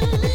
[0.00, 0.27] really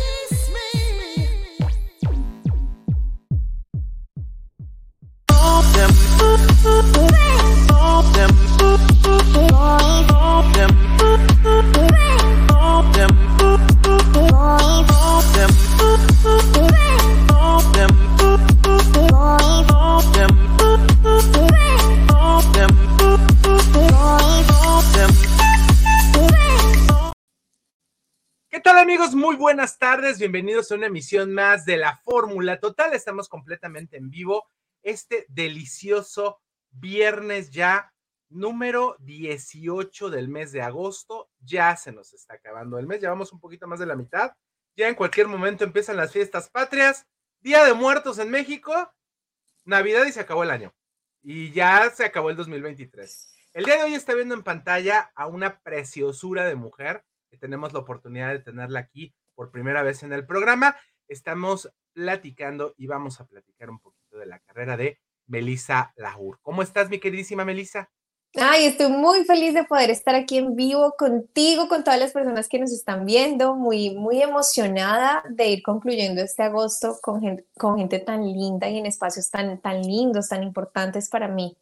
[30.04, 32.94] bienvenidos a una emisión más de la Fórmula Total.
[32.94, 34.46] Estamos completamente en vivo
[34.84, 37.94] este delicioso viernes ya
[38.28, 41.30] número 18 del mes de agosto.
[41.40, 44.34] Ya se nos está acabando el mes, llevamos un poquito más de la mitad.
[44.76, 47.08] Ya en cualquier momento empiezan las fiestas patrias,
[47.40, 48.94] Día de Muertos en México,
[49.64, 50.76] Navidad y se acabó el año.
[51.22, 53.36] Y ya se acabó el 2023.
[53.54, 57.72] El día de hoy está viendo en pantalla a una preciosura de mujer que tenemos
[57.72, 60.76] la oportunidad de tenerla aquí por primera vez en el programa.
[61.08, 66.40] Estamos platicando y vamos a platicar un poquito de la carrera de Melissa Laur.
[66.42, 67.90] ¿Cómo estás, mi queridísima Melissa?
[68.36, 72.50] Ay, estoy muy feliz de poder estar aquí en vivo contigo, con todas las personas
[72.50, 77.78] que nos están viendo, muy, muy emocionada de ir concluyendo este agosto con gente, con
[77.78, 81.56] gente tan linda y en espacios tan, tan lindos, tan importantes para mí.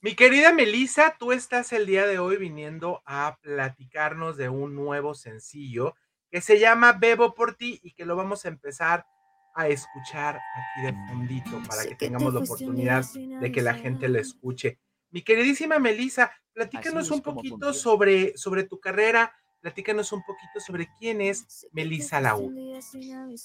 [0.00, 5.14] Mi querida Melissa, tú estás el día de hoy viniendo a platicarnos de un nuevo
[5.14, 5.94] sencillo
[6.34, 9.06] que se llama Bebo por ti y que lo vamos a empezar
[9.54, 14.18] a escuchar aquí de fondito para que tengamos la oportunidad de que la gente lo
[14.18, 14.80] escuche.
[15.12, 21.20] Mi queridísima Melissa, platícanos un poquito sobre, sobre tu carrera, platícanos un poquito sobre quién
[21.20, 22.52] es Melissa Lau.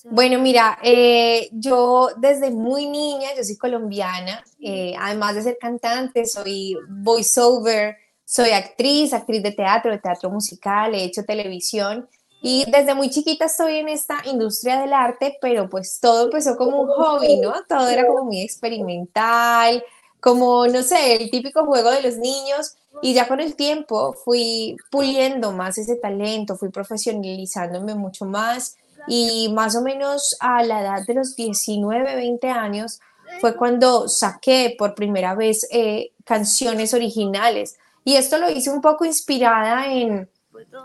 [0.05, 6.25] Bueno, mira, eh, yo desde muy niña, yo soy colombiana, eh, además de ser cantante,
[6.25, 12.09] soy voiceover, soy actriz, actriz de teatro, de teatro musical, he hecho televisión
[12.41, 16.81] y desde muy chiquita estoy en esta industria del arte, pero pues todo empezó como
[16.81, 17.53] un hobby, ¿no?
[17.67, 19.83] Todo era como muy experimental,
[20.21, 22.75] como, no sé, el típico juego de los niños.
[23.02, 28.77] Y ya con el tiempo fui puliendo más ese talento, fui profesionalizándome mucho más.
[29.08, 32.99] Y más o menos a la edad de los 19, 20 años
[33.41, 37.77] fue cuando saqué por primera vez eh, canciones originales.
[38.05, 40.30] Y esto lo hice un poco inspirada en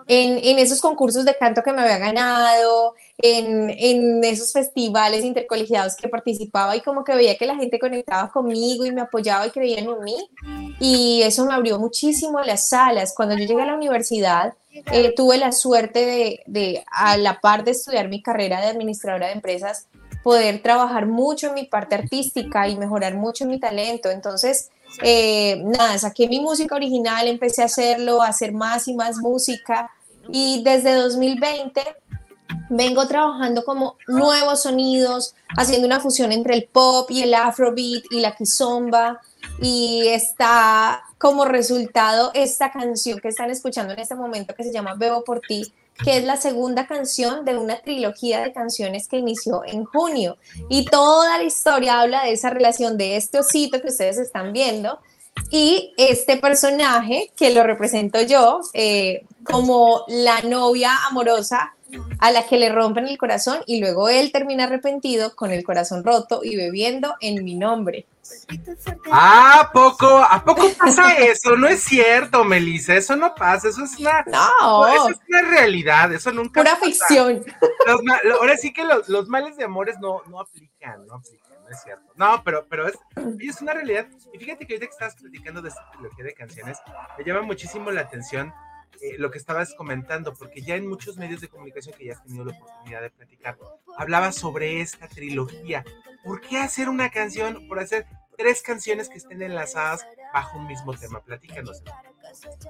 [0.07, 6.77] en, esos concursos de canto que me había ganado, en, esos festivales intercolegiados que participaba
[6.77, 10.03] y como que veía que la gente conectaba conmigo y me apoyaba y creían en
[10.03, 10.29] mí.
[10.81, 13.15] Y eso me abrió muchísimo las salas.
[13.15, 14.55] Cuando yo llegué a la universidad,
[14.93, 19.29] eh, tuve la suerte de, de, a la par de estudiar mi carrera de administradora
[19.29, 19.87] de empresas,
[20.25, 24.11] poder trabajar mucho en mi parte artística y mejorar mucho en mi talento.
[24.11, 24.71] Entonces,
[25.03, 29.91] eh, nada, saqué mi música original, empecé a hacerlo, a hacer más y más música.
[30.29, 31.83] Y desde 2020
[32.71, 38.21] vengo trabajando como nuevos sonidos, haciendo una fusión entre el pop y el afrobeat y
[38.21, 39.21] la kizomba.
[39.61, 44.95] Y está como resultado esta canción que están escuchando en este momento que se llama
[44.95, 45.73] Bebo por ti,
[46.03, 50.37] que es la segunda canción de una trilogía de canciones que inició en junio.
[50.69, 54.99] Y toda la historia habla de esa relación de este osito que ustedes están viendo
[55.51, 61.75] y este personaje que lo represento yo eh, como la novia amorosa
[62.19, 66.05] a la que le rompen el corazón y luego él termina arrepentido con el corazón
[66.05, 68.07] roto y bebiendo en mi nombre.
[69.13, 70.07] ¿A poco?
[70.07, 71.57] ¿A poco pasa eso?
[71.57, 74.87] No es cierto, Melissa, eso no pasa, eso es una, no.
[74.87, 77.45] eso es una realidad, eso nunca Pura ficción.
[78.39, 82.13] ahora sí que los, males de amores no, no aplican, no aplican, no es cierto.
[82.15, 82.95] No, pero, pero es,
[83.41, 84.07] es una realidad.
[84.33, 86.79] Y fíjate que ahorita que estás platicando de esta trilogía de canciones,
[87.19, 88.53] me llama muchísimo la atención
[89.01, 92.23] eh, lo que estabas comentando, porque ya en muchos medios de comunicación que ya has
[92.23, 93.59] tenido la oportunidad de platicar,
[93.97, 95.85] hablaba sobre esta trilogía.
[96.25, 97.67] ¿Por qué hacer una canción?
[97.69, 98.07] Por hacer
[98.37, 101.23] tres canciones que estén enlazadas bajo un mismo tema.
[101.23, 101.83] Platícanos.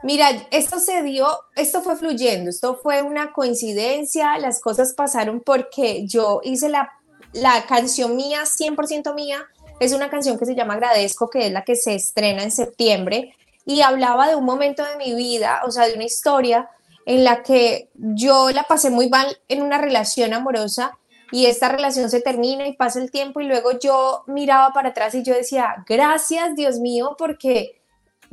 [0.03, 1.27] Mira, esto se dio,
[1.57, 6.93] esto fue fluyendo, esto fue una coincidencia, las cosas pasaron porque yo hice la,
[7.33, 9.47] la canción mía, 100% mía,
[9.81, 13.35] es una canción que se llama Agradezco, que es la que se estrena en septiembre
[13.67, 16.69] y hablaba de un momento de mi vida, o sea, de una historia
[17.07, 20.99] en la que yo la pasé muy mal en una relación amorosa
[21.33, 25.15] y esta relación se termina y pasa el tiempo y luego yo miraba para atrás
[25.15, 27.83] y yo decía, gracias Dios mío, porque,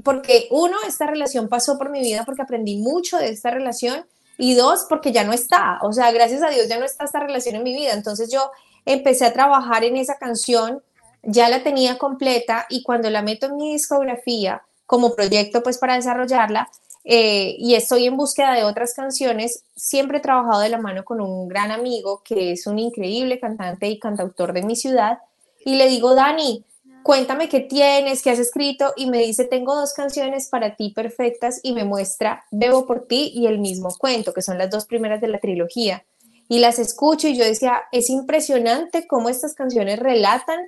[0.04, 4.06] porque uno, esta relación pasó por mi vida porque aprendí mucho de esta relación
[4.38, 7.20] y dos, porque ya no está, o sea, gracias a Dios ya no está esta
[7.20, 7.94] relación en mi vida.
[7.94, 8.52] Entonces yo
[8.86, 10.82] empecé a trabajar en esa canción,
[11.24, 15.96] ya la tenía completa y cuando la meto en mi discografía, como proyecto pues para
[15.96, 16.70] desarrollarla,
[17.06, 21.22] eh, y estoy en búsqueda de otras canciones, siempre he trabajado de la mano con
[21.22, 25.20] un gran amigo que es un increíble cantante y cantautor de mi ciudad,
[25.64, 26.66] y le digo, Dani,
[27.04, 31.62] cuéntame qué tienes, qué has escrito, y me dice, tengo dos canciones para ti perfectas,
[31.64, 35.22] y me muestra Bebo por ti y el mismo cuento, que son las dos primeras
[35.22, 36.04] de la trilogía.
[36.50, 40.60] Y las escucho y yo decía, es impresionante cómo estas canciones relatan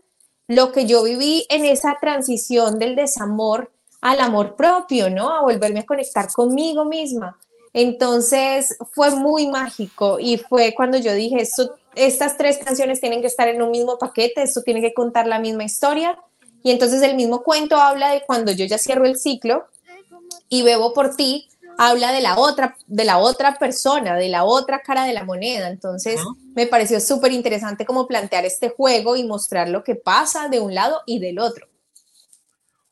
[0.48, 3.74] lo que yo viví en esa transición del desamor
[4.04, 5.30] al amor propio, ¿no?
[5.30, 7.40] A volverme a conectar conmigo misma.
[7.72, 13.28] Entonces fue muy mágico y fue cuando yo dije, esto, estas tres canciones tienen que
[13.28, 16.20] estar en un mismo paquete, esto tiene que contar la misma historia.
[16.64, 19.68] Y entonces el mismo cuento habla de cuando yo ya cierro el ciclo
[20.50, 21.48] y bebo por ti,
[21.78, 25.70] habla de la otra, de la otra persona, de la otra cara de la moneda.
[25.70, 26.20] Entonces
[26.54, 30.76] me pareció súper interesante como plantear este juego y mostrar lo que pasa de un
[30.76, 31.68] lado y del otro.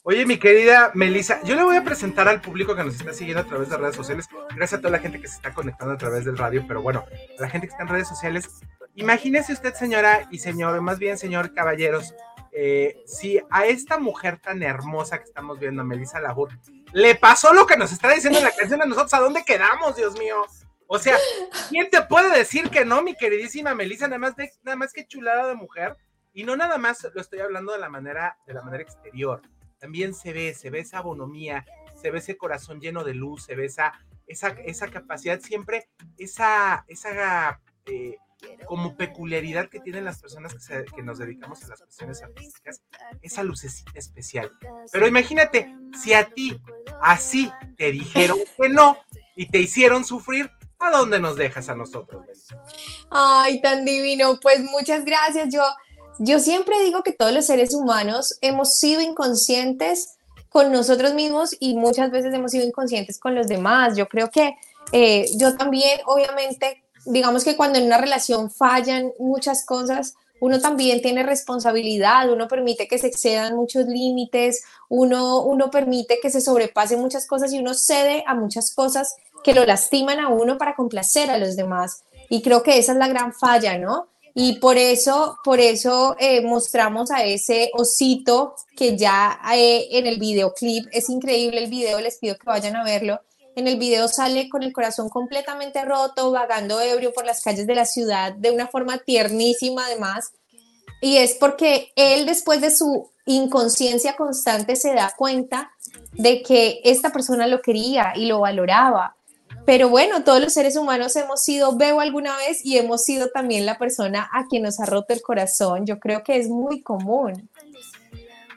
[0.03, 3.41] Oye, mi querida Melissa, yo le voy a presentar al público que nos está siguiendo
[3.41, 5.97] a través de redes sociales, gracias a toda la gente que se está conectando a
[5.97, 7.05] través del radio, pero bueno,
[7.37, 8.49] a la gente que está en redes sociales,
[8.95, 12.15] imagínese usted, señora y señor, más bien señor caballeros,
[12.51, 16.49] eh, si a esta mujer tan hermosa que estamos viendo, Melissa Lagur,
[16.93, 19.95] le pasó lo que nos está diciendo en la canción a nosotros, ¿a dónde quedamos,
[19.95, 20.47] Dios mío?
[20.87, 21.15] O sea,
[21.69, 24.07] ¿quién te puede decir que no, mi queridísima Melissa?
[24.07, 25.95] Nada más, de, nada más que chulada de mujer.
[26.33, 29.41] Y no nada más lo estoy hablando de la manera, de la manera exterior
[29.81, 31.65] también se ve, se ve esa bonomía,
[31.99, 33.93] se ve ese corazón lleno de luz, se ve esa,
[34.27, 35.89] esa, esa capacidad, siempre
[36.19, 38.15] esa, esa eh,
[38.65, 42.83] como peculiaridad que tienen las personas que, que, nos dedicamos a las cuestiones artísticas,
[43.23, 44.51] esa lucecita especial.
[44.91, 46.61] Pero imagínate, si a ti
[47.01, 48.97] así te dijeron que no
[49.35, 52.23] y te hicieron sufrir, ¿a dónde nos dejas a nosotros?
[53.09, 54.39] Ay, tan divino.
[54.39, 55.51] Pues muchas gracias.
[55.51, 55.63] Yo
[56.23, 60.17] yo siempre digo que todos los seres humanos hemos sido inconscientes
[60.49, 63.97] con nosotros mismos y muchas veces hemos sido inconscientes con los demás.
[63.97, 64.55] Yo creo que
[64.91, 71.01] eh, yo también, obviamente, digamos que cuando en una relación fallan muchas cosas, uno también
[71.01, 76.99] tiene responsabilidad, uno permite que se excedan muchos límites, uno, uno permite que se sobrepasen
[76.99, 81.31] muchas cosas y uno cede a muchas cosas que lo lastiman a uno para complacer
[81.31, 82.03] a los demás.
[82.29, 84.10] Y creo que esa es la gran falla, ¿no?
[84.33, 90.19] Y por eso, por eso eh, mostramos a ese osito que ya eh, en el
[90.19, 93.19] videoclip, es increíble el video, les pido que vayan a verlo.
[93.55, 97.75] En el video sale con el corazón completamente roto, vagando ebrio por las calles de
[97.75, 100.31] la ciudad de una forma tiernísima además.
[101.01, 105.71] Y es porque él después de su inconsciencia constante se da cuenta
[106.13, 109.17] de que esta persona lo quería y lo valoraba
[109.65, 113.65] pero bueno, todos los seres humanos hemos sido veo alguna vez y hemos sido también
[113.65, 115.85] la persona a quien nos ha roto el corazón.
[115.85, 117.49] Yo creo que es muy común.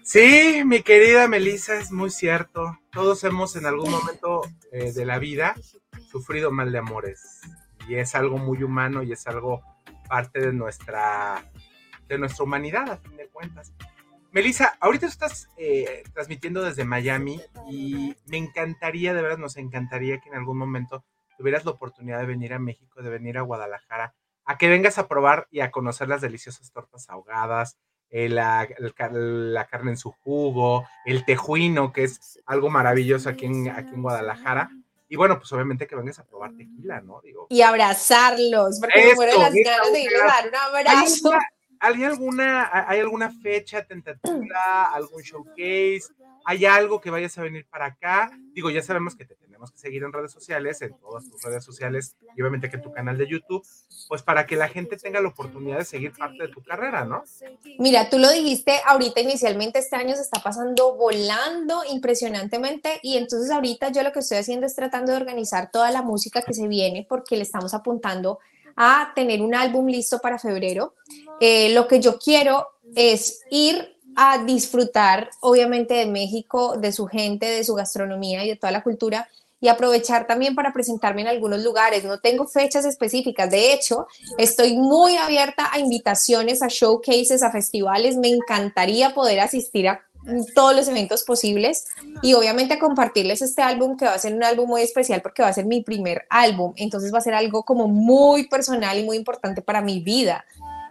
[0.02, 2.78] Sí, mi querida Melissa, es muy cierto.
[2.92, 5.54] Todos hemos en algún momento eh, de la vida
[6.10, 7.40] sufrido mal de amores.
[7.88, 9.62] Y es algo muy humano y es algo
[10.08, 11.50] parte de nuestra,
[12.06, 13.72] de nuestra humanidad, a fin de cuentas.
[14.34, 17.40] Melissa, ahorita estás eh, transmitiendo desde Miami
[17.70, 21.04] y me encantaría, de verdad nos encantaría que en algún momento
[21.38, 24.12] tuvieras la oportunidad de venir a México, de venir a Guadalajara,
[24.44, 27.78] a que vengas a probar y a conocer las deliciosas tortas ahogadas,
[28.10, 28.66] eh, la,
[29.68, 34.68] carne en su jugo, el tejuino, que es algo maravilloso aquí en, aquí en Guadalajara.
[35.08, 37.20] Y bueno, pues obviamente que vengas a probar tequila, ¿no?
[37.22, 41.32] Digo, y abrazarlos, porque me muero las ganas de ir a dar un abrazo.
[41.32, 41.38] ¿Hay
[41.92, 46.04] alguna, ¿Hay alguna fecha tentativa, algún showcase?
[46.44, 48.30] ¿Hay algo que vayas a venir para acá?
[48.52, 51.64] Digo, ya sabemos que te tenemos que seguir en redes sociales, en todas tus redes
[51.64, 53.64] sociales y obviamente que en tu canal de YouTube,
[54.08, 57.22] pues para que la gente tenga la oportunidad de seguir parte de tu carrera, ¿no?
[57.78, 63.50] Mira, tú lo dijiste ahorita inicialmente, este año se está pasando volando impresionantemente y entonces
[63.50, 66.66] ahorita yo lo que estoy haciendo es tratando de organizar toda la música que se
[66.66, 68.40] viene porque le estamos apuntando
[69.14, 70.94] tener un álbum listo para febrero.
[71.40, 77.46] Eh, lo que yo quiero es ir a disfrutar, obviamente, de México, de su gente,
[77.46, 79.28] de su gastronomía y de toda la cultura
[79.64, 82.04] y aprovechar también para presentarme en algunos lugares.
[82.04, 83.50] No tengo fechas específicas.
[83.50, 88.18] De hecho, estoy muy abierta a invitaciones, a showcases, a festivales.
[88.18, 90.04] Me encantaría poder asistir a
[90.54, 91.86] todos los eventos posibles
[92.22, 95.42] y obviamente a compartirles este álbum que va a ser un álbum muy especial porque
[95.42, 99.04] va a ser mi primer álbum, entonces va a ser algo como muy personal y
[99.04, 100.44] muy importante para mi vida.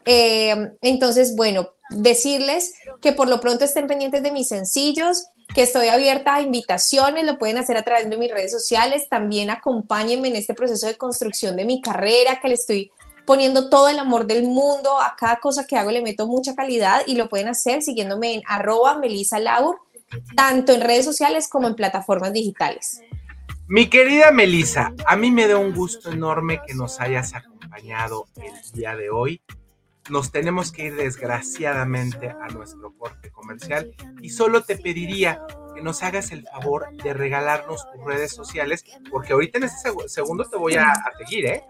[0.05, 5.87] Eh, entonces, bueno, decirles que por lo pronto estén pendientes de mis sencillos, que estoy
[5.87, 10.35] abierta a invitaciones, lo pueden hacer a través de mis redes sociales, también acompáñenme en
[10.35, 12.91] este proceso de construcción de mi carrera que le estoy
[13.25, 17.01] poniendo todo el amor del mundo, a cada cosa que hago le meto mucha calidad
[17.05, 19.77] y lo pueden hacer siguiéndome en arroba Melissa Laur,
[20.35, 23.01] tanto en redes sociales como en plataformas digitales.
[23.67, 28.71] Mi querida Melissa, a mí me da un gusto enorme que nos hayas acompañado el
[28.73, 29.41] día de hoy.
[30.09, 35.41] Nos tenemos que ir desgraciadamente a nuestro corte comercial y solo te pediría
[35.73, 40.43] que nos hagas el favor de regalarnos tus redes sociales, porque ahorita en este segundo
[40.43, 41.63] te voy a, a seguir, ¿eh?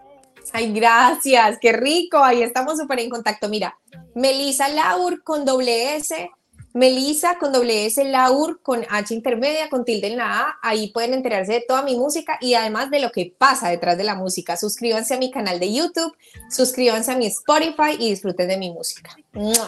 [0.56, 2.18] Ay, gracias, qué rico.
[2.18, 3.48] Ahí estamos súper en contacto.
[3.48, 3.76] Mira,
[4.14, 6.30] Melissa Laur con doble S,
[6.74, 10.58] Melissa con doble S, Laur con H intermedia, con tilde en la A.
[10.62, 14.04] Ahí pueden enterarse de toda mi música y además de lo que pasa detrás de
[14.04, 14.56] la música.
[14.56, 16.16] Suscríbanse a mi canal de YouTube,
[16.48, 19.10] suscríbanse a mi Spotify y disfruten de mi música.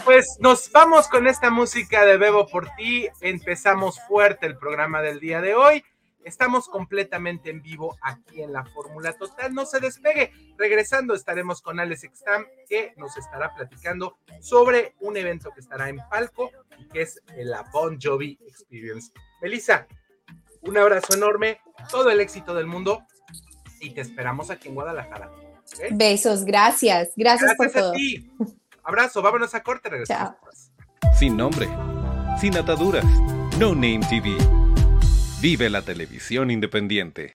[0.05, 3.09] Pues nos vamos con esta música de Bebo por ti.
[3.21, 5.83] Empezamos fuerte el programa del día de hoy.
[6.27, 9.55] Estamos completamente en vivo aquí en la Fórmula Total.
[9.55, 10.33] No se despegue.
[10.59, 15.99] Regresando estaremos con Alex Extam, que nos estará platicando sobre un evento que estará en
[16.11, 19.13] palco y que es la Bon Jovi Experience.
[19.41, 19.87] Melissa,
[20.63, 21.61] un abrazo enorme,
[21.93, 23.07] todo el éxito del mundo
[23.81, 25.31] y te esperamos aquí en Guadalajara.
[25.93, 27.11] Besos, gracias.
[27.15, 27.93] Gracias, por todo.
[27.93, 28.29] Ti.
[28.83, 30.73] Abrazo, vámonos a corte, regresamos.
[31.17, 31.69] Sin nombre,
[32.41, 33.05] sin ataduras,
[33.61, 34.66] No Name TV
[35.41, 37.35] Vive la televisión independiente.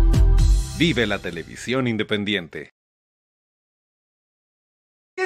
[0.81, 2.73] Vive la televisión independiente.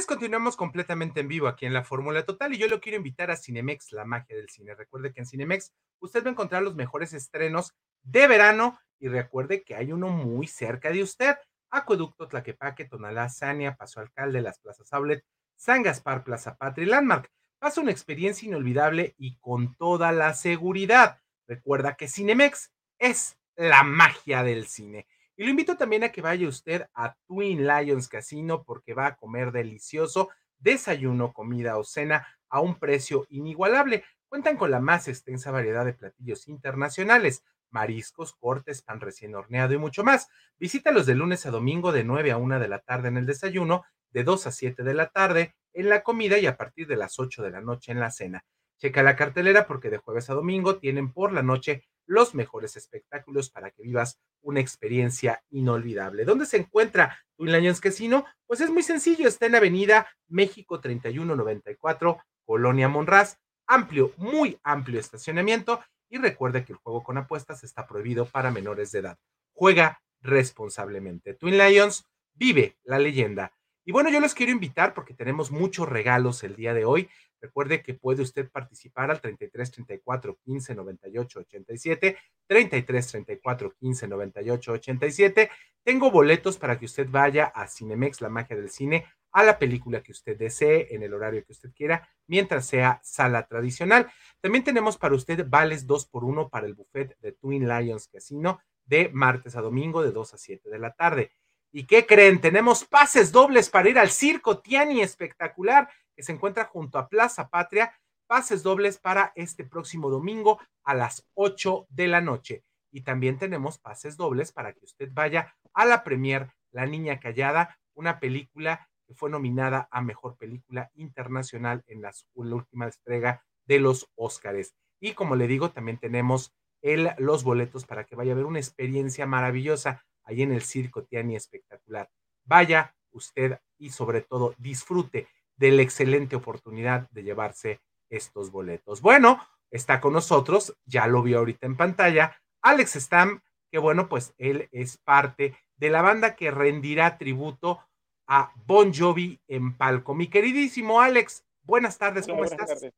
[0.06, 3.38] continuamos completamente en vivo aquí en la Fórmula Total y yo lo quiero invitar a
[3.38, 4.76] Cinemex, la magia del cine.
[4.76, 5.72] Recuerde que en Cinemex
[6.02, 10.48] usted va a encontrar los mejores estrenos de verano y recuerde que hay uno muy
[10.48, 11.38] cerca de usted.
[11.70, 15.24] Acueducto, Tlaquepaque, Tonalá, Sania, Paso Alcalde, Las Plazas Outlet,
[15.56, 17.32] San Gaspar, Plaza Patria y Landmark.
[17.60, 21.22] Pasa una experiencia inolvidable y con toda la seguridad.
[21.48, 25.08] Recuerda que Cinemex es la magia del cine.
[25.38, 29.16] Y lo invito también a que vaya usted a Twin Lions Casino porque va a
[29.16, 34.04] comer delicioso desayuno, comida o cena a un precio inigualable.
[34.28, 39.78] Cuentan con la más extensa variedad de platillos internacionales, mariscos, cortes, pan recién horneado y
[39.78, 40.30] mucho más.
[40.58, 43.84] Visítalos de lunes a domingo de 9 a 1 de la tarde en el desayuno,
[44.12, 47.20] de 2 a 7 de la tarde en la comida y a partir de las
[47.20, 48.46] 8 de la noche en la cena.
[48.78, 53.50] Checa la cartelera porque de jueves a domingo tienen por la noche los mejores espectáculos
[53.50, 56.26] para que vivas una experiencia inolvidable.
[56.26, 58.26] ¿Dónde se encuentra Twin Lions Casino?
[58.46, 65.84] Pues es muy sencillo, está en Avenida México 3194, Colonia Monraz, amplio, muy amplio estacionamiento
[66.10, 69.18] y recuerde que el juego con apuestas está prohibido para menores de edad.
[69.54, 71.34] Juega responsablemente.
[71.34, 73.54] Twin Lions vive la leyenda.
[73.88, 77.08] Y bueno, yo les quiero invitar porque tenemos muchos regalos el día de hoy.
[77.40, 84.72] Recuerde que puede usted participar al 33 34 15 98 87, 33 34 15 98
[84.72, 85.52] 87.
[85.84, 90.02] Tengo boletos para que usted vaya a Cinemex, la magia del cine, a la película
[90.02, 94.12] que usted desee, en el horario que usted quiera, mientras sea sala tradicional.
[94.42, 98.62] También tenemos para usted vales 2 por 1 para el buffet de Twin Lions Casino
[98.84, 101.32] de martes a domingo de 2 a 7 de la tarde.
[101.78, 102.40] ¿Y qué creen?
[102.40, 107.50] Tenemos pases dobles para ir al Circo Tiani espectacular que se encuentra junto a Plaza
[107.50, 107.94] Patria.
[108.28, 112.64] Pases dobles para este próximo domingo a las 8 de la noche.
[112.94, 117.78] Y también tenemos pases dobles para que usted vaya a la premier La Niña Callada,
[117.94, 124.10] una película que fue nominada a Mejor Película Internacional en, la última entrega de los
[124.16, 124.76] Óscares.
[125.02, 128.60] Y como le digo, también tenemos el, los boletos para que vaya a ver una
[128.60, 132.10] experiencia maravillosa ahí en el Circo Tiani espectacular.
[132.44, 137.80] Vaya usted y sobre todo disfrute de la excelente oportunidad de llevarse
[138.10, 139.02] estos boletos.
[139.02, 139.42] Bueno,
[139.72, 143.42] está con nosotros, ya lo vio ahorita en pantalla, Alex Stam,
[143.72, 147.80] que bueno, pues él es parte de la banda que rendirá tributo
[148.28, 150.16] a Bon Jovi en palco.
[150.16, 152.92] Mi queridísimo Alex, buenas tardes, ¿cómo estás?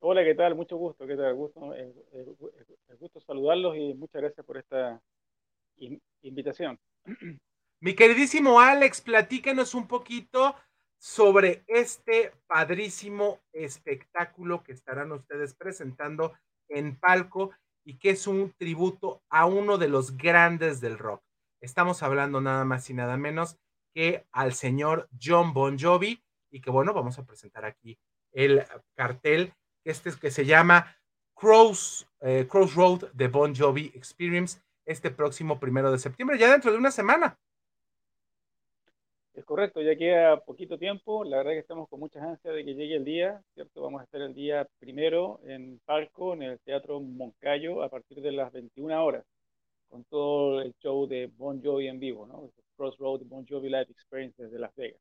[0.00, 0.54] Hola, ¿qué tal?
[0.54, 1.34] Mucho gusto, ¿qué tal?
[1.34, 1.94] Gusto, es,
[2.98, 5.00] gusto saludarlos y muchas gracias por esta
[6.22, 6.78] invitación.
[7.80, 10.54] Mi queridísimo Alex, platícanos un poquito
[10.98, 16.32] sobre este padrísimo espectáculo que estarán ustedes presentando
[16.68, 17.50] en palco
[17.84, 21.22] y que es un tributo a uno de los grandes del rock.
[21.60, 23.58] Estamos hablando nada más y nada menos
[23.92, 26.22] que al señor John Bon Jovi
[26.52, 27.98] y que bueno, vamos a presentar aquí
[28.32, 29.52] el cartel
[29.84, 30.96] este es que se llama
[31.34, 36.78] Cross, eh, Crossroad de Bon Jovi Experience este próximo primero de septiembre, ya dentro de
[36.78, 37.38] una semana.
[39.34, 41.24] Es correcto, ya queda poquito tiempo.
[41.24, 43.80] La verdad que estamos con muchas ansias de que llegue el día, ¿cierto?
[43.80, 48.32] Vamos a estar el día primero en Palco, en el Teatro Moncayo, a partir de
[48.32, 49.24] las 21 horas,
[49.88, 52.50] con todo el show de Bon Jovi en vivo, ¿no?
[52.76, 55.00] Crossroad Bon Jovi Live Experience desde Las Vegas.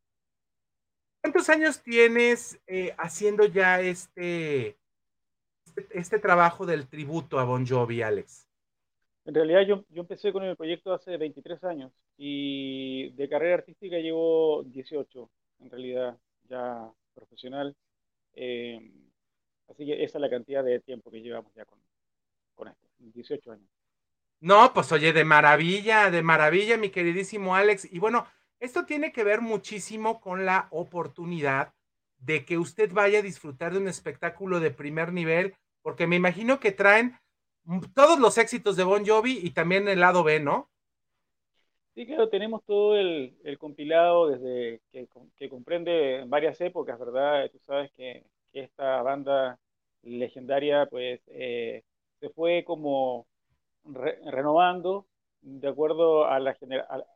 [1.22, 4.78] ¿Cuántos años tienes eh, haciendo ya este,
[5.66, 8.48] este, este, trabajo del tributo a Bon Jovi, Alex?
[9.26, 13.98] En realidad yo, yo empecé con el proyecto hace 23 años y de carrera artística
[13.98, 16.18] llevo 18, en realidad,
[16.50, 17.76] ya profesional.
[18.34, 18.80] Eh,
[19.70, 21.80] así que esa es la cantidad de tiempo que llevamos ya con,
[22.56, 23.70] con esto, 18 años.
[24.40, 27.94] No, pues oye, de maravilla, de maravilla, mi queridísimo Alex.
[27.94, 28.26] Y bueno,
[28.60, 31.74] esto tiene que ver muchísimo con la oportunidad
[32.18, 36.60] de que usted vaya a disfrutar de un espectáculo de primer nivel, porque me imagino
[36.60, 37.20] que traen
[37.94, 40.70] todos los éxitos de Bon Jovi y también el lado B, ¿no?
[41.94, 47.50] Sí, claro, tenemos todo el, compilado desde que, comprende varias épocas, ¿verdad?
[47.52, 49.60] Tú sabes que, esta banda
[50.04, 51.84] legendaria, pues, eh,
[52.20, 53.28] se fue como
[53.86, 55.08] renovando
[55.42, 56.52] de acuerdo a, la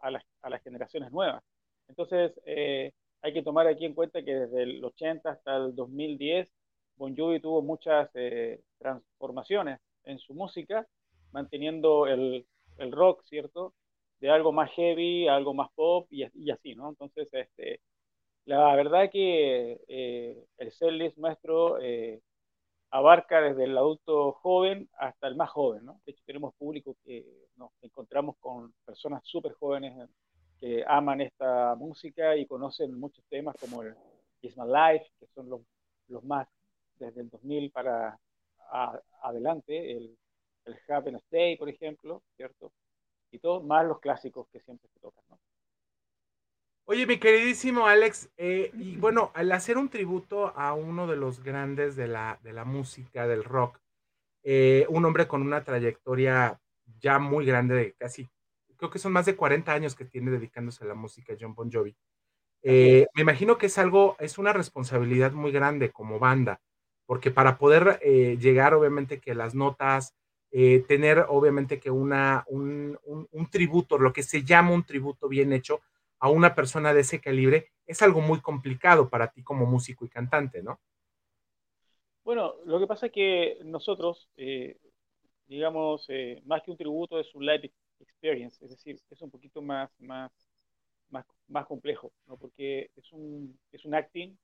[0.01, 1.43] a, a, las generaciones nuevas.
[1.89, 6.49] Entonces, eh, hay que tomar aquí en cuenta que desde el 80 hasta el 2010,
[6.97, 10.87] Bon Jovi tuvo muchas eh, transformaciones en su música,
[11.31, 12.45] manteniendo el,
[12.77, 13.73] el, rock, ¿cierto?
[14.19, 16.89] De algo más heavy, algo más pop y, y así, ¿no?
[16.89, 17.81] Entonces, este,
[18.45, 21.77] la verdad que eh, el setlist nuestro
[22.95, 26.01] abarca desde el adulto joven hasta el más joven, ¿no?
[26.05, 27.25] De hecho, tenemos público que
[27.57, 30.09] nos encontramos con personas súper jóvenes
[30.59, 33.93] que aman esta música y conocen muchos temas como el
[34.41, 35.61] Is My Life, que son los,
[36.07, 36.47] los más
[36.97, 38.17] desde el 2000 para
[39.21, 40.17] adelante, el,
[40.65, 42.71] el Happen Stay, por ejemplo, ¿cierto?
[43.31, 45.39] Y todos más los clásicos que siempre se tocan, ¿no?
[46.87, 51.43] Oye, mi queridísimo Alex, eh, y bueno, al hacer un tributo a uno de los
[51.43, 53.79] grandes de la, de la música, del rock,
[54.43, 56.61] eh, un hombre con una trayectoria
[56.99, 58.29] ya muy grande, de casi,
[58.77, 61.71] creo que son más de 40 años que tiene dedicándose a la música, John Bon
[61.71, 61.95] Jovi.
[62.61, 66.61] Eh, me imagino que es algo, es una responsabilidad muy grande como banda,
[67.05, 67.99] porque para poder
[68.39, 70.15] llegar, obviamente, que las notas,
[70.51, 75.81] tener, obviamente, que una, un, un tributo, lo que se llama un tributo bien hecho,
[76.19, 80.09] a una persona de ese calibre es algo muy complicado para ti como músico y
[80.09, 80.79] cantante, ¿no?
[82.23, 84.79] Bueno, lo que pasa es que nosotros, eh,
[85.47, 89.61] digamos, eh, más que un tributo es un live experience, es decir, es un poquito
[89.61, 90.31] más, más,
[91.09, 92.37] más, más complejo, ¿no?
[92.37, 94.35] Porque es un, es un acting,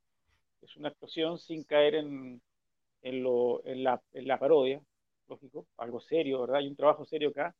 [0.62, 2.42] es una actuación sin caer en,
[3.02, 4.82] en, lo, en, la, en la parodia,
[5.28, 6.58] lógico, algo serio, ¿verdad?
[6.58, 7.56] Hay un trabajo serio acá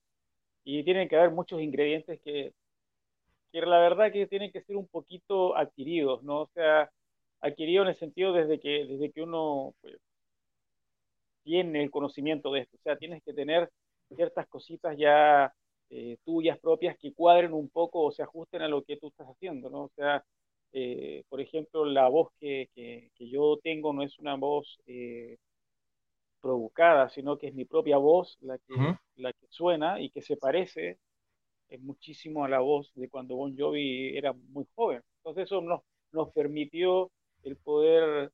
[0.64, 2.54] y tienen que haber muchos ingredientes que
[3.52, 6.42] que la verdad que tienen que ser un poquito adquiridos, ¿no?
[6.42, 6.92] O sea,
[7.42, 9.98] adquiridos en el sentido desde que, desde que uno pues,
[11.44, 12.78] tiene el conocimiento de esto.
[12.78, 13.70] O sea, tienes que tener
[14.16, 15.54] ciertas cositas ya
[15.90, 19.28] eh, tuyas propias que cuadren un poco o se ajusten a lo que tú estás
[19.28, 19.84] haciendo, ¿no?
[19.84, 20.24] O sea,
[20.74, 25.38] eh, por ejemplo, la voz que, que, yo tengo no es una voz, eh,
[26.42, 28.74] provocada, sino que es mi propia voz la que,
[29.16, 30.98] la que suena y que se parece
[31.80, 35.02] muchísimo a la voz de cuando Bon Jovi era muy joven.
[35.18, 35.82] Entonces eso nos,
[36.12, 37.12] nos permitió
[37.44, 38.32] el poder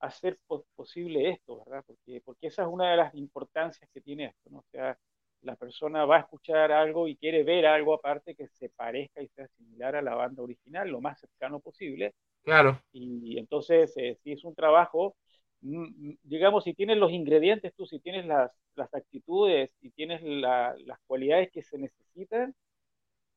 [0.00, 0.38] hacer
[0.76, 1.84] posible esto, ¿verdad?
[1.86, 4.58] Porque, porque esa es una de las importancias que tiene esto, ¿no?
[4.58, 4.98] O sea,
[5.44, 9.28] la persona va a escuchar algo y quiere ver algo aparte que se parezca y
[9.28, 12.14] sea similar a la banda original, lo más cercano posible.
[12.42, 12.80] Claro.
[12.92, 15.16] Y, entonces, eh, si es un trabajo,
[15.60, 20.22] mm, mm, digamos, si tienes los ingredientes tú, si tienes las, las actitudes y tienes
[20.22, 22.54] las cualidades que se necesitan,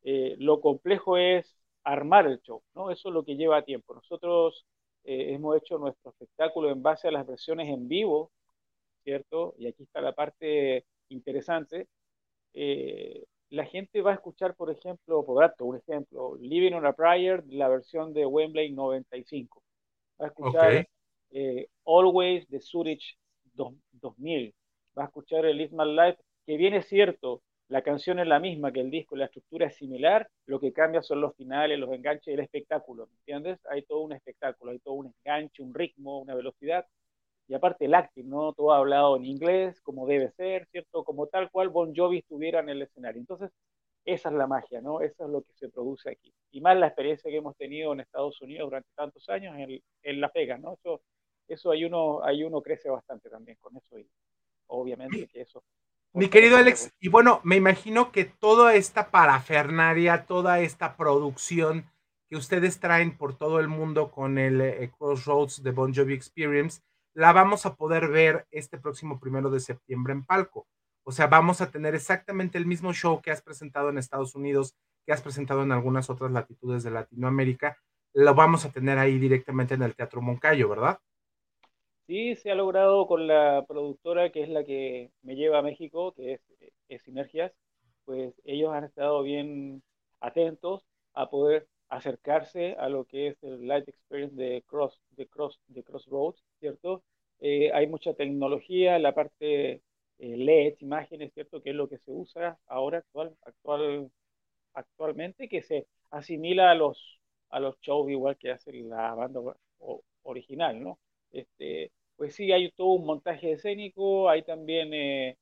[0.04, 2.92] eh, lo complejo es armar el show, ¿no?
[2.92, 3.94] Eso es lo que lleva tiempo.
[3.94, 4.66] Nosotros
[5.04, 8.32] eh, hemos hecho nuestro espectáculo en base a las versiones en vivo,
[9.04, 9.56] ¿cierto?
[9.58, 11.88] Y aquí está la parte interesante.
[12.60, 16.94] Eh, la gente va a escuchar, por ejemplo, por dato, un ejemplo, Living on a
[16.94, 19.62] Prayer, la versión de Wembley 95.
[20.20, 20.88] Va a escuchar
[21.30, 23.16] eh, Always de Zurich
[23.54, 24.56] 2000.
[24.98, 28.40] Va a escuchar el Live My Life, que bien es cierto, la canción es la
[28.40, 31.94] misma que el disco, la estructura es similar, lo que cambia son los finales, los
[31.94, 33.60] enganches y el espectáculo, ¿me entiendes?
[33.70, 36.88] Hay todo un espectáculo, hay todo un enganche, un ritmo, una velocidad,
[37.48, 38.54] y aparte el acting, ¿no?
[38.54, 41.04] Todo hablado en inglés, como debe ser, ¿cierto?
[41.04, 43.20] Como tal cual Bon Jovi estuviera en el escenario.
[43.20, 43.52] Entonces,
[44.06, 45.02] esa es la magia, ¿no?
[45.02, 46.34] Eso es lo que se produce aquí.
[46.52, 50.22] Y más la experiencia que hemos tenido en Estados Unidos durante tantos años en, en
[50.22, 50.74] Las Vegas, ¿no?
[50.74, 51.02] Eso,
[51.48, 54.10] eso hay uno, hay uno crece bastante también con eso y
[54.68, 55.64] obviamente que eso
[56.18, 61.86] mi querido Alex, y bueno, me imagino que toda esta parafernaria, toda esta producción
[62.28, 66.82] que ustedes traen por todo el mundo con el eh, Crossroads de Bon Jovi Experience,
[67.18, 70.68] la vamos a poder ver este próximo primero de septiembre en palco.
[71.04, 74.76] O sea, vamos a tener exactamente el mismo show que has presentado en Estados Unidos,
[75.04, 77.76] que has presentado en algunas otras latitudes de Latinoamérica,
[78.14, 81.00] lo vamos a tener ahí directamente en el Teatro Moncayo, ¿verdad?
[82.06, 86.14] Sí, se ha logrado con la productora que es la que me lleva a México,
[86.14, 86.40] que
[86.88, 87.52] es, Sinergias,
[88.06, 89.82] pues ellos han estado bien
[90.20, 95.60] atentos a poder acercarse a lo que es el Light Experience de Cross, de Cross,
[95.68, 97.04] de Crossroads, ¿cierto?
[97.40, 99.82] Eh, hay mucha tecnología, la parte eh,
[100.38, 101.62] LED, imágenes, ¿cierto?
[101.62, 104.12] Que es lo que se usa ahora actual, actual,
[104.74, 107.20] actualmente, que se asimila a los,
[107.50, 109.42] a los shows igual que hace la banda
[110.24, 111.00] original, ¿no?
[111.32, 115.38] Este, pues sí, hay todo un montaje escénico, hay también eh,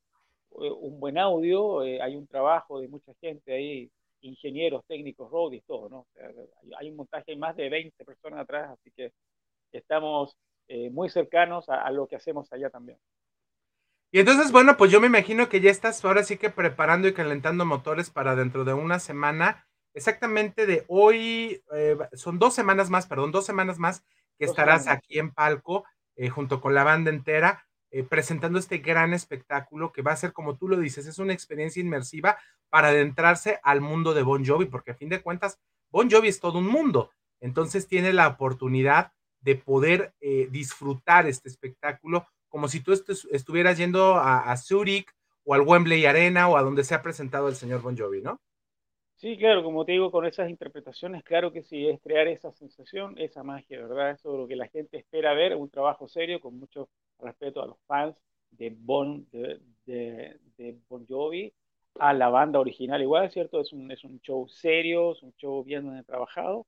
[0.50, 5.88] un buen audio, eh, hay un trabajo de mucha gente ahí, ingenieros, técnicos, roadies, todo,
[5.88, 6.06] ¿no?
[6.78, 9.12] hay un montaje, hay más de 20 personas atrás, así que
[9.72, 10.36] estamos
[10.90, 12.98] muy cercanos a, lo que hacemos allá también.
[14.10, 17.14] Y entonces, bueno, pues yo me imagino que ya estás ahora sí que preparando y
[17.14, 21.62] calentando motores para dentro de una semana, exactamente de hoy,
[22.14, 24.04] son dos semanas más, perdón, dos semanas más
[24.38, 25.84] que estarás aquí en Palco
[26.16, 27.65] eh, junto con la banda entera,
[27.96, 31.32] eh, presentando este gran espectáculo que va a ser, como tú lo dices, es una
[31.32, 32.36] experiencia inmersiva
[32.68, 35.58] para adentrarse al mundo de Bon Jovi, porque a fin de cuentas,
[35.90, 37.10] Bon Jovi es todo un mundo.
[37.40, 44.16] Entonces tiene la oportunidad de poder eh, disfrutar este espectáculo como si tú estuvieras yendo
[44.16, 45.10] a, a Zurich
[45.44, 48.42] o al Wembley Arena o a donde se ha presentado el señor Bon Jovi, ¿no?
[49.16, 53.14] Sí, claro, como te digo, con esas interpretaciones, claro que sí, es crear esa sensación,
[53.18, 54.10] esa magia, ¿verdad?
[54.10, 57.66] Eso es lo que la gente espera ver, un trabajo serio, con mucho respeto a
[57.66, 58.14] los fans
[58.50, 61.50] de Bon, de, de, Bon Jovi,
[61.98, 63.58] a la banda original igual, ¿cierto?
[63.60, 66.66] Es un, es un show serio, es un show bien trabajado,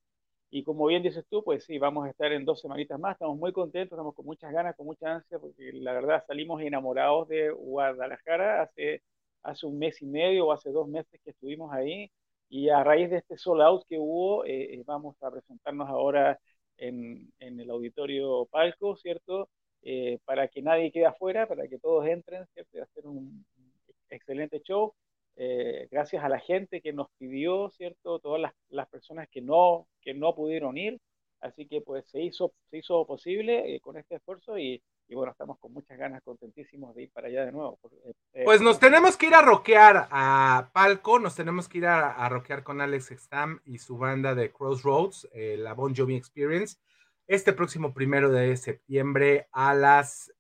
[0.51, 3.37] y como bien dices tú, pues sí, vamos a estar en dos semanitas más, estamos
[3.39, 7.51] muy contentos, estamos con muchas ganas, con mucha ansia, porque la verdad salimos enamorados de
[7.51, 9.03] Guadalajara hace,
[9.43, 12.11] hace un mes y medio o hace dos meses que estuvimos ahí,
[12.49, 16.39] y a raíz de este sold out que hubo, eh, eh, vamos a presentarnos ahora
[16.79, 19.49] en, en, el auditorio Palco, ¿cierto?
[19.83, 22.79] Eh, para que nadie quede afuera, para que todos entren, ¿cierto?
[22.79, 23.45] Y hacer un
[24.11, 24.95] excelente show.
[25.91, 28.19] gracias a la gente que nos pidió, ¿cierto?
[28.21, 30.99] Todas las, las, personas que no, que no pudieron ir.
[31.41, 35.59] Así que pues se hizo, se hizo posible con este esfuerzo y, y bueno, estamos
[35.59, 37.79] con muchas ganas, contentísimos de ir para allá de nuevo.
[38.05, 41.87] Eh, eh, pues nos tenemos que ir a rockear a Palco, nos tenemos que ir
[41.87, 46.15] a, a rockear con Alex Stam y su banda de Crossroads, eh, la Bon Jovi
[46.15, 46.77] Experience,
[47.27, 50.31] este próximo primero de septiembre a las...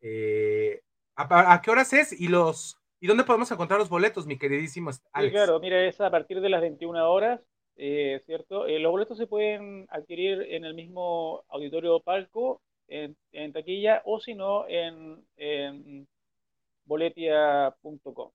[1.16, 2.12] a, qué horas es?
[2.12, 2.76] Y los...
[3.00, 5.30] ¿Y dónde podemos encontrar los boletos, mi queridísimo Alex?
[5.30, 7.40] Sí, claro, mira, es a partir de las 21 horas,
[8.26, 8.66] ¿cierto?
[8.66, 14.66] los boletos se pueden adquirir en el mismo auditorio Palco en, taquilla o si no
[14.68, 16.08] en,
[16.84, 18.30] boletia.com.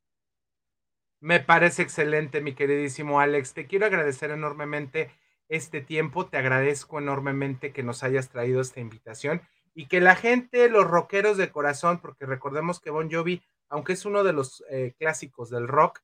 [1.20, 3.54] Me parece excelente, mi queridísimo Alex.
[3.54, 5.12] Te quiero agradecer enormemente
[5.48, 6.28] este tiempo.
[6.28, 9.42] Te agradezco enormemente que nos hayas traído esta invitación
[9.74, 14.06] y que la gente, los rockeros de corazón, porque recordemos que Bon Jovi, aunque es
[14.06, 16.02] uno de los eh, clásicos del rock,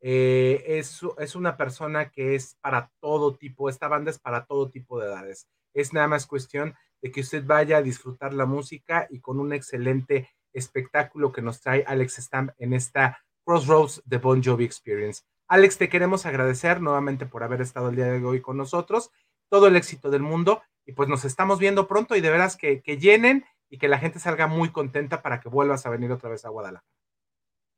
[0.00, 4.68] eh, es, es una persona que es para todo tipo, esta banda es para todo
[4.68, 5.48] tipo de edades.
[5.74, 9.52] Es nada más cuestión de que usted vaya a disfrutar la música y con un
[9.52, 15.22] excelente espectáculo que nos trae Alex Stamp en esta Crossroads de Bon Jovi Experience.
[15.48, 19.10] Alex, te queremos agradecer nuevamente por haber estado el día de hoy con nosotros.
[19.50, 22.80] Todo el éxito del mundo y pues nos estamos viendo pronto y de veras que,
[22.96, 26.44] llenen y que la gente salga muy contenta para que vuelvas a venir otra vez
[26.44, 26.86] a Guadalajara.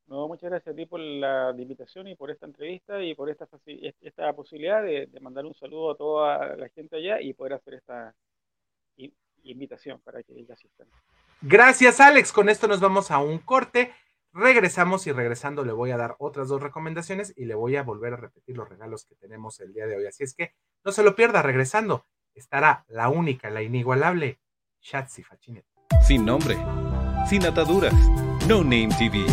[0.06, 3.48] No, muchas gracias a ti por la invitación y por esta entrevista y por esta,
[3.66, 8.14] esta posibilidad de, mandar un saludo a toda la gente allá y poder hacer esta
[9.44, 10.88] invitación para que ellos asistan.
[11.40, 12.32] Gracias, Alex.
[12.32, 13.92] Con esto nos vamos a un corte.
[14.32, 18.14] Regresamos y regresando le voy a dar otras dos recomendaciones y le voy a volver
[18.14, 20.06] a repetir los regalos que tenemos el día de hoy.
[20.06, 20.54] Así es que
[20.84, 21.42] no se lo pierda.
[21.42, 24.40] Regresando estará la única, la inigualable
[24.80, 25.64] Shatsi Fachinet.
[26.06, 26.56] Sin nombre,
[27.28, 27.94] sin ataduras,
[28.48, 29.24] No Name TV.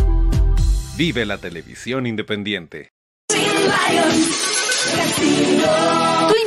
[0.97, 2.91] Vive la televisión independiente.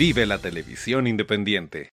[0.00, 1.92] Vive la televisión independiente.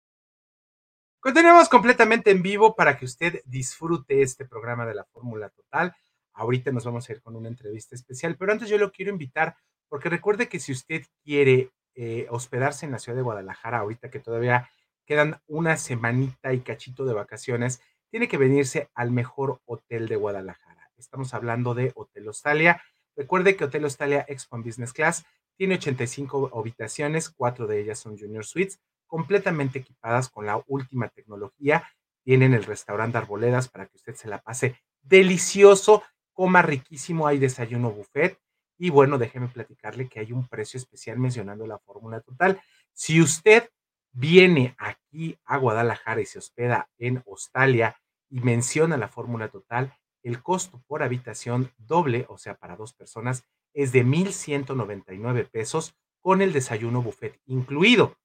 [1.21, 5.97] Continuamos completamente en vivo para que usted disfrute este programa de la Fórmula Total.
[6.35, 9.57] Ahorita nos vamos a ir con una entrevista especial, pero antes yo lo quiero invitar
[9.89, 14.21] porque recuerde que si usted quiere eh, hospedarse en la ciudad de Guadalajara, ahorita que
[14.21, 14.69] todavía
[15.07, 20.91] quedan una semanita y cachito de vacaciones, tiene que venirse al mejor hotel de Guadalajara.
[20.99, 22.83] Estamos hablando de Hotel Australia.
[23.17, 25.25] Recuerde que Hotel Australia Expo Business Class
[25.57, 31.89] tiene 85 habitaciones, cuatro de ellas son Junior Suites, completamente equipadas con la última tecnología.
[32.25, 37.91] Tienen el restaurante Arboledas para que usted se la pase delicioso, coma riquísimo, hay desayuno
[37.91, 38.39] buffet.
[38.77, 42.61] Y bueno, déjeme platicarle que hay un precio especial mencionando la fórmula total.
[42.93, 43.71] Si usted
[44.13, 47.97] viene aquí a Guadalajara y se hospeda en Australia
[48.31, 53.45] y menciona la fórmula total, el costo por habitación doble, o sea, para dos personas,
[53.75, 58.17] es de 1.199 pesos con el desayuno buffet incluido.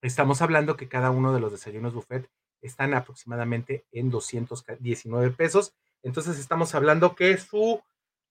[0.00, 2.28] Estamos hablando que cada uno de los desayunos buffet
[2.62, 5.74] están aproximadamente en 219 pesos.
[6.02, 7.80] Entonces estamos hablando que su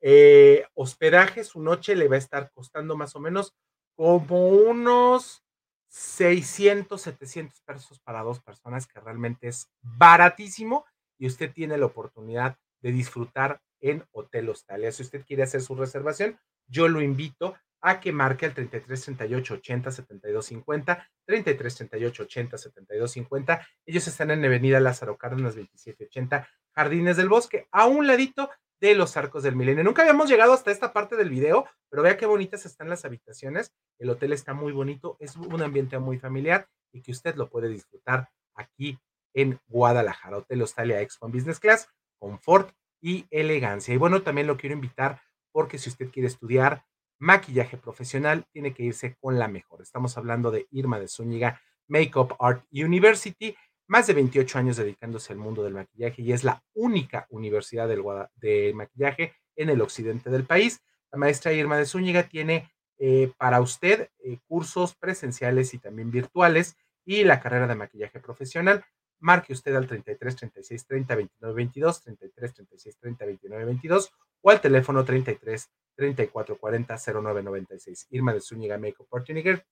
[0.01, 3.53] eh, hospedaje, su noche le va a estar costando más o menos
[3.95, 5.43] como unos
[5.89, 10.85] 600, 700 pesos para dos personas, que realmente es baratísimo
[11.17, 14.91] y usted tiene la oportunidad de disfrutar en Hotel Hostalia.
[14.91, 19.53] Si usted quiere hacer su reservación, yo lo invito a que marque el 33 38
[19.55, 23.67] 80 72 50, 33 38 80 72 50.
[23.85, 29.17] Ellos están en Avenida Lázaro Cárdenas 2780, Jardines del Bosque, a un ladito de los
[29.17, 29.83] Arcos del Milenio.
[29.83, 33.73] Nunca habíamos llegado hasta esta parte del video, pero vea qué bonitas están las habitaciones.
[33.99, 37.69] El hotel está muy bonito, es un ambiente muy familiar y que usted lo puede
[37.69, 38.97] disfrutar aquí
[39.33, 40.37] en Guadalajara.
[40.37, 41.89] Hotel Hostalia Expo Business Class,
[42.19, 43.93] confort y elegancia.
[43.93, 46.85] Y bueno, también lo quiero invitar porque si usted quiere estudiar
[47.19, 49.81] maquillaje profesional, tiene que irse con la mejor.
[49.81, 53.55] Estamos hablando de Irma de Zúñiga, Makeup Art University,
[53.87, 58.03] más de 28 años dedicándose al mundo del maquillaje y es la única universidad del,
[58.35, 60.81] de maquillaje en el occidente del país.
[61.11, 66.77] La maestra Irma de Zúñiga tiene eh, para usted eh, cursos presenciales y también virtuales
[67.05, 68.85] y la carrera de maquillaje profesional.
[69.21, 74.61] Marque usted al 33 36 30 29 22, 33 36 30 29 22 o al
[74.61, 78.07] teléfono 33 34 40 09 96.
[78.11, 79.07] Irma de Zúñiga Makeup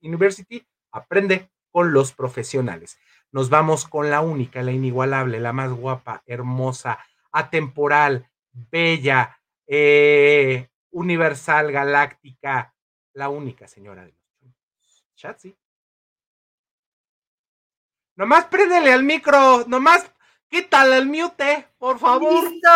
[0.01, 2.97] University aprende con los profesionales.
[3.31, 6.99] Nos vamos con la única, la inigualable, la más guapa, hermosa,
[7.31, 12.73] atemporal, bella, eh, universal, galáctica,
[13.13, 15.55] la única señora de los Chatsi.
[18.19, 20.11] Nomás préndele al micro, nomás
[20.49, 22.51] quítale el mute, por favor.
[22.51, 22.67] Listo,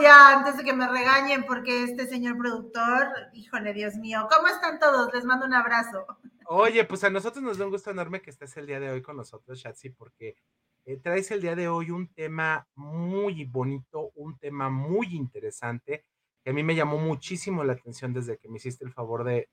[0.00, 4.78] ya, antes de que me regañen, porque este señor productor, híjole, Dios mío, ¿cómo están
[4.78, 5.12] todos?
[5.12, 6.06] Les mando un abrazo.
[6.46, 9.02] Oye, pues a nosotros nos da un gusto enorme que estés el día de hoy
[9.02, 10.36] con nosotros, Shatsi, porque
[10.84, 16.04] eh, traes el día de hoy un tema muy bonito, un tema muy interesante,
[16.44, 19.48] que a mí me llamó muchísimo la atención desde que me hiciste el favor de,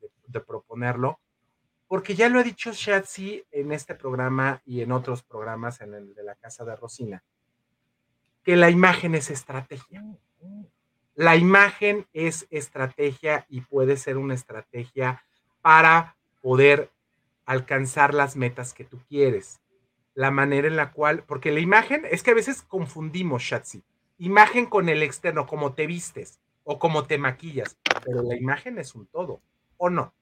[0.45, 1.19] proponerlo,
[1.89, 6.13] porque ya lo ha dicho Shatsi en este programa y en otros programas, en el
[6.13, 7.23] de la Casa de Rosina,
[8.43, 10.05] que la imagen es estrategia.
[11.15, 15.23] La imagen es estrategia y puede ser una estrategia
[15.63, 16.91] para poder
[17.45, 19.59] alcanzar las metas que tú quieres.
[20.13, 23.83] La manera en la cual, porque la imagen es que a veces confundimos, Shatsi,
[24.19, 28.93] imagen con el externo, como te vistes o como te maquillas, pero la imagen es
[28.93, 29.41] un todo,
[29.77, 30.13] ¿o no?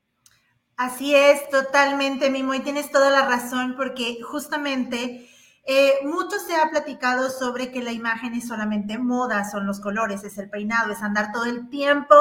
[0.77, 5.27] Así es, totalmente, Mimo, y tienes toda la razón, porque justamente
[5.65, 10.23] eh, mucho se ha platicado sobre que la imagen es solamente moda, son los colores,
[10.23, 12.15] es el peinado, es andar todo el tiempo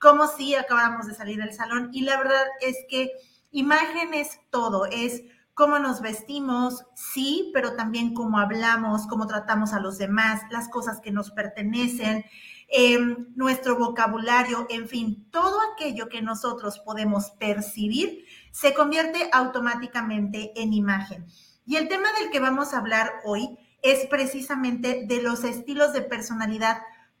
[0.00, 3.10] como si acabáramos de salir del salón, y la verdad es que
[3.50, 9.80] Imagen es todo, es cómo nos vestimos, sí, pero también cómo hablamos, cómo tratamos a
[9.80, 12.24] los demás, las cosas que nos pertenecen,
[12.68, 20.72] em, nuestro vocabulario, en fin, todo aquello que nosotros podemos percibir se convierte automáticamente en
[20.72, 21.26] imagen.
[21.64, 26.02] Y el tema del que vamos a hablar hoy es precisamente de los estilos de
[26.02, 26.78] personalidad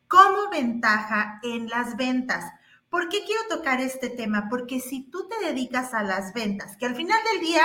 [0.08, 2.44] como ventaja en las ventas.
[2.90, 4.48] ¿Por qué quiero tocar este tema?
[4.48, 7.62] Porque si tú te dedicas a las ventas, que al final del día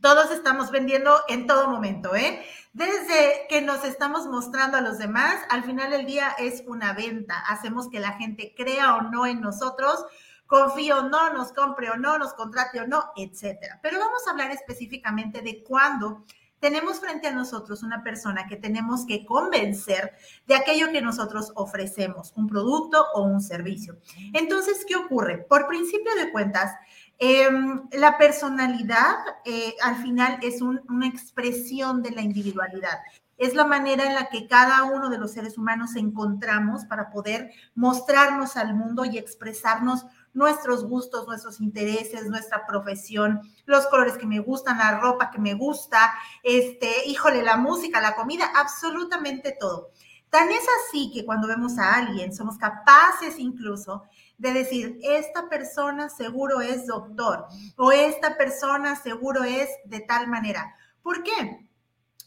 [0.00, 2.44] todos estamos vendiendo en todo momento, ¿eh?
[2.72, 7.38] Desde que nos estamos mostrando a los demás, al final del día es una venta.
[7.48, 10.04] Hacemos que la gente crea o no en nosotros,
[10.46, 13.78] confíe o no, nos compre o no, nos contrate o no, etcétera.
[13.82, 16.24] Pero vamos a hablar específicamente de cuándo
[16.62, 20.12] tenemos frente a nosotros una persona que tenemos que convencer
[20.46, 23.98] de aquello que nosotros ofrecemos, un producto o un servicio.
[24.32, 25.38] Entonces, ¿qué ocurre?
[25.38, 26.72] Por principio de cuentas,
[27.18, 32.98] em, la personalidad eh, al final es una expresión de la individualidad.
[33.38, 37.50] Es la manera en la que cada uno de los seres humanos encontramos para poder
[37.74, 44.38] mostrarnos al mundo y expresarnos nuestros gustos, nuestros intereses, nuestra profesión, los colores que me
[44.38, 49.90] gustan, la ropa que me gusta, este, híjole, la música, la comida, absolutamente todo.
[50.32, 54.04] Tan es así que cuando vemos a alguien somos capaces incluso
[54.38, 60.74] de decir, esta persona seguro es doctor o esta persona seguro es de tal manera.
[61.02, 61.68] ¿Por qué?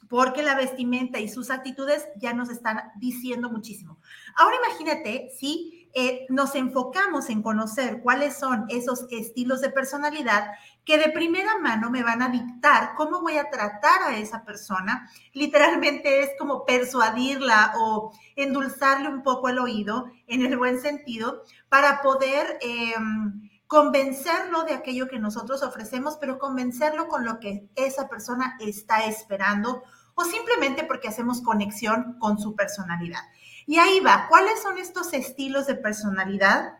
[0.07, 3.97] Porque la vestimenta y sus actitudes ya nos están diciendo muchísimo.
[4.35, 10.51] Ahora imagínate si eh, nos enfocamos en conocer cuáles son esos estilos de personalidad
[10.85, 15.09] que de primera mano me van a dictar cómo voy a tratar a esa persona.
[15.33, 22.01] Literalmente es como persuadirla o endulzarle un poco el oído en el buen sentido para
[22.01, 22.57] poder...
[22.61, 29.05] Em, convencerlo de aquello que nosotros ofrecemos, pero convencerlo con lo que esa persona está
[29.05, 33.21] esperando o simplemente porque hacemos conexión con su personalidad.
[33.65, 36.73] Y ahí va, ¿cuáles son estos estilos de personalidad?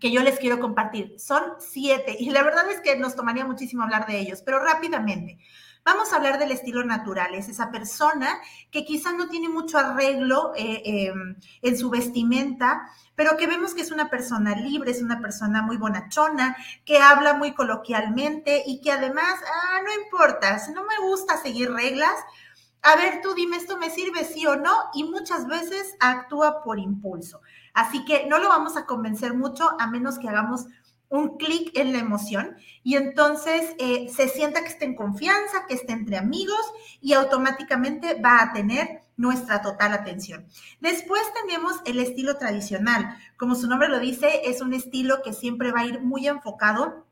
[0.00, 1.14] Que yo les quiero compartir.
[1.18, 5.38] Son siete y la verdad es que nos tomaría muchísimo hablar de ellos, pero rápidamente.
[5.86, 7.36] Vamos a hablar del estilo natural.
[7.36, 8.40] Es esa persona
[8.72, 13.82] que quizá no tiene mucho arreglo eh, em, en su vestimenta, pero que vemos que
[13.82, 18.90] es una persona libre, es una persona muy bonachona, que habla muy coloquialmente y que
[18.90, 22.16] además, ah, no importa, si no me gusta seguir reglas,
[22.82, 24.72] a ver, tú dime, ¿esto me sirve sí o no?
[24.94, 27.40] Y muchas veces actúa por impulso.
[27.76, 30.64] Así que no lo vamos a convencer mucho a menos que hagamos
[31.10, 35.74] un clic en la emoción y entonces eh, se sienta que está en confianza, que
[35.74, 36.72] está entre amigos
[37.02, 40.46] y automáticamente va a tener nuestra total atención.
[40.80, 43.14] Después tenemos el estilo tradicional.
[43.36, 47.04] Como su nombre lo dice, es un estilo que siempre va a ir muy enfocado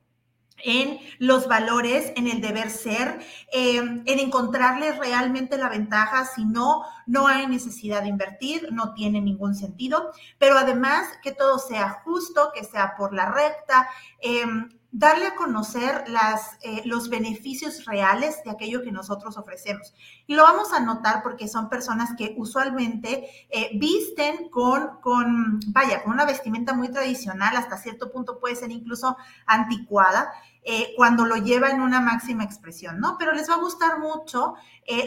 [0.64, 3.20] en los valores, en el deber ser,
[3.52, 6.24] em, en encontrarle realmente la ventaja.
[6.24, 10.12] Si no, no hay necesidad de invertir, no tiene ningún sentido.
[10.38, 13.88] Pero además, que todo sea justo, que sea por la recta.
[14.20, 19.92] Em, darle a conocer las, eh, los beneficios reales de aquello que nosotros ofrecemos.
[20.28, 26.04] Y lo vamos a notar porque son personas que usualmente eh, visten con, con, vaya,
[26.04, 30.32] con una vestimenta muy tradicional, hasta cierto punto puede ser incluso anticuada.
[30.64, 33.16] Eh, cuando lo lleva en una máxima expresión, ¿no?
[33.18, 34.54] Pero les va a gustar mucho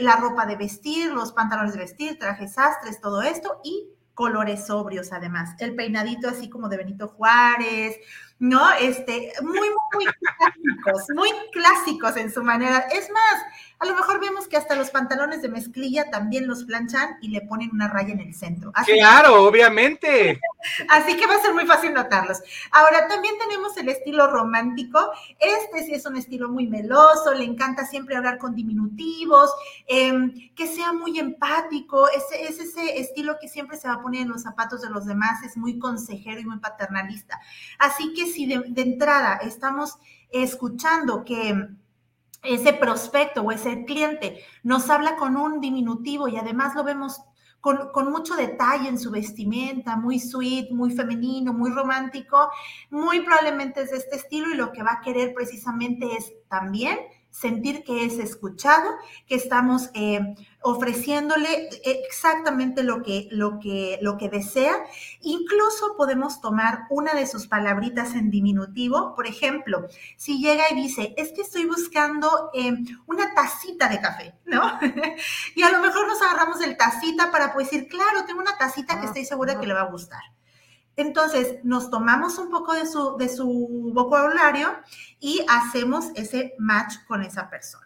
[0.01, 5.13] la ropa de vestir, los pantalones de vestir, trajes sastres, todo esto y colores sobrios
[5.13, 5.51] además.
[5.59, 7.97] El peinadito así como de Benito Juárez,
[8.39, 8.71] ¿no?
[8.73, 10.05] Este, muy, muy
[10.35, 12.79] clásicos, muy clásicos en su manera.
[12.91, 13.43] Es más,
[13.79, 17.41] a lo mejor vemos que hasta los pantalones de mezclilla también los planchan y le
[17.41, 18.71] ponen una raya en el centro.
[18.85, 20.39] claro, obviamente.
[20.89, 22.39] Así que va a ser muy fácil notarlos.
[22.71, 25.11] Ahora, también tenemos el estilo romántico.
[25.39, 29.51] Este sí es un estilo muy meloso, le encanta siempre hablar con diminutivos,
[29.85, 32.07] em, que sea muy empático.
[32.09, 35.43] Es ese estilo que siempre se va a poner en los zapatos de los demás,
[35.43, 37.39] es muy consejero y muy paternalista.
[37.77, 39.97] Así que si de entrada estamos
[40.31, 41.69] escuchando que
[42.47, 47.21] ese prospecto o ese cliente nos habla con un diminutivo y además lo vemos
[47.59, 52.49] con, mucho detalle en su vestimenta, muy sweet, muy femenino, muy romántico,
[52.89, 56.97] muy probablemente es de este estilo y lo que va a querer precisamente es también
[57.31, 58.89] sentir que es escuchado,
[59.27, 60.19] que estamos eh,
[60.61, 64.75] ofreciéndole exactamente lo que, lo, que, lo que desea.
[65.21, 69.15] Incluso podemos tomar una de sus palabritas en diminutivo.
[69.15, 72.73] Por ejemplo, si llega y dice, es que estoy buscando eh,
[73.05, 74.79] una tacita de café, ¿no?
[75.55, 78.99] y a lo mejor nos agarramos el tacita para pues decir, claro, tengo una tacita
[78.99, 80.21] que estoy segura que le va a gustar.
[80.97, 84.75] Entonces, nos tomamos un poco de su, de su vocabulario
[85.19, 87.85] y hacemos ese match con esa persona.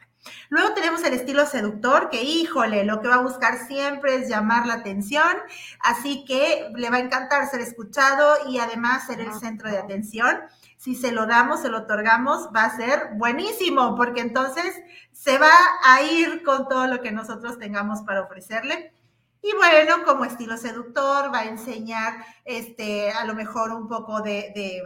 [0.50, 4.68] Luego tenemos el estilo seductor, que híjole, lo que va a buscar siempre es llamar
[4.68, 5.36] la atención,
[5.80, 10.42] así que le va a encantar ser escuchado y además ser el centro de atención.
[10.78, 14.80] Si se lo damos, se lo otorgamos, va a ser buenísimo, porque entonces
[15.12, 15.54] se va
[15.86, 18.94] a ir con todo lo que nosotros tengamos para ofrecerle.
[19.42, 24.84] Y bueno, como estilo seductor, va a enseñar este, a lo mejor un poco de,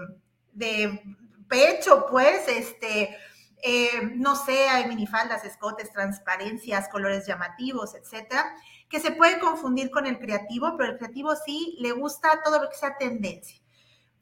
[1.49, 3.17] pecho, pues, este,
[3.61, 8.55] eh, no sé, hay minifaldas, escotes, transparencias, colores llamativos, etcétera,
[8.87, 12.69] que se puede confundir con el creativo, pero el creativo sí le gusta todo lo
[12.69, 13.59] que sea tendencia.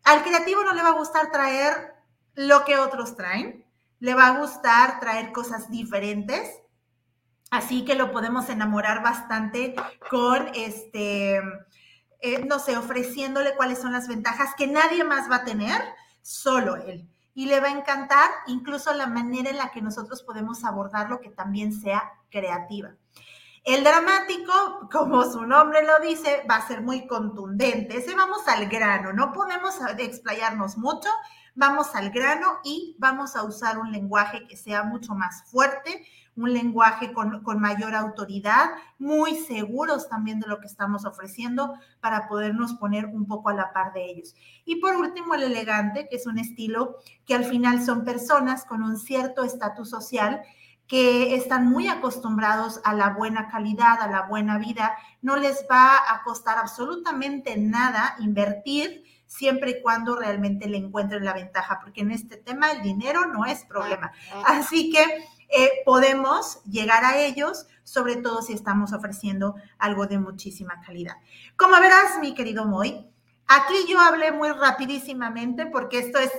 [0.03, 1.93] Al creativo no le va a gustar traer
[2.33, 3.65] lo que otros traen,
[3.99, 6.62] le va a gustar traer cosas diferentes
[7.53, 9.75] Así que lo podemos enamorar bastante
[10.09, 11.35] con este,
[12.19, 15.79] eh, no sé, ofreciéndole cuáles son las ventajas que nadie más va a tener,
[16.23, 17.07] solo él.
[17.35, 21.29] Y le va a encantar incluso la manera en la que nosotros podemos abordarlo que
[21.29, 22.95] también sea creativa.
[23.63, 27.97] El dramático, como su nombre lo dice, va a ser muy contundente.
[27.97, 31.09] Ese vamos al grano, no podemos explayarnos mucho,
[31.53, 36.03] vamos al grano y vamos a usar un lenguaje que sea mucho más fuerte,
[36.35, 42.73] un lenguaje con, mayor autoridad, muy seguros también de lo que estamos ofreciendo para podernos
[42.73, 44.35] poner un poco a la par de ellos.
[44.65, 48.83] Y por último, el elegante, que es un estilo que al final son personas con
[48.83, 50.41] un cierto estatus social
[50.87, 55.95] que están muy acostumbrados a la buena calidad, a la buena vida, no les va
[56.09, 62.11] a costar absolutamente nada invertir siempre y cuando realmente le encuentren la ventaja, porque en
[62.11, 64.11] este tema el dinero no es problema.
[64.31, 64.57] Ah, ah.
[64.57, 65.25] Así que
[65.55, 71.17] eh, podemos llegar a ellos, sobre todo si estamos ofreciendo algo de muchísima calidad.
[71.55, 73.07] Como verás, mi querido Moy,
[73.47, 76.31] aquí yo hablé muy rapidísimamente porque esto es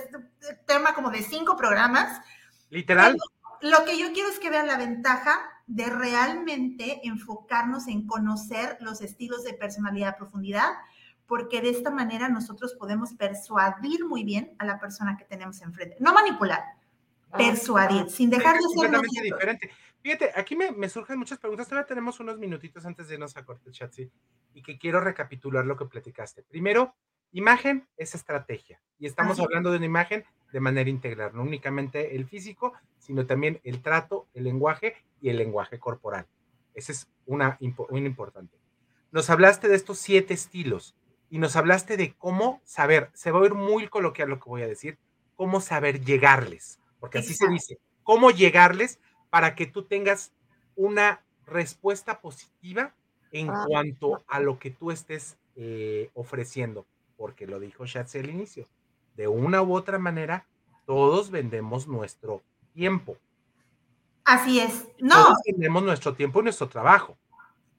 [0.65, 2.21] tema como de cinco programas.
[2.69, 3.17] Literal.
[3.61, 9.01] Lo que yo quiero es que vean la ventaja de realmente enfocarnos en conocer los
[9.01, 10.73] estilos de personalidad a profundidad,
[11.25, 15.95] porque de esta manera nosotros podemos persuadir muy bien a la persona que tenemos enfrente.
[15.99, 16.63] No manipular,
[17.37, 19.71] persuadir, sin dejar de ser completamente diferente.
[20.01, 21.67] Fíjate, aquí me, surgen muchas preguntas.
[21.67, 24.11] Todavía tenemos unos minutitos antes de irnos a corte, Chatsi,
[24.53, 26.43] y que quiero recapitular lo que platicaste.
[26.43, 26.93] Primero,
[27.31, 28.79] imagen es estrategia.
[28.99, 30.23] Y estamos hablando de una imagen
[30.53, 35.37] de manera integral, no únicamente el físico, sino también el trato, el lenguaje y el
[35.37, 36.27] lenguaje corporal.
[36.75, 38.57] Ese es una, un importante.
[39.11, 40.95] Nos hablaste de estos siete estilos
[41.29, 44.61] y nos hablaste de cómo saber, se va a oír muy coloquial lo que voy
[44.61, 44.99] a decir,
[45.35, 48.99] cómo saber llegarles, porque así se dice, cómo llegarles
[49.29, 50.31] para que tú tengas
[50.75, 52.95] una respuesta positiva
[53.31, 53.63] en Ah.
[53.67, 58.67] cuanto a lo que tú estés eh, ofreciendo, porque lo dijo Shatsi al inicio,
[59.15, 60.47] de una u otra manera,
[60.87, 62.41] todos vendemos nuestro
[62.73, 63.17] tiempo,
[64.25, 64.87] Así es.
[64.99, 67.15] No, todos vendemos nuestro tiempo y nuestro trabajo.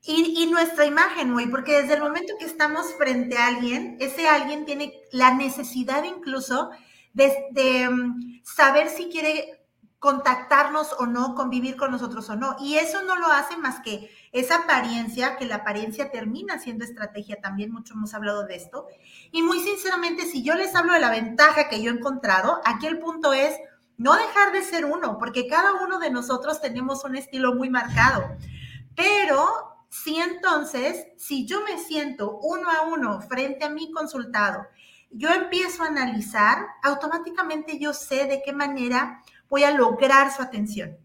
[0.04, 4.28] Y, y nuestra imagen, muy, porque desde el momento que estamos frente a alguien, ese
[4.28, 6.70] alguien tiene la necesidad incluso
[7.16, 9.62] de, mm, saber si quiere
[9.98, 12.56] contactarnos o no, convivir con nosotros o no.
[12.60, 17.40] Y eso no lo hace más que esa apariencia, que la apariencia termina siendo estrategia
[17.40, 18.86] también, mucho hemos hablado de esto.
[19.32, 22.86] Y muy sinceramente, si yo les hablo de la ventaja que yo he encontrado, aquí
[22.86, 23.54] el punto es
[23.96, 28.36] no dejar de ser uno, porque cada uno de nosotros tenemos un estilo muy marcado.
[28.94, 34.66] Pero si entonces, si yo me siento uno a uno frente a mi consultado,
[35.10, 40.96] yo empiezo a analizar, automáticamente yo sé de qué manera voy a lograr su atención.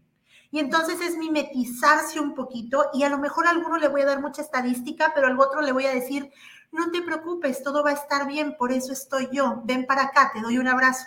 [0.50, 4.06] Y entonces es mimetizarse un poquito y a lo mejor a alguno le voy a
[4.06, 6.30] dar mucha estadística, pero al otro le voy a decir,
[6.72, 10.30] no te preocupes, todo va a estar bien, por eso estoy yo, ven para acá,
[10.34, 11.06] te doy un abrazo.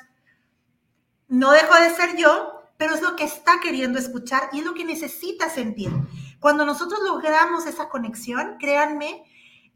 [1.28, 4.74] No dejo de ser yo, pero es lo que está queriendo escuchar y es lo
[4.74, 5.92] que necesita sentir.
[6.40, 9.26] Cuando nosotros logramos esa conexión, créanme,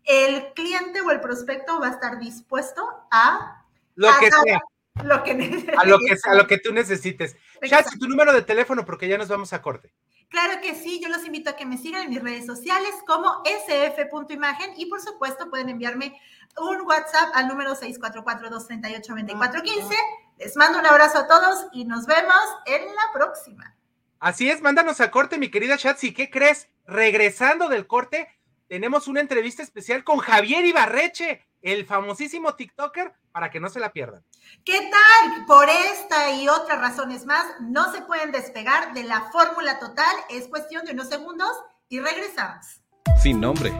[0.10, 2.82] el cliente o el prospecto va a estar dispuesto
[3.12, 4.60] a Lo que sea,
[5.04, 5.74] lo que necesite.
[5.78, 7.36] a lo que, a lo que tú necesites.
[7.62, 9.94] Shatsi, tu número de teléfono, porque ya nos vamos a corte.
[10.30, 13.44] Claro que sí, yo los invito a que me sigan en mis redes sociales como
[13.46, 16.20] sf.imagen y por supuesto pueden enviarme
[16.58, 19.96] un WhatsApp al número 644-238-2415.
[20.38, 23.76] Les mando un abrazo a todos y nos vemos en la próxima.
[24.20, 26.14] Así es, mándanos a corte, mi querida Shatsi.
[26.14, 26.68] ¿Qué crees?
[26.86, 28.28] Regresando del corte,
[28.70, 33.92] tenemos una entrevista especial con Javier Ibarreche, el famosísimo TikToker, para que no se la
[33.92, 34.24] pierdan.
[34.64, 35.46] ¿Qué tal?
[35.46, 40.16] Por esta y otras razones más, no se pueden despegar de la fórmula total.
[40.30, 41.52] Es cuestión de unos segundos
[41.90, 42.82] y regresamos.
[43.22, 43.74] Sin nombre,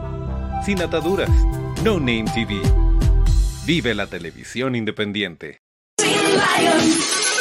[0.64, 1.30] sin ataduras,
[1.84, 2.60] No Name TV.
[3.64, 5.60] Vive la televisión independiente.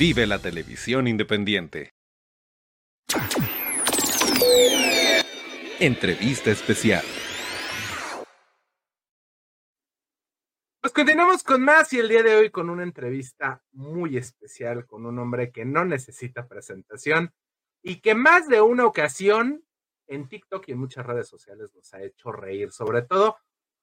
[0.00, 1.92] Vive la televisión independiente.
[5.78, 7.04] Entrevista especial.
[10.80, 15.04] Pues continuamos con más y el día de hoy con una entrevista muy especial con
[15.04, 17.34] un hombre que no necesita presentación
[17.82, 19.66] y que más de una ocasión
[20.06, 23.36] en TikTok y en muchas redes sociales nos ha hecho reír, sobre todo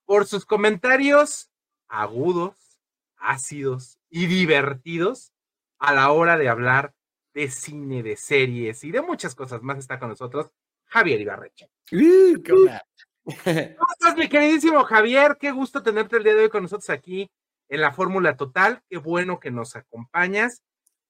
[0.03, 1.51] por sus comentarios
[1.87, 2.79] agudos,
[3.17, 5.31] ácidos y divertidos
[5.79, 6.93] a la hora de hablar
[7.33, 9.77] de cine, de series y de muchas cosas más.
[9.77, 10.51] Está con nosotros
[10.85, 11.69] Javier Ibarreche.
[11.91, 12.85] Uh, ¿qué onda?
[13.25, 15.37] ¿Cómo estás, mi queridísimo Javier?
[15.39, 17.29] Qué gusto tenerte el día de hoy con nosotros aquí
[17.69, 18.81] en la Fórmula Total.
[18.89, 20.63] Qué bueno que nos acompañas.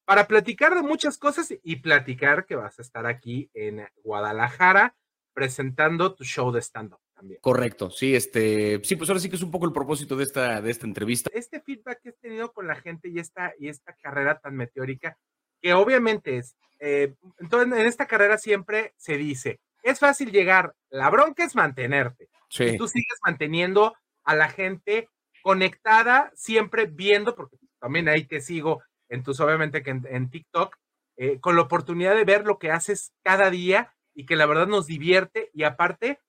[0.05, 4.95] para platicar de muchas cosas y platicar que vas a estar aquí en Guadalajara
[5.33, 7.39] presentando tu show de stand-up también.
[7.41, 10.61] Correcto, sí, este, sí, pues ahora sí que es un poco el propósito de esta,
[10.61, 11.29] de esta entrevista.
[11.33, 15.17] Este feedback que has tenido con la gente y esta, y esta carrera tan meteórica,
[15.61, 21.09] que obviamente es, eh, entonces en esta carrera siempre se dice, es fácil llegar, la
[21.09, 22.29] bronca es mantenerte.
[22.49, 22.63] Sí.
[22.63, 25.09] Y tú sigues manteniendo a la gente
[25.41, 30.75] conectada, siempre viendo, porque también ahí te sigo en tus, obviamente que en, TikTok,
[31.15, 34.67] eh, con la oportunidad de ver lo que haces cada día y que la verdad
[34.67, 36.19] nos divierte y aparte,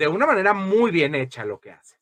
[0.00, 1.98] de una manera muy bien hecha lo que haces.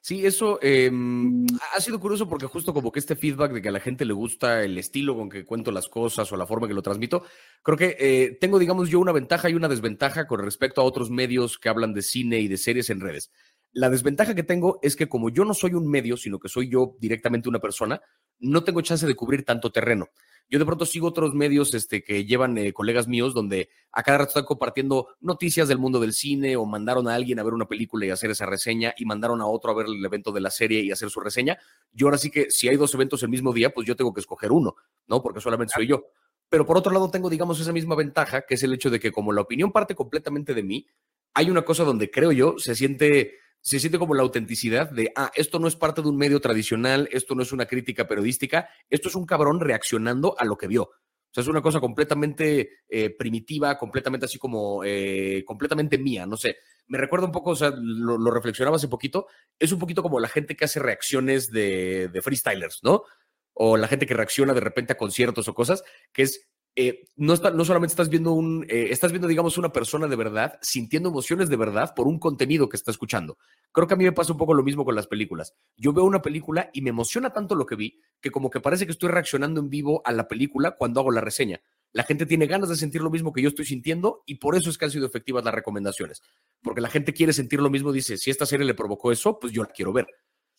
[0.00, 1.44] Sí, eso em,
[1.76, 4.14] ha sido curioso porque justo como que este feedback de que a la gente le
[4.14, 7.22] gusta el estilo con que cuento las cosas o la forma que lo transmito,
[7.62, 11.10] creo que eh, tengo, digamos, yo una ventaja y una desventaja con respecto a otros
[11.10, 13.30] medios que hablan de cine y de series en redes.
[13.72, 16.70] La desventaja que tengo es que como yo no soy un medio, sino que soy
[16.70, 18.00] yo directamente una persona,
[18.40, 20.08] no tengo chance de cubrir tanto terreno.
[20.50, 24.18] Yo de pronto sigo otros medios este, que llevan eh, colegas míos donde a cada
[24.18, 27.68] rato están compartiendo noticias del mundo del cine o mandaron a alguien a ver una
[27.68, 30.50] película y hacer esa reseña y mandaron a otro a ver el evento de la
[30.50, 31.56] serie y hacer su reseña.
[31.92, 34.20] Yo ahora sí que si hay dos eventos el mismo día, pues yo tengo que
[34.20, 34.74] escoger uno,
[35.06, 35.22] ¿no?
[35.22, 36.06] Porque solamente soy yo.
[36.48, 39.12] Pero por otro lado tengo, digamos, esa misma ventaja, que es el hecho de que
[39.12, 40.84] como la opinión parte completamente de mí,
[41.32, 45.30] hay una cosa donde creo yo se siente se siente como la autenticidad de, ah,
[45.34, 49.08] esto no es parte de un medio tradicional, esto no es una crítica periodística, esto
[49.08, 50.82] es un cabrón reaccionando a lo que vio.
[50.82, 56.36] O sea, es una cosa completamente eh, primitiva, completamente así como, eh, completamente mía, no
[56.36, 56.56] sé.
[56.88, 60.26] Me recuerda un poco, o sea, lo, reflexionaba hace poquito, es un poquito como la
[60.26, 63.04] gente que hace reacciones de, de freestylers, ¿no?
[63.52, 67.34] O la gente que reacciona de repente a conciertos o cosas, que es eh, no,
[67.34, 71.48] no solamente estás viendo un, eh, estás viendo, digamos, una persona de verdad, sintiendo emociones
[71.48, 73.38] de verdad por un contenido que está escuchando.
[73.72, 75.54] Creo que a mí me pasa un poco lo mismo con las películas.
[75.76, 78.86] Yo veo una película y me emociona tanto lo que vi que como que parece
[78.86, 81.60] que estoy reaccionando en vivo a la película cuando hago la reseña.
[81.92, 84.70] La gente tiene ganas de sentir lo mismo que yo estoy sintiendo y por eso
[84.70, 86.22] es que han sido efectivas las recomendaciones.
[86.62, 89.52] Porque la gente quiere sentir lo mismo, dice, si esta serie le provocó eso, pues
[89.52, 90.06] yo la quiero ver.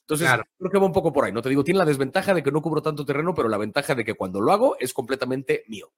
[0.02, 1.32] Entonces, creo que va un poco por ahí.
[1.32, 3.96] No te digo, tiene la desventaja de que no cubro tanto terreno, pero la ventaja
[3.96, 5.92] de que cuando lo hago es completamente mío.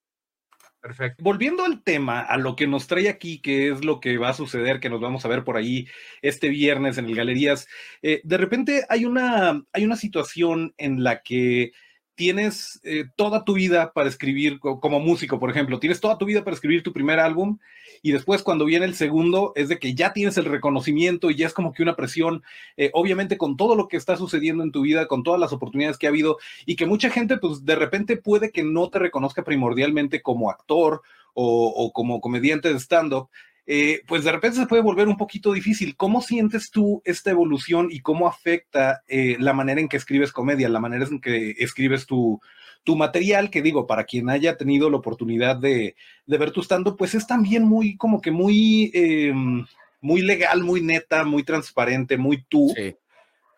[0.83, 1.23] Perfecto.
[1.23, 4.33] Volviendo al tema, a lo que nos trae aquí, que es lo que va a
[4.33, 5.87] suceder, que nos vamos a ver por ahí
[6.21, 7.69] este viernes en el Galerías,
[8.01, 11.71] eh, de repente hay una, hay una situación en la que
[12.15, 16.43] tienes eh, toda tu vida para escribir como músico, por ejemplo, tienes toda tu vida
[16.43, 17.57] para escribir tu primer álbum
[18.01, 21.47] y después cuando viene el segundo es de que ya tienes el reconocimiento y ya
[21.47, 22.43] es como que una presión,
[22.77, 25.97] eh, obviamente con todo lo que está sucediendo en tu vida, con todas las oportunidades
[25.97, 29.43] que ha habido y que mucha gente pues de repente puede que no te reconozca
[29.43, 31.01] primordialmente como actor
[31.33, 33.29] o, o como comediante de stand-up,
[33.65, 35.95] eh, pues de repente se puede volver un poquito difícil.
[35.95, 40.67] ¿Cómo sientes tú esta evolución y cómo afecta eh, la manera en que escribes comedia,
[40.69, 42.41] la manera en que escribes tu,
[42.83, 43.49] tu material?
[43.49, 45.95] Que digo, para quien haya tenido la oportunidad de,
[46.27, 49.65] ver tu estando, pues es también muy, como que muy, em,
[50.01, 52.73] muy legal, muy neta, muy transparente, muy tú.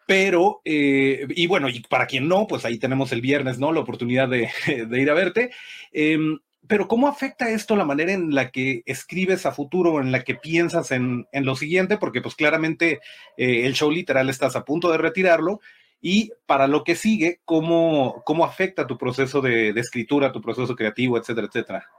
[0.08, 3.72] Pero, eh, y bueno, y para quien no, pues ahí tenemos el viernes, ¿no?
[3.72, 4.50] La oportunidad de,
[4.88, 5.50] de ir a verte.
[5.92, 6.38] Em,
[6.68, 10.36] pero ¿cómo afecta esto la manera en la que escribes a futuro, en la que
[10.36, 11.98] piensas en, lo siguiente?
[11.98, 13.00] Porque pues claramente
[13.38, 15.60] eh, el show literal estás a punto de retirarlo
[16.02, 21.18] y para lo que sigue, ¿cómo, cómo afecta tu proceso de, escritura, tu proceso creativo,
[21.18, 21.90] etcétera, etcétera?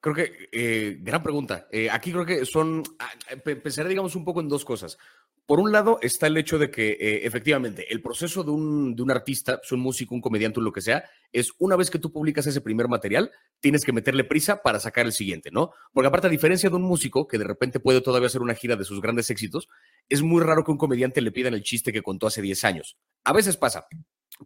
[0.00, 1.68] Creo que, eh, gran pregunta.
[1.70, 3.10] Eh, aquí creo que son, ah,
[3.44, 4.98] pensaré digamos un poco en dos cosas.
[5.46, 9.02] Por un lado está el hecho de que eh, efectivamente el proceso de un, de
[9.02, 12.12] un artista, pues, un músico, un comediante, lo que sea, es una vez que tú
[12.12, 15.72] publicas ese primer material, tienes que meterle prisa para sacar el siguiente, ¿no?
[15.92, 18.76] Porque aparte, a diferencia de un músico que de repente puede todavía hacer una gira
[18.76, 19.68] de sus grandes éxitos,
[20.08, 22.96] es muy raro que un comediante le pidan el chiste que contó hace 10 años.
[23.24, 23.86] A veces pasa,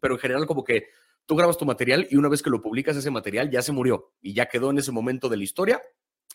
[0.01, 0.87] pero en general como que
[1.27, 4.13] tú grabas tu material y una vez que lo publicas ese material ya se murió
[4.23, 5.83] y ya quedó en ese momento de la historia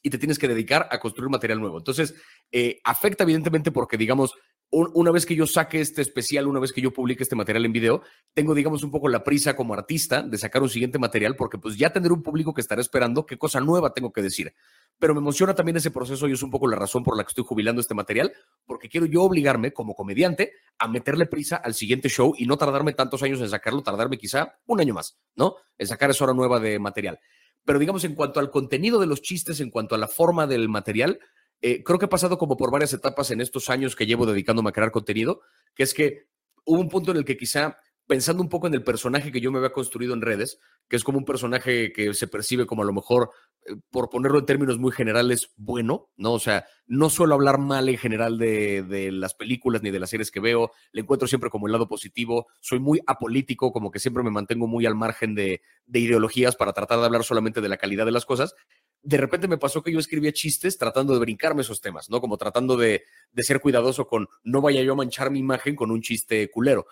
[0.01, 1.77] y te tienes que dedicar a construir material nuevo.
[1.77, 2.15] Entonces,
[2.51, 4.33] eh, afecta evidentemente porque, digamos,
[4.71, 7.73] una vez que yo saque este especial, una vez que yo publique este material en
[7.73, 11.57] video, tengo, digamos, un poco la prisa como artista de sacar un siguiente material, porque
[11.57, 14.53] pues ya tendré un público que estará esperando qué cosa nueva tengo que decir.
[14.97, 17.29] Pero me emociona también ese proceso y es un poco la razón por la que
[17.29, 18.31] estoy jubilando este material,
[18.65, 22.93] porque quiero yo obligarme como comediante a meterle prisa al siguiente show y no tardarme
[22.93, 25.55] tantos años en sacarlo, tardarme quizá un año más, ¿no?
[25.77, 27.19] En sacar esa hora nueva de material.
[27.65, 30.69] Pero digamos, en cuanto al contenido de los chistes, en cuanto a la forma del
[30.69, 31.19] material,
[31.61, 34.69] eh, creo que he pasado como por varias etapas en estos años que llevo dedicándome
[34.69, 35.41] a crear contenido,
[35.75, 36.27] que es que
[36.65, 37.77] hubo un punto en el que quizá
[38.11, 40.59] pensando un poco en el personaje que yo me había construido en redes,
[40.89, 43.31] que es como un personaje que se percibe como a lo mejor,
[43.65, 46.33] eh, por ponerlo en términos muy generales, bueno, ¿no?
[46.33, 50.09] O sea, no suelo hablar mal en general de, de, las películas ni de las
[50.09, 53.99] series que veo, le encuentro siempre como el lado positivo, soy muy apolítico, como que
[53.99, 57.69] siempre me mantengo muy al margen de, de ideologías para tratar de hablar solamente de
[57.69, 58.55] la calidad de las cosas.
[59.01, 62.19] De repente me pasó que yo escribía chistes tratando de brincarme esos temas, ¿no?
[62.19, 65.91] Como tratando de, de ser cuidadoso con no vaya yo a manchar mi imagen con
[65.91, 66.87] un chiste culero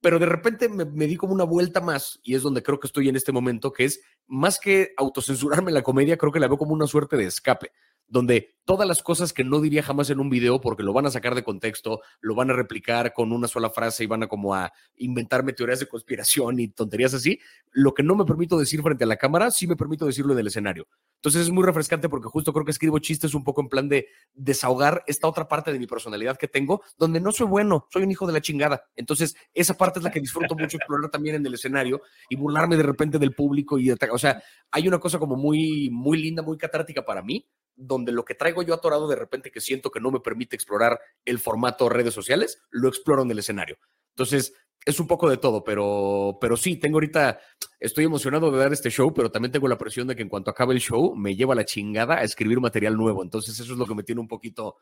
[0.00, 3.08] pero de repente me, di como una vuelta más y es donde creo que estoy
[3.08, 6.74] en este momento, que es más que autocensurarme la comedia, creo que la veo como
[6.74, 7.72] una suerte de escape,
[8.08, 11.10] donde todas las cosas que no diría jamás en un video porque lo van a
[11.10, 14.54] sacar de contexto, lo van a replicar con una sola frase y van a como
[14.54, 17.40] a inventarme teorías de conspiración y tonterías así,
[17.70, 20.40] lo que no me permito decir frente a la cámara, sí me permito decirlo en
[20.40, 20.86] el escenario.
[21.14, 24.08] Entonces es muy refrescante porque justo creo que escribo chistes un poco en plan de
[24.34, 28.10] desahogar esta otra parte de mi personalidad que tengo, donde no soy bueno, soy un
[28.10, 28.84] hijo de la chingada.
[28.96, 32.76] Entonces esa parte es la que disfruto mucho explorar también en el escenario y burlarme
[32.76, 36.58] de repente del público y o sea, hay una cosa como muy muy linda, muy
[36.58, 37.48] catártica para mí,
[37.78, 41.00] donde lo que traigo yo atorado de repente que siento que no me permite explorar
[41.24, 43.78] el formato redes sociales, lo exploro en el escenario.
[44.10, 44.52] Entonces,
[44.84, 47.38] es un poco de todo, pero, pero sí, tengo ahorita,
[47.78, 50.50] estoy emocionado de dar este show, pero también tengo la presión de que en cuanto
[50.50, 53.22] acabe el show me lleva la chingada a escribir material nuevo.
[53.22, 54.76] Entonces eso es lo que me tiene un poquito,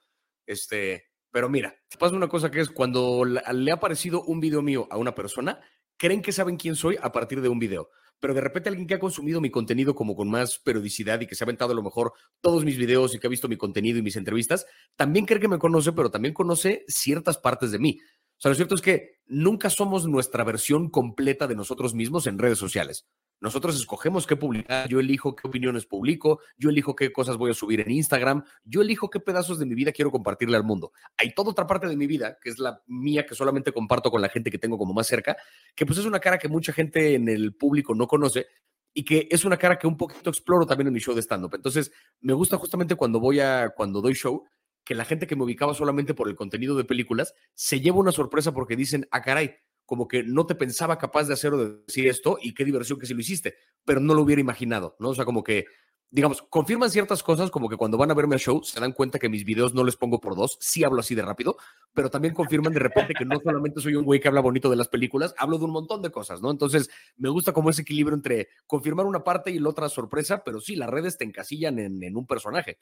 [0.47, 4.87] este, pero mira, pasa una cosa que es cuando le ha parecido un video mío
[4.91, 5.61] a una persona,
[5.97, 7.91] creen que saben quién soy a partir de un video.
[8.21, 11.35] Pero de repente alguien que ha consumido mi contenido como con más periodicidad y que
[11.35, 13.99] se ha aventado a lo mejor todos mis videos y que ha visto mi contenido
[13.99, 18.01] y mis entrevistas, también cree que me conoce, pero también conoce ciertas partes de mí.
[18.39, 22.39] O sea, lo cierto es que nunca somos nuestra versión completa de nosotros mismos en
[22.39, 23.07] redes sociales.
[23.41, 27.55] Nosotros escogemos qué publicar, yo elijo qué opiniones publico, yo elijo qué cosas voy a
[27.55, 30.93] subir en Instagram, yo elijo qué pedazos de mi vida quiero compartirle al mundo.
[31.19, 34.23] Hay toda otra parte de mi vida, que es la mía, que solamente comparto con
[34.23, 35.37] la gente que tengo como más cerca,
[35.75, 38.47] que pues es una cara que mucha gente en el público no conoce
[38.95, 41.55] y que es una cara que un poquito exploro también en mi show de stand-up.
[41.55, 44.45] Entonces, me gusta justamente cuando voy a, cuando doy show,
[44.87, 48.13] que la gente que me ubicaba solamente por el contenido de películas se lleva una
[48.13, 49.57] sorpresa porque dicen, ah, caray,
[49.87, 52.99] como que no te pensaba capaz de hacer o de decir esto y qué diversión
[52.99, 55.11] que si lo hiciste, pero no lo hubiera imaginado, ¿no?
[55.11, 55.65] O sea, como que,
[56.11, 59.19] digamos, confirman ciertas cosas, como que cuando van a verme al show se dan cuenta
[59.19, 61.57] que mis videos no les pongo por dos, sí hablo así de rápido,
[61.95, 64.77] pero también confirman de repente que no solamente soy un güey que habla bonito de
[64.77, 66.51] las películas, hablo de un montón de cosas, ¿no?
[66.51, 70.61] Entonces, me gusta como ese equilibrio entre confirmar una parte y la otra sorpresa, pero
[70.61, 72.81] sí, las redes te encasillan en, en un personaje.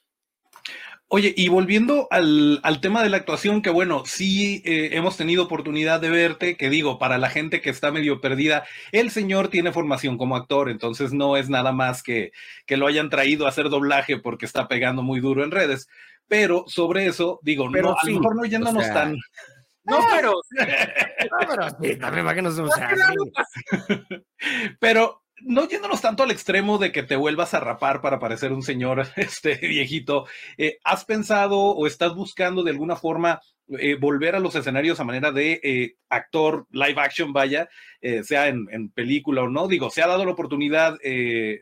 [1.09, 5.45] Oye, y volviendo al, al, tema de la actuación, que bueno, sí eh, hemos tenido
[5.45, 9.71] oportunidad de verte, que digo, para la gente que está medio perdida, el señor tiene
[9.71, 12.33] formación como actor, entonces no es nada más que,
[12.67, 15.89] que lo hayan traído a hacer doblaje porque está pegando muy duro en redes.
[16.27, 19.17] Pero sobre eso, digo, pero no, sí, a lo mejor no yéndonos o sea, tan.
[19.85, 20.33] No, pero.
[20.33, 24.25] No, pero sí, también para que no se o sea, sí.
[24.81, 28.63] Pero no yéndonos tanto al extremo de que te vuelvas a rapar para parecer un
[28.63, 30.27] señor este, viejito,
[30.57, 33.41] eh, ¿has pensado o estás buscando de alguna forma
[33.79, 37.69] eh, volver a los escenarios a manera de eh, actor live action, vaya,
[38.23, 39.69] sea en, película o no?
[39.69, 40.99] Digo, se ha dado la oportunidad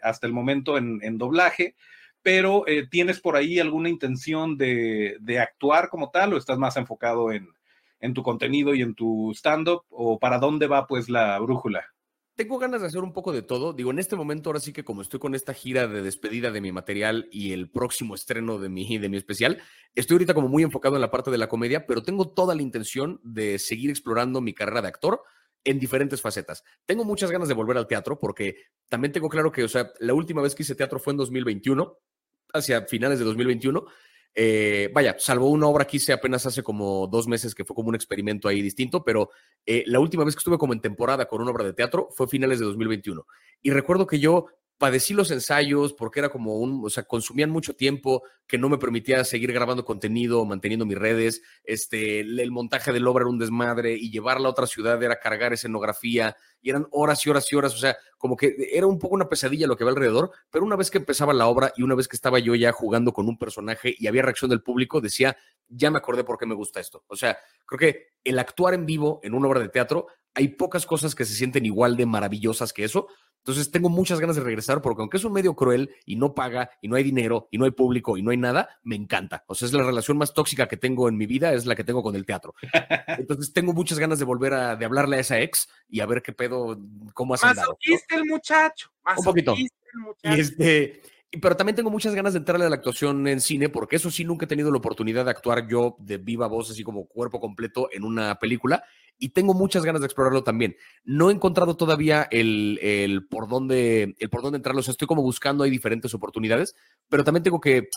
[0.02, 1.76] hasta el momento en, doblaje,
[2.20, 7.30] pero ¿tienes por ahí alguna intención de, de, actuar como tal o estás más enfocado
[7.30, 7.48] en,
[8.00, 9.84] en tu contenido y en tu stand-up?
[9.88, 11.91] ¿O para dónde va pues la brújula?
[12.34, 13.74] Tengo ganas de hacer un poco de todo.
[13.74, 16.62] Digo, en este momento, ahora sí que como estoy con esta gira de despedida de
[16.62, 19.60] mi material y el próximo estreno de mi, de mi especial,
[19.94, 22.62] estoy ahorita como muy enfocado en la parte de la comedia, pero tengo toda la
[22.62, 25.22] intención de seguir explorando mi carrera de actor
[25.64, 26.64] en diferentes facetas.
[26.86, 28.56] Tengo muchas ganas de volver al teatro porque
[28.88, 31.98] también tengo claro que, o sea, la última vez que hice teatro fue en 2021,
[32.54, 33.84] hacia finales de 2021.
[34.34, 37.90] Eh, vaya, salvo una obra que hice apenas hace como dos meses que fue como
[37.90, 39.30] un experimento ahí distinto, pero
[39.66, 42.28] eh, la última vez que estuve como en temporada con una obra de teatro fue
[42.28, 43.26] finales de 2021.
[43.60, 44.46] Y recuerdo que yo
[44.82, 48.78] padecí los ensayos porque era como un, o sea, consumían mucho tiempo que no me
[48.78, 53.94] permitía seguir grabando contenido, manteniendo mis redes, este, el montaje del obra era un desmadre
[53.94, 57.76] y llevarla a otra ciudad era cargar escenografía y eran horas y horas y horas,
[57.76, 60.74] o sea, como que era un poco una pesadilla lo que va alrededor, pero una
[60.74, 63.38] vez que empezaba la obra y una vez que estaba yo ya jugando con un
[63.38, 65.36] personaje y había reacción del público, decía,
[65.68, 67.04] ya me acordé por qué me gusta esto.
[67.06, 70.86] O sea, creo que el actuar en vivo en una obra de teatro, hay pocas
[70.86, 73.08] cosas que se sienten igual de maravillosas que eso.
[73.38, 76.70] Entonces tengo muchas ganas de regresar porque aunque es un medio cruel y no paga
[76.80, 79.42] y no hay dinero y no hay público y no hay nada, me encanta.
[79.48, 81.82] O sea, es la relación más tóxica que tengo en mi vida, es la que
[81.82, 82.54] tengo con el teatro.
[83.18, 86.22] Entonces tengo muchas ganas de volver a de hablarle a esa ex y a ver
[86.22, 86.78] qué pedo,
[87.14, 87.76] cómo has andado.
[88.10, 88.92] el muchacho.
[89.16, 89.56] Un poquito.
[89.56, 89.68] Y,
[90.22, 91.02] este,
[91.40, 94.24] pero también tengo muchas ganas de entrarle a la actuación en cine, porque eso sí,
[94.24, 97.88] nunca he tenido la oportunidad de actuar yo de viva voz, así como cuerpo completo
[97.90, 98.84] en una película,
[99.18, 100.76] y tengo muchas ganas de explorarlo también.
[101.04, 105.08] No he encontrado todavía el, el por, dónde, el por dónde entrarlo, o sea, estoy
[105.08, 106.74] como buscando, hay diferentes oportunidades,
[107.08, 107.88] pero también tengo que,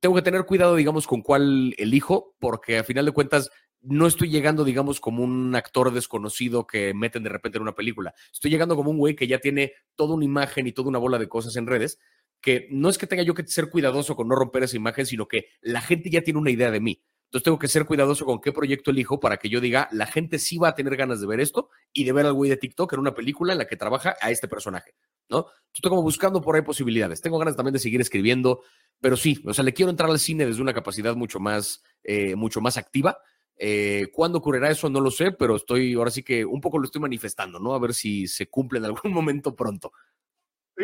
[0.00, 3.50] tengo que tener cuidado, digamos, con cuál elijo, porque a final de cuentas
[3.84, 8.14] no estoy llegando, digamos, como un actor desconocido que meten de repente en una película.
[8.32, 11.18] Estoy llegando como un güey que ya tiene toda una imagen y toda una bola
[11.18, 11.98] de cosas en redes,
[12.44, 15.26] que no es que tenga yo que ser cuidadoso con no romper esa imagen, sino
[15.26, 17.02] que la gente ya tiene una idea de mí.
[17.24, 20.38] Entonces tengo que ser cuidadoso con qué proyecto elijo para que yo diga, la gente
[20.38, 22.92] sí va a tener ganas de ver esto y de ver al güey de TikTok
[22.92, 24.94] en una película en la que trabaja a este personaje,
[25.30, 25.46] ¿no?
[25.74, 27.22] Estoy como buscando por ahí posibilidades.
[27.22, 28.60] Tengo ganas también de seguir escribiendo,
[29.00, 32.36] pero sí, o sea, le quiero entrar al cine desde una capacidad mucho más, eh,
[32.36, 33.16] mucho más activa
[33.56, 34.90] eh, ¿Cuándo ocurrirá eso?
[34.90, 37.74] No lo sé, pero estoy, ahora sí que un poco lo estoy manifestando, ¿no?
[37.74, 39.92] A ver si se cumple en algún momento pronto.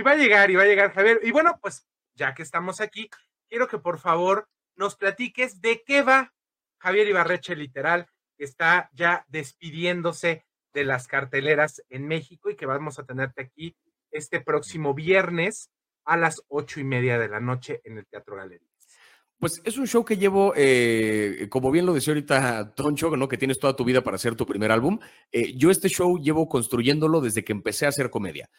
[0.01, 1.21] Y va a llegar, y va a llegar Javier.
[1.23, 3.11] Y bueno, pues ya que estamos aquí,
[3.51, 6.33] quiero que por favor nos platiques de qué va
[6.79, 8.07] Javier Ibarreche, literal,
[8.39, 13.77] que está ya despidiéndose de las carteleras en México y que vamos a tenerte aquí
[14.11, 15.71] este próximo viernes
[16.07, 18.71] a las ocho y media de la noche en el Teatro Galería.
[19.41, 23.27] Pues es un show que llevo, eh, como bien lo decía ahorita Toncho, ¿no?
[23.27, 24.99] que tienes toda tu vida para hacer tu primer álbum.
[25.33, 28.51] Eh, yo este show llevo construyéndolo desde que empecé a hacer comedia.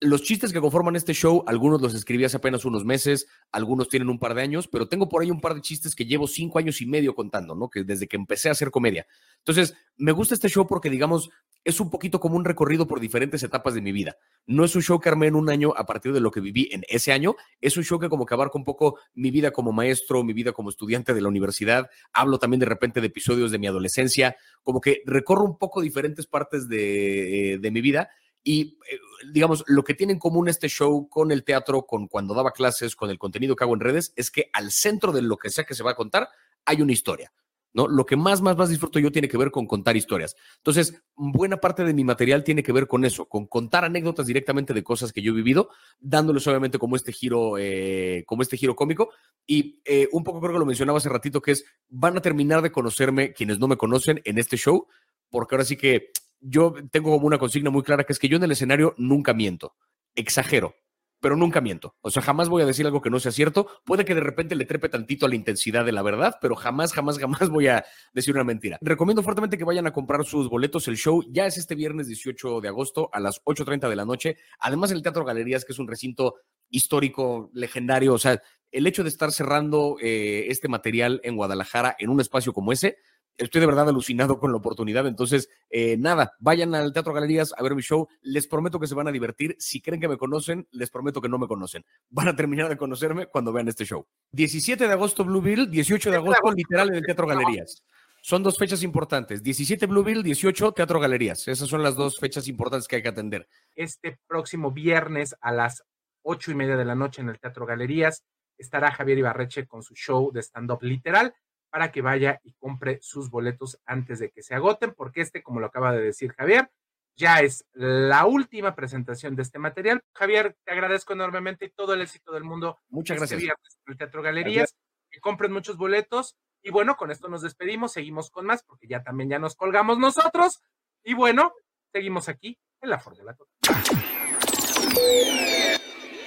[0.00, 4.10] Los chistes que conforman este show, algunos los escribí hace apenas unos meses, algunos tienen
[4.10, 6.58] un par de años, pero tengo por ahí un par de chistes que llevo cinco
[6.58, 7.70] años y medio contando, ¿no?
[7.70, 9.06] Que desde que empecé a hacer comedia.
[9.38, 11.30] Entonces, me gusta este show porque, digamos,
[11.64, 14.18] es un poquito como un recorrido por diferentes etapas de mi vida.
[14.46, 16.68] No es un show que armé en un año a partir de lo que viví
[16.72, 19.72] en ese año, es un show que como que abarca un poco mi vida como
[19.72, 21.88] maestro, mi vida como estudiante de la universidad.
[22.12, 26.26] Hablo también de repente de episodios de mi adolescencia, como que recorro un poco diferentes
[26.26, 28.10] partes de, eh, de mi vida
[28.46, 29.00] y, eh,
[29.32, 32.94] digamos, lo que tiene en común este show con el teatro, con cuando daba clases,
[32.94, 35.64] con el contenido que hago en redes, es que al centro de lo que sea
[35.64, 36.28] que se va a contar
[36.64, 37.32] hay una historia.
[37.72, 37.88] ¿no?
[37.88, 40.36] Lo que más, más, más disfruto yo tiene que ver con contar historias.
[40.58, 44.72] Entonces, buena parte de mi material tiene que ver con eso, con contar anécdotas directamente
[44.72, 45.68] de cosas que yo he vivido,
[45.98, 49.10] dándoles obviamente como este giro, eh, como este giro cómico.
[49.44, 52.62] Y eh, un poco creo que lo mencionaba hace ratito, que es, van a terminar
[52.62, 54.86] de conocerme quienes no me conocen en este show,
[55.30, 58.36] porque ahora sí que yo tengo como una consigna muy clara que es que yo
[58.36, 59.74] en el escenario nunca miento,
[60.14, 60.74] exagero,
[61.20, 61.96] pero nunca miento.
[62.02, 63.66] O sea, jamás voy a decir algo que no sea cierto.
[63.84, 66.92] Puede que de repente le trepe tantito a la intensidad de la verdad, pero jamás,
[66.92, 68.78] jamás, jamás voy a decir una mentira.
[68.80, 70.88] Recomiendo fuertemente que vayan a comprar sus boletos.
[70.88, 74.36] El show ya es este viernes 18 de agosto a las 8.30 de la noche.
[74.60, 76.34] Además, el Teatro Galerías, que es un recinto
[76.68, 78.12] histórico, legendario.
[78.12, 82.52] O sea, el hecho de estar cerrando eh, este material en Guadalajara en un espacio
[82.52, 82.98] como ese,
[83.38, 85.06] estoy de verdad alucinado con la oportunidad.
[85.06, 88.08] Entonces, eh, nada, vayan al Teatro Galerías a ver mi show.
[88.22, 89.56] Les prometo que se van a divertir.
[89.58, 91.84] Si creen que me conocen, les prometo que no me conocen.
[92.10, 94.06] Van a terminar de conocerme cuando vean este show.
[94.32, 97.84] 17 de agosto Blueville, 18 de agosto literal en el Teatro Galerías.
[98.22, 99.42] Son dos fechas importantes.
[99.42, 101.46] 17 Blueville, 18 Teatro Galerías.
[101.46, 103.48] Esas son las dos fechas importantes que hay que atender.
[103.74, 105.84] Este próximo viernes a las
[106.22, 108.24] ocho y media de la noche en el Teatro Galerías
[108.58, 111.34] estará Javier Ibarreche con su show de stand-up literal
[111.76, 115.60] para que vaya y compre sus boletos antes de que se agoten, porque este, como
[115.60, 116.70] lo acaba de decir Javier,
[117.14, 120.02] ya es la última presentación de este material.
[120.14, 122.78] Javier, te agradezco enormemente y todo el éxito del mundo.
[122.88, 123.42] Muchas este gracias.
[123.42, 124.74] viernes en el Teatro Galerías.
[125.10, 126.38] Que compren muchos boletos.
[126.62, 129.98] Y bueno, con esto nos despedimos, seguimos con más, porque ya también ya nos colgamos
[129.98, 130.62] nosotros.
[131.04, 131.52] Y bueno,
[131.92, 133.82] seguimos aquí en la Fórmula Total.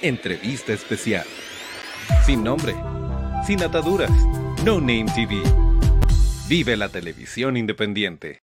[0.00, 1.26] Entrevista especial.
[2.24, 2.76] Sin nombre,
[3.44, 4.12] sin ataduras.
[4.64, 5.42] No Name TV.
[6.46, 8.42] Vive la televisión independiente.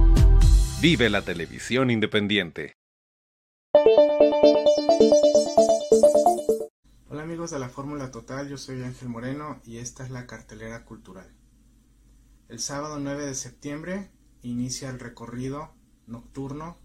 [0.81, 2.73] Vive la televisión independiente.
[7.07, 10.83] Hola amigos de la Fórmula Total, yo soy Ángel Moreno y esta es la cartelera
[10.83, 11.29] cultural.
[12.49, 14.09] El sábado 9 de septiembre
[14.41, 15.71] inicia el recorrido
[16.07, 16.79] nocturno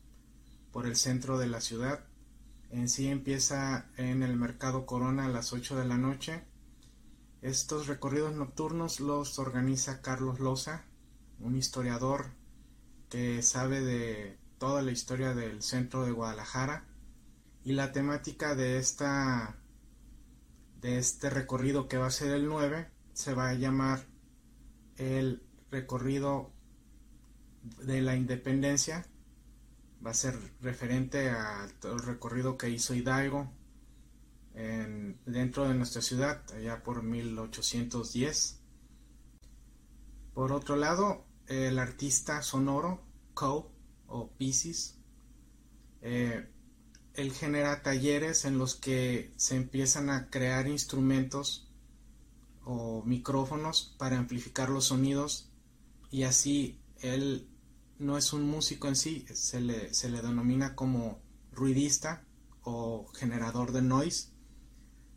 [0.73, 2.05] por el centro de la ciudad.
[2.69, 6.45] En sí empieza en el Mercado Corona a las 8 de la noche.
[7.41, 10.85] Estos recorridos nocturnos los organiza Carlos Loza,
[11.41, 12.27] un historiador
[13.09, 16.85] que sabe de toda la historia del centro de Guadalajara
[17.65, 19.57] y la temática de esta
[20.81, 24.07] de este recorrido que va a ser el 9 se va a llamar
[24.97, 26.53] el recorrido
[27.63, 29.07] de la independencia.
[30.05, 31.71] Va a ser referente al
[32.05, 33.51] recorrido que hizo Hidalgo
[34.55, 38.61] en, dentro de nuestra ciudad allá por 1810
[40.37, 43.03] por otro lado el artista sonoro,
[43.35, 43.71] Co
[44.07, 44.99] o Pisces.
[46.03, 46.49] Eh,
[47.15, 51.69] él genera talleres en los que se empiezan a crear instrumentos
[52.65, 55.51] o micrófonos para amplificar los sonidos
[56.11, 57.49] y así él
[57.99, 61.21] no es un músico en sí, se le, se le denomina como
[61.53, 62.25] ruidista
[62.63, 64.29] o generador de noise.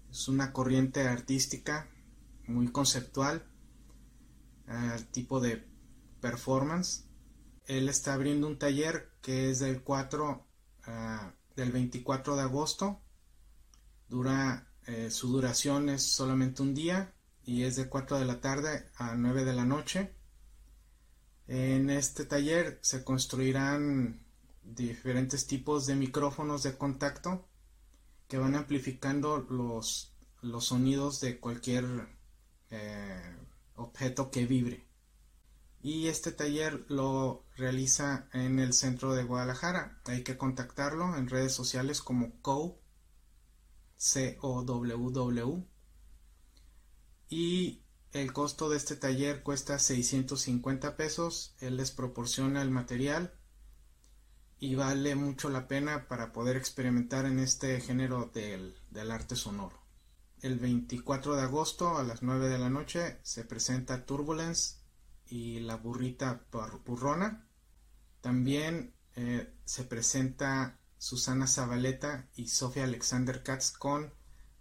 [0.09, 1.89] Es una corriente artística
[2.47, 3.45] muy conceptual,
[4.67, 5.68] eh, tipo de
[6.19, 7.05] performance.
[7.65, 10.45] Él está abriendo un taller que es del 4
[10.85, 13.01] ah, del 24 de agosto.
[14.07, 17.13] Dura eh, su duración es solamente un día
[17.43, 20.15] y es de 4 de la tarde a 9 de la noche.
[21.47, 24.25] En este taller se construirán
[24.63, 27.47] diferentes tipos de micrófonos de contacto
[28.27, 31.85] que van amplificando los, los sonidos de cualquier
[32.71, 33.35] eh,
[33.75, 34.88] objeto que vibre
[35.81, 40.01] y este taller lo realiza en el centro de Guadalajara.
[40.05, 42.79] Hay que contactarlo en redes sociales como COW,
[43.95, 45.63] c o w
[47.29, 51.55] y el costo de este taller cuesta 650 pesos.
[51.59, 53.33] Él les proporciona el material
[54.57, 59.79] y vale mucho la pena para poder experimentar en este género del, del arte sonoro.
[60.41, 64.78] El 24 de agosto a las 9 de la noche se presenta Turbulence
[65.29, 66.45] y la burrita
[66.85, 67.47] burrona.
[68.21, 74.13] También eh, se presenta Susana Zabaleta y Sofía Alexander Katz con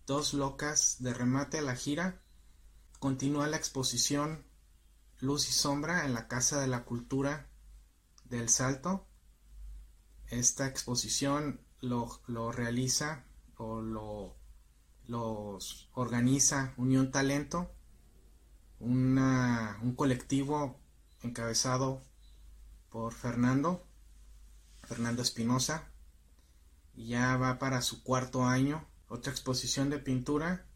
[0.06, 2.22] Dos Locas de remate a la gira.
[2.98, 4.44] Continúa la exposición
[5.20, 7.48] Luz y Sombra en la Casa de la Cultura
[8.24, 9.06] del Salto.
[10.28, 13.24] Esta exposición lo, lo realiza
[13.56, 14.36] o lo
[15.06, 17.72] los organiza Unión Talento
[18.80, 20.78] un colectivo
[21.22, 22.02] encabezado
[22.90, 23.84] por Fernando,
[24.82, 25.88] Fernando Espinosa,
[26.94, 28.84] ya va para su cuarto año.
[29.08, 30.66] Otra exposición de pintura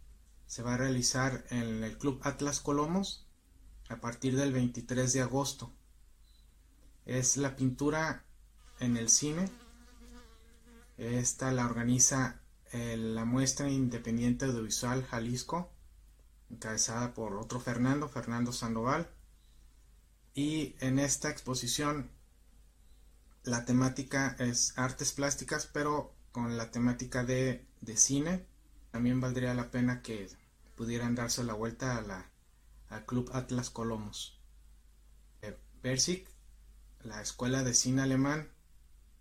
[0.46, 3.26] se va a realizar en el Club Atlas Colomos
[3.88, 5.72] a partir del 23 de agosto.
[7.04, 8.24] Es la pintura
[8.80, 9.48] en el cine.
[10.98, 12.40] Esta la organiza
[12.72, 15.70] la muestra independiente audiovisual Jalisco
[16.52, 19.10] encabezada por otro Fernando, Fernando Sandoval.
[20.34, 22.10] Y en esta exposición
[23.42, 28.46] la temática es artes plásticas, pero con la temática de, cine.
[28.92, 30.28] También valdría la pena que
[30.76, 32.30] pudieran darse la vuelta a la,
[32.88, 34.40] al Club Atlas Colomos.
[35.40, 35.58] Eh,
[37.02, 38.48] la Escuela de Cine Alemán,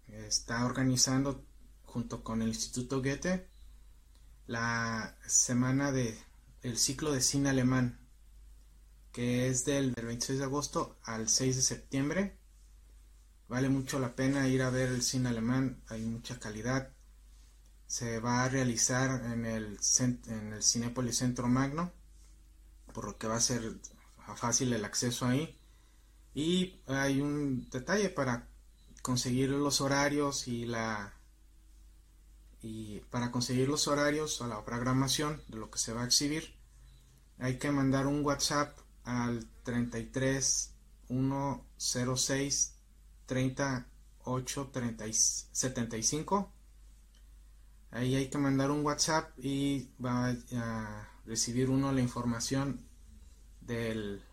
[0.08, 1.46] está organizando
[1.84, 3.50] junto con el Instituto Goethe
[4.48, 6.18] la semana de
[6.62, 8.00] el ciclo de cine alemán,
[9.12, 12.38] que es del, 26 de agosto al 6 de septiembre.
[13.48, 16.94] Vale mucho la pena ir a ver el cine alemán, hay mucha calidad.
[17.88, 20.64] se va a realizar en el, en el
[21.14, 21.92] Centro Magno,
[22.94, 23.80] por lo que va a ser
[24.36, 25.58] fácil el acceso ahí.
[26.34, 28.48] Y hay un detalle para
[29.02, 31.14] conseguir los horarios y la
[32.62, 36.56] y para conseguir los horarios o la programación de lo que se va a exhibir
[37.40, 40.74] hay que mandar un WhatsApp al 33
[41.08, 42.76] 106
[43.26, 46.52] 38 30, 75
[47.92, 52.86] ahí hay que mandar un WhatsApp y va a recibir uno la información
[53.62, 54.24] del,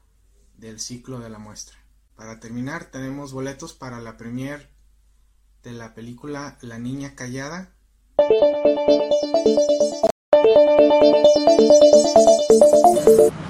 [0.56, 1.78] del ciclo de la muestra
[2.18, 4.68] para terminar, tenemos boletos para la premier
[5.62, 7.72] de la película La Niña Callada.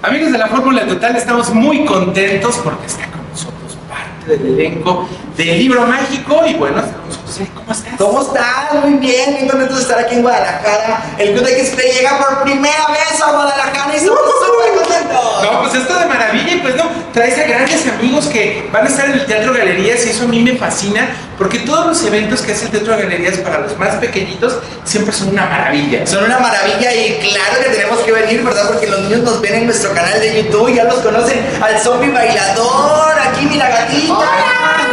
[0.03, 5.09] Amigos de la Fórmula Total, estamos muy contentos porque está con nosotros parte del elenco
[5.39, 6.83] del libro mágico y bueno,
[7.29, 7.95] José, ¿cómo estás?
[7.99, 8.73] ¿Cómo estás?
[8.83, 11.15] Muy bien, muy contento de estar aquí en Guadalajara.
[11.19, 15.43] El Club de X-Play llega por primera vez a Guadalajara y estamos súper contentos.
[15.43, 18.89] No, pues esto de maravilla y pues no, traes a grandes amigos que van a
[18.89, 21.07] estar en el Teatro Galerías y eso a mí me fascina
[21.37, 25.29] porque todos los eventos que hace el Teatro Galerías para los más pequeñitos siempre son
[25.29, 26.07] una maravilla.
[26.07, 28.69] Son una maravilla y claro que tenemos que venir, ¿verdad?
[28.69, 32.11] Porque los niños nos ven en nuestro canal de YouTube, ya los conocen al zombie
[32.11, 34.88] bailador, aquí mira gatita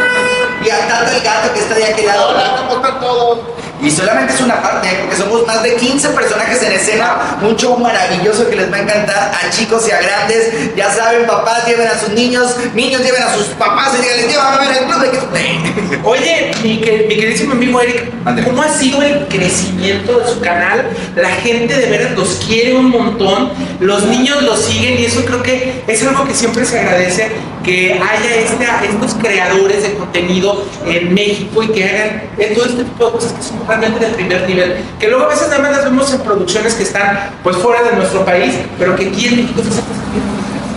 [0.66, 2.30] y a Tato el gato que está de aquel lado.
[2.30, 3.39] Hola, ¿cómo están todos?
[3.82, 4.97] Y solamente es una parte, ¿eh?
[5.01, 8.82] porque somos más de 15 personajes en escena, un show maravilloso que les va a
[8.82, 10.76] encantar a chicos y a grandes.
[10.76, 14.53] Ya saben, papás lleven a sus niños, niños lleven a sus papás y díganles, llevan
[14.53, 15.19] a ver el club de que
[16.03, 18.11] Oye, mi, queridísimo amigo Eric,
[18.43, 20.89] ¿cómo ha sido el crecimiento de su canal?
[21.15, 25.43] La gente de veras los quiere un montón, los niños los siguen y eso creo
[25.43, 27.32] que es algo que siempre se agradece
[27.63, 32.23] que haya este, estos creadores de contenido en México y que hagan
[32.53, 35.49] todo este tipo de cosas que son realmente de primer nivel, que luego a veces
[35.49, 39.07] nada más las vemos en producciones que están pues fuera de nuestro país, pero que
[39.07, 39.84] aquí en México se hacen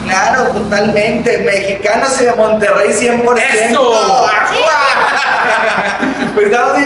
[0.09, 1.39] Claro, totalmente.
[1.39, 3.39] Mexicanos y de Monterrey 100%.
[3.39, 3.93] ¡Eso!
[6.35, 6.81] pues estamos la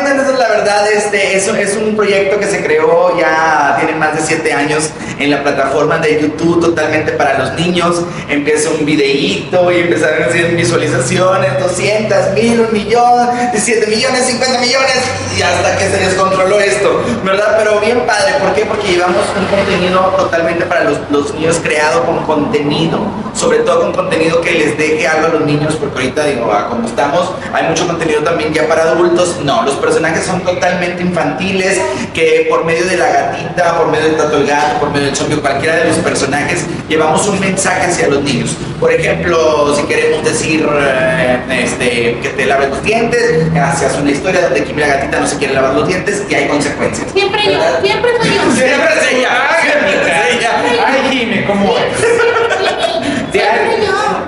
[0.62, 0.90] verdad.
[0.92, 5.30] Este, es, es un proyecto que se creó ya, tiene más de 7 años en
[5.30, 8.02] la plataforma de YouTube, totalmente para los niños.
[8.28, 14.60] Empieza un videíto y empezaron a hacer visualizaciones, 200 mil, un millón, 17 millones, 50
[14.60, 14.98] millones,
[15.36, 17.56] y hasta que se descontroló esto, ¿verdad?
[17.58, 18.64] Pero bien padre, ¿por qué?
[18.64, 23.00] Porque llevamos un contenido totalmente para los, los niños creado con contenido
[23.34, 26.68] sobre todo con contenido que les deje algo a los niños, porque ahorita digo, ah,
[26.68, 29.38] como estamos, hay mucho contenido también ya para adultos.
[29.42, 31.80] No, los personajes son totalmente infantiles,
[32.14, 35.16] que por medio de la gatita, por medio del Tato el Gato, por medio del
[35.16, 38.56] zombie, cualquiera de los personajes, llevamos un mensaje hacia los niños.
[38.78, 44.42] Por ejemplo, si queremos decir eh, este, que te laves los dientes, haces una historia
[44.42, 47.06] donde Kim la gatita no se quiere lavar los dientes y hay consecuencias.
[47.12, 48.42] Siempre yo, siempre soy yo.
[48.52, 49.30] Siempre es ella,
[49.62, 50.50] siempre es ella.
[50.86, 51.82] Ay, Jimmy, ¿cómo es?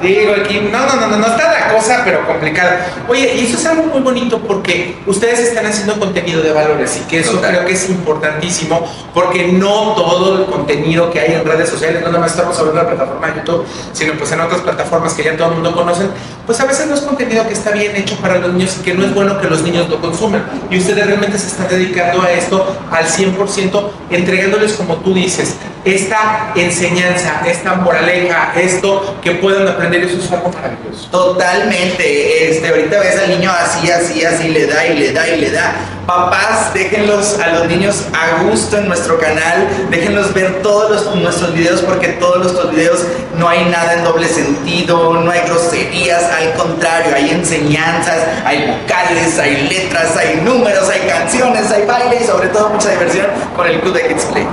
[0.05, 2.87] Digo, aquí, no, no, no, no, está la cosa, pero complicada.
[3.09, 7.09] Oye, y eso es algo muy bonito porque ustedes están haciendo contenido de valores y
[7.09, 11.71] que eso creo que es importantísimo porque no todo el contenido que hay en redes
[11.71, 14.61] sociales, no nada más estamos hablando de la plataforma de YouTube, sino pues en otras
[14.61, 16.05] plataformas que ya todo el mundo conoce,
[16.45, 18.95] pues a veces no es contenido que está bien hecho para los niños y que
[18.95, 20.45] no es bueno que los niños lo consuman.
[20.71, 26.53] Y ustedes realmente se están dedicando a esto al 100%, entregándoles, como tú dices, esta
[26.55, 31.11] enseñanza, esta moraleja, esto que puedan aprender, es.
[31.11, 35.41] Totalmente, este, ahorita ves al niño así, así, así, le da y le da y
[35.41, 35.75] le da.
[36.07, 41.55] Papás, déjenlos a los niños a gusto en nuestro canal, déjenlos ver todos los, nuestros
[41.55, 43.01] videos porque todos nuestros videos
[43.39, 49.39] no hay nada en doble sentido, no hay groserías, al contrario, hay enseñanzas, hay vocales,
[49.39, 53.27] hay letras, hay números, hay canciones, hay baile y sobre todo mucha diversión
[53.57, 54.47] con el Club de Kids Play.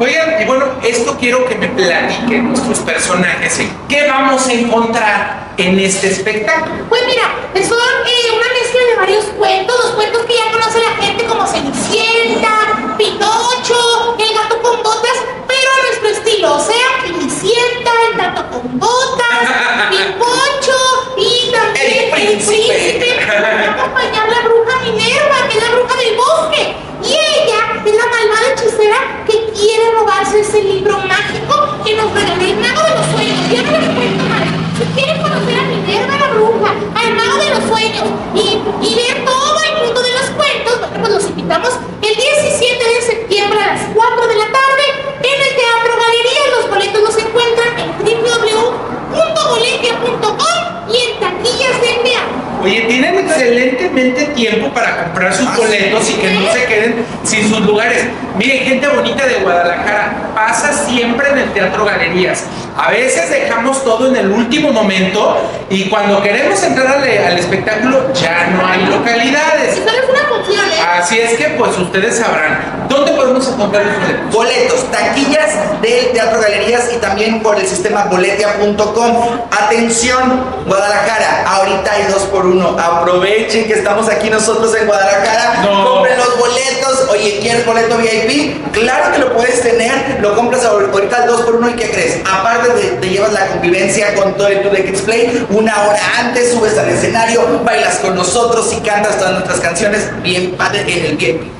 [0.00, 3.60] Oigan, y bueno, esto quiero que me platiquen nuestros personajes.
[3.88, 6.84] ¿Qué vamos a encontrar en este espectáculo?
[6.88, 7.24] Pues mira,
[7.66, 11.44] son eh, una mezcla de varios cuentos, los cuentos que ya conoce la gente como
[11.48, 15.18] Cenicienta, Pinocho, El gato con botas,
[15.48, 19.26] pero a nuestro estilo, o sea, Cenicienta, El gato con botas,
[19.90, 20.78] Pinocho
[21.16, 23.18] y también El príncipe.
[23.20, 26.76] acompañar la bruja Minerva, que es la bruja del bosque.
[27.88, 32.82] Es la malvada hechicera que quiere robarse ese libro mágico que nos regaló el mago
[32.82, 33.38] de los sueños.
[33.50, 34.44] Ya no les cuento más.
[34.76, 38.04] Si quieren conocer a Minerva la bruja, al mago de los sueños
[38.34, 41.70] y, ver todo el mundo de los cuentos, pues los invitamos
[42.02, 44.84] el 17 de septiembre a las 4 de la tarde
[45.24, 46.60] en el Teatro Galería.
[46.60, 47.88] Los boletos los encuentran en
[49.48, 52.48] www.boletia.com y en taquillas de teatro.
[52.62, 57.60] Oye, tienen excelentemente tiempo para comprar sus boletos y que no se queden sin sus
[57.60, 58.04] lugares.
[58.36, 62.44] Miren, gente bonita de Guadalajara, pasa siempre en el Teatro Galerías.
[62.76, 68.12] A veces dejamos todo en el último momento y cuando queremos entrar al, al espectáculo
[68.12, 69.76] ya no hay localidades.
[70.98, 72.86] Así es que pues ustedes sabrán.
[72.88, 74.32] ¿Dónde podemos encontrar los boletos?
[74.32, 79.38] Boletos, taquillas del Teatro Galerías y también por el sistema boletia.com.
[79.50, 82.76] Atención, Guadalajara, ahorita hay dos por uno.
[82.78, 85.62] Aprovechen que estamos aquí nosotros en Guadalajara.
[85.62, 85.84] No.
[85.94, 87.06] Compren los boletos.
[87.10, 88.72] Oye, ¿quieres boleto VIP?
[88.72, 90.18] Claro que lo puedes tener.
[90.20, 92.20] Lo compras ahor- ahorita al dos por uno y ¿qué crees?
[92.30, 95.98] Aparte de, te llevas la convivencia con todo el Club de Kids Play, una hora
[96.20, 101.06] antes subes al escenario, bailas con nosotros y cantas todas nuestras canciones bien padre en
[101.06, 101.57] el VIP.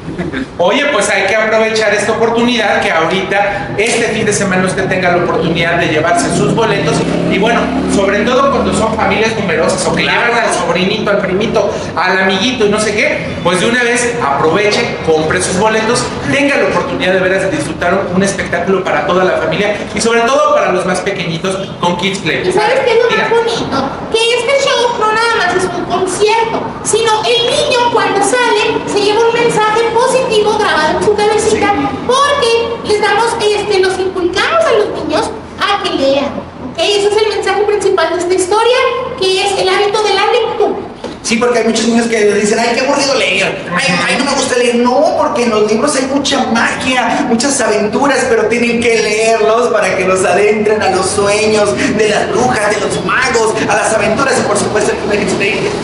[0.59, 5.17] Oye, pues hay que aprovechar esta oportunidad que ahorita, este fin de semana, usted tenga
[5.17, 6.97] la oportunidad de llevarse sus boletos.
[7.31, 7.61] Y bueno,
[7.95, 12.67] sobre todo cuando son familias numerosas o que llevan al sobrinito, al primito, al amiguito
[12.67, 17.15] y no sé qué, pues de una vez aproveche, compre sus boletos, tenga la oportunidad
[17.15, 20.85] de veras de disfrutar un, espectáculo para toda la familia y sobre todo para los
[20.85, 22.47] más pequeñitos con Kids Play.
[22.47, 23.91] ¿Y sabes qué es lo más bonito?
[24.13, 29.01] Que este show no nada más es un concierto, sino el niño cuando sale se
[29.01, 31.75] lleva un mensaje positivo grabado en su cabecita
[32.07, 36.27] porque les damos, este, los inculcamos a los niños a que lean.
[36.71, 36.79] ¿ok?
[36.79, 38.77] Ese es el mensaje principal de esta historia,
[39.19, 40.77] que es el hábito de la lectura.
[41.23, 44.31] Sí, porque hay muchos niños que dicen, ay, qué aburrido leer, ay, ay, no me
[44.33, 44.77] gusta leer.
[44.77, 49.97] No, porque en los libros hay mucha magia, muchas aventuras, pero tienen que leerlos para
[49.97, 54.35] que los adentren a los sueños de las brujas, de los magos, a las aventuras
[54.39, 54.99] y por supuesto el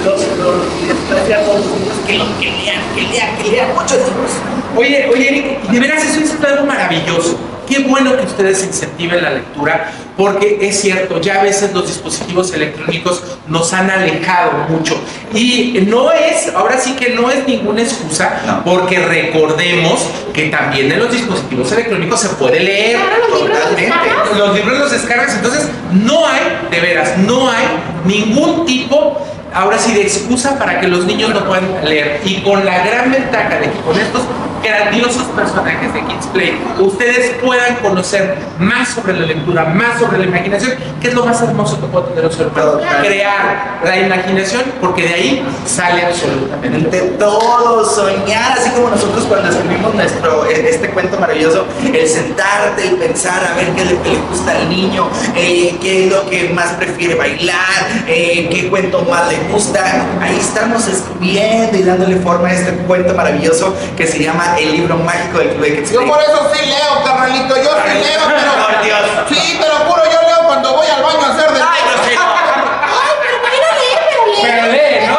[0.05, 4.31] los, los, los niños que, lo- que lean, que lean, que lean muchos libros.
[4.77, 7.39] Oye, oye, Eric, de veras eso es algo maravilloso.
[7.67, 12.53] Qué bueno que ustedes incentiven la lectura, porque es cierto, ya a veces los dispositivos
[12.53, 15.01] electrónicos nos han alejado mucho.
[15.33, 20.99] Y no es, ahora sí que no es ninguna excusa, porque recordemos que también en
[20.99, 22.99] los dispositivos electrónicos se puede leer.
[23.31, 24.39] Los libros los.
[24.39, 26.41] Los libros los descargas, entonces no hay,
[26.71, 27.65] de veras, no hay
[28.05, 32.21] ningún tipo, ahora sí, de excusa para que los niños no puedan leer.
[32.25, 34.23] Y con la gran ventaja de que con estos
[34.65, 40.25] grandiosos personajes de Kids Play, ustedes puedan conocer más sobre la lectura, más sobre la
[40.25, 42.81] imaginación, que es lo más hermoso que puede tener un ser humano.
[43.03, 49.95] Crear la imaginación, porque de ahí sale absolutamente todo, soñar, así como nosotros cuando escribimos
[49.95, 54.11] nuestro, eh, este cuento maravilloso, el sentarte y pensar a ver qué es lo que
[54.11, 57.59] le gusta al niño, eh, qué es lo que más prefiere bailar,
[58.07, 59.81] eh, qué cuento más le gusta.
[60.21, 64.97] Ahí estamos escribiendo y dándole forma a este cuento maravilloso que se llama El libro
[64.97, 68.53] mágico del Club de Kids Yo por eso sí leo, carnalito, yo sí leo, pero...
[68.67, 69.01] Por Dios.
[69.29, 71.61] Sí, te lo juro, yo leo cuando voy al baño a hacer de...
[71.61, 72.17] Ay, no sé.
[72.17, 74.43] Ay, pero bueno, lee, pero lee.
[74.43, 75.19] Pero lee, ¿no?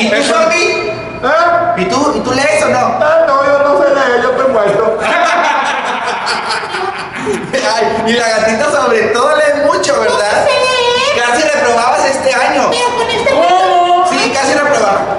[0.00, 0.64] ¿Y tú, Sofi?
[1.22, 1.78] ¿Eh?
[1.78, 2.98] ¿Y tú, ¿Y tú lees o no?
[3.00, 4.98] Ah, no, yo no sé leer, yo estoy muerto.
[7.74, 10.18] Ay, y la gatita sobre todo lee mucho, ¿verdad?
[10.18, 10.82] No sé leer.
[11.26, 12.70] Casi reprobabas este año.
[12.70, 14.08] Pero con este cuento, ¿Cómo?
[14.08, 15.18] Sí, casi reprobaba.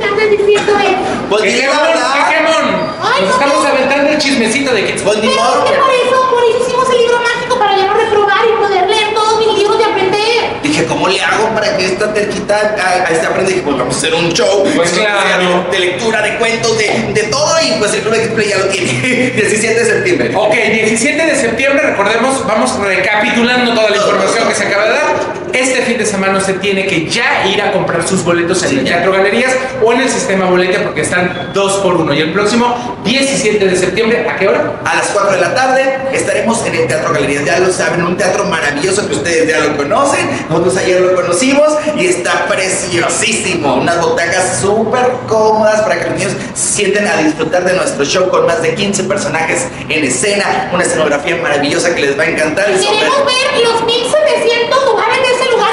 [0.00, 1.26] qué andas diciendo eso.
[1.28, 2.92] Pues ¡Qué dile la quemón, verdad.
[3.02, 6.30] Nos no, estamos aventando el chismecito de Kids Pues ni Pero es que por eso,
[6.30, 9.58] por eso hicimos el libro mágico para ya no reprobar y poder leer todos mis
[9.58, 10.60] libros de aprender.
[10.82, 13.48] Dije, ¿cómo le hago para que esta terquita a, a este aprenda?
[13.50, 14.64] Dije, pues vamos a hacer un show.
[14.74, 15.66] Pues claro.
[15.70, 17.54] De lectura, de cuentos, de, de todo.
[17.62, 18.92] Y pues el Club de Play ya lo tiene.
[19.36, 20.32] 17 de septiembre.
[20.34, 25.42] Ok, 17 de septiembre, recordemos, vamos recapitulando toda la información que se acaba de dar.
[25.52, 28.84] Este fin de semana usted tiene que ya ir a comprar sus boletos en el
[28.86, 29.52] Teatro Galerías
[29.84, 32.14] o en el sistema Boletia porque están dos por uno.
[32.14, 34.80] Y el próximo 17 de septiembre, ¿a qué hora?
[34.82, 37.44] A las 4 de la tarde estaremos en el Teatro Galerías.
[37.44, 40.26] Ya lo saben, un teatro maravilloso que ustedes ya lo conocen.
[40.48, 43.74] Nosotros ayer lo conocimos y está preciosísimo.
[43.76, 48.28] Unas butacas súper cómodas para que los niños se sienten a disfrutar de nuestro show
[48.30, 50.70] con más de 15 personajes en escena.
[50.72, 52.66] Una escenografía maravillosa que les va a encantar.
[52.66, 55.18] sobre- Queremos ver los 1700 lugares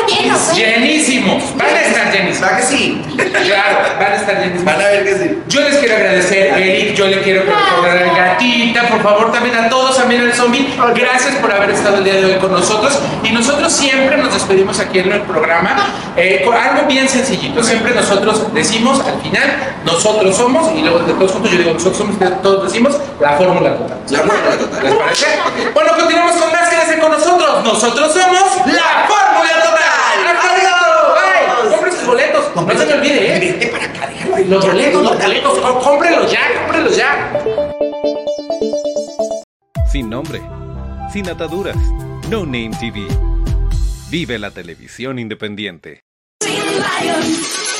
[0.10, 0.50] llenos.
[0.50, 0.56] ¿eh?
[0.56, 2.50] Llenísimos, van a estar llenísimos.
[2.52, 3.02] ¿Va que sí?
[3.18, 4.66] Claro, van a estar llenísimos.
[4.66, 5.40] Van a ver que sí.
[5.48, 9.70] Yo les quiero agradecer, Eric, yo le quiero recordar a Gatita, por favor, también a
[9.70, 10.68] todos, también al zombie.
[10.96, 13.00] Gracias por haber estado el día de hoy con nosotros.
[13.24, 15.76] Y nosotros siempre nos despedimos aquí en el programa
[16.16, 17.64] eh, con algo bien sencillito.
[17.64, 21.98] Siempre nosotros decimos al final, nosotros somos, y luego de todos juntos yo digo, nosotros
[21.98, 23.98] somos, todos decimos, la fórmula total.
[24.10, 24.84] La fórmula total.
[24.84, 25.26] ¿Les parece?
[25.74, 27.64] Bueno, continuamos con más, quédense con nosotros.
[27.64, 29.80] Nosotros somos La fórmula total.
[30.30, 31.16] ¡Hasta luego!
[31.18, 31.70] ¡Ay!
[31.72, 32.46] Compre sus boletos.
[32.66, 33.40] No se me olvide, ¿eh?
[33.40, 34.46] Vete para acá, déjalo ahí.
[34.46, 37.44] Los boletos, los boletos, có- cómprenlos ya, cómprenlos ya.
[39.92, 40.42] Sin nombre,
[41.12, 41.78] sin ataduras.
[42.30, 43.08] No Name TV.
[44.10, 46.02] Vive la televisión independiente.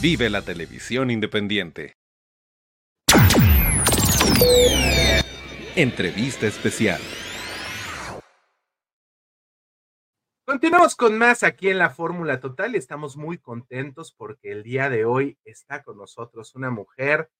[0.00, 1.96] Vive la televisión independiente.
[5.76, 7.00] Entrevista especial.
[10.46, 14.88] Continuamos con más aquí en la Fórmula Total y estamos muy contentos porque el día
[14.88, 17.30] de hoy está con nosotros una mujer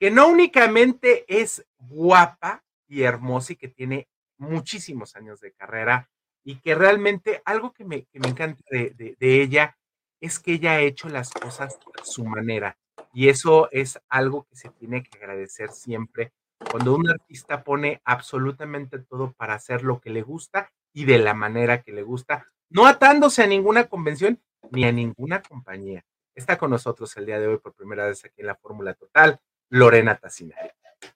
[0.00, 4.08] que no únicamente es guapa y hermosa y que tiene
[4.38, 6.10] muchísimos años de carrera
[6.44, 9.76] y que realmente algo que me, me encanta de- de ella
[10.20, 12.76] es que ella ha hecho las cosas a su manera
[13.12, 16.32] y eso es algo que se tiene que agradecer siempre
[16.70, 21.34] cuando un artista pone absolutamente todo para hacer lo que le gusta y de la
[21.34, 24.40] manera que le gusta, no atándose a ninguna convención
[24.70, 26.04] ni a ninguna compañía.
[26.34, 29.40] Está con nosotros el día de hoy por primera vez aquí en la Fórmula Total,
[29.70, 30.70] Lorena Tassinari.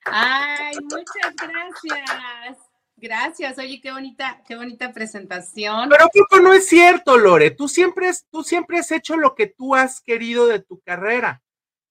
[0.05, 2.72] Ay, muchas gracias.
[2.95, 3.57] Gracias.
[3.57, 5.89] Oye, qué bonita, qué bonita presentación.
[5.89, 7.51] Pero poco no es cierto, Lore.
[7.51, 11.41] Tú siempre, has- tú siempre has hecho lo que tú has querido de tu carrera.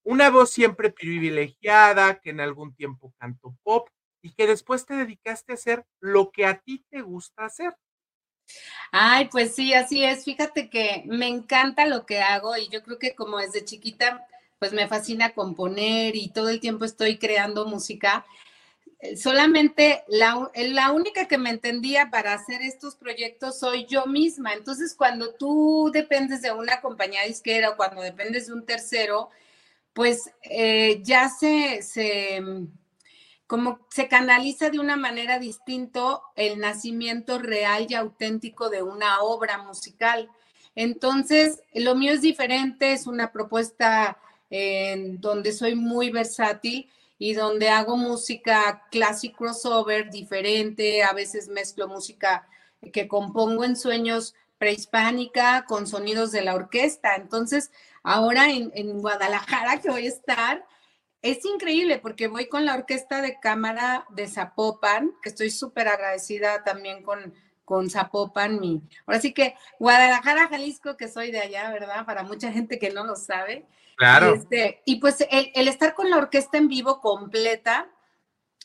[0.04, 3.88] Una voz siempre privilegiada, que en algún tiempo cantó pop
[4.22, 7.76] y que después te dedicaste a hacer lo que a ti te gusta hacer.
[8.90, 10.24] Ay, pues sí, así es.
[10.24, 14.26] Fíjate que me encanta lo que hago y yo creo que como desde chiquita,
[14.58, 18.24] pues me fascina componer y todo el tiempo estoy creando música.
[19.02, 24.54] Eh, Solamente eh, la única que me entendía para hacer estos proyectos soy yo misma.
[24.54, 29.28] Entonces, cuando tú dependes de una compañía disquera o cuando dependes de un tercero,
[29.92, 31.80] pues eh, ya se,
[33.46, 39.58] como se canaliza de una manera distinto el nacimiento real y auténtico de una obra
[39.58, 40.30] musical.
[40.76, 44.16] Entonces, lo mío es diferente, es una propuesta
[44.48, 46.88] en donde soy muy versátil
[47.22, 52.48] y donde hago música classic crossover diferente, a veces mezclo música
[52.92, 57.14] que compongo en sueños prehispánica con sonidos de la orquesta.
[57.14, 57.70] Entonces,
[58.02, 60.66] ahora en, en Guadalajara que voy a estar,
[61.22, 66.64] es increíble porque voy con la orquesta de cámara de Zapopan, que estoy súper agradecida
[66.64, 67.34] también con,
[67.72, 68.60] con Zapopan.
[68.60, 72.04] Mi, ahora sí que Guadalajara, Jalisco, que soy de allá, ¿verdad?
[72.04, 73.64] Para mucha gente que no lo sabe.
[73.96, 74.34] Claro.
[74.34, 77.88] Y, este, y pues el, el estar con la orquesta en vivo completa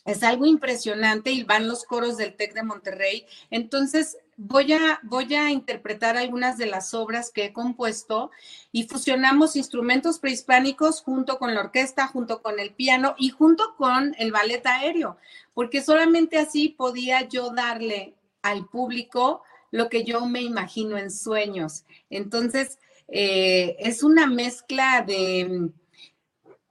[0.04, 3.26] es algo impresionante y van los coros del TEC de Monterrey.
[3.50, 8.32] Entonces voy a, voy a interpretar algunas de las obras que he compuesto
[8.74, 14.16] y fusionamos instrumentos prehispánicos junto con la orquesta, junto con el piano y junto con
[14.20, 15.16] el ballet aéreo,
[15.54, 18.16] porque solamente así podía yo darle
[18.49, 21.86] al público lo que yo me imagino en sueños.
[22.10, 25.72] Entonces, eh, es una mezcla de,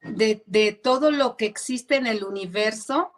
[0.03, 3.13] de, todo lo que existe en el universo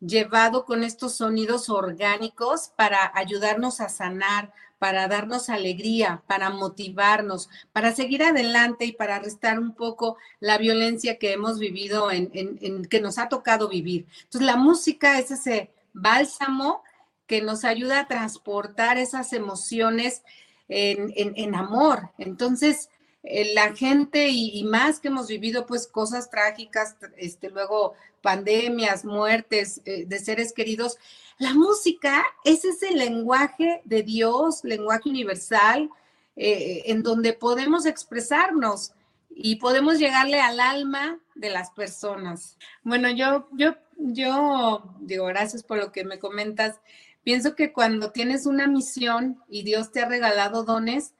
[0.00, 7.94] llevado con estos sonidos orgánicos para ayudarnos a sanar, para darnos alegría, para motivarnos, para
[7.94, 13.00] seguir adelante y para restar un poco la violencia que hemos vivido, en, en, que
[13.00, 14.06] nos ha tocado vivir.
[14.24, 16.82] Entonces, la música es ese bálsamo
[17.26, 20.22] que nos ayuda a transportar esas emociones
[20.68, 22.10] en, en amor.
[22.18, 22.88] Entonces,
[23.24, 29.80] eh, la gente y, más que hemos vivido pues cosas trágicas, este, luego pandemias, muertes
[29.84, 30.98] eh, de seres queridos,
[31.38, 35.88] la música es ese lenguaje de Dios, lenguaje universal,
[36.34, 38.92] eh, en donde podemos expresarnos
[39.30, 42.58] y podemos llegarle al alma de las personas.
[42.82, 46.80] Bueno, yo, yo, yo digo, gracias por lo que me comentas.
[47.24, 51.14] Pienso que cuando tienes una misión y Dios te ha regalado dones,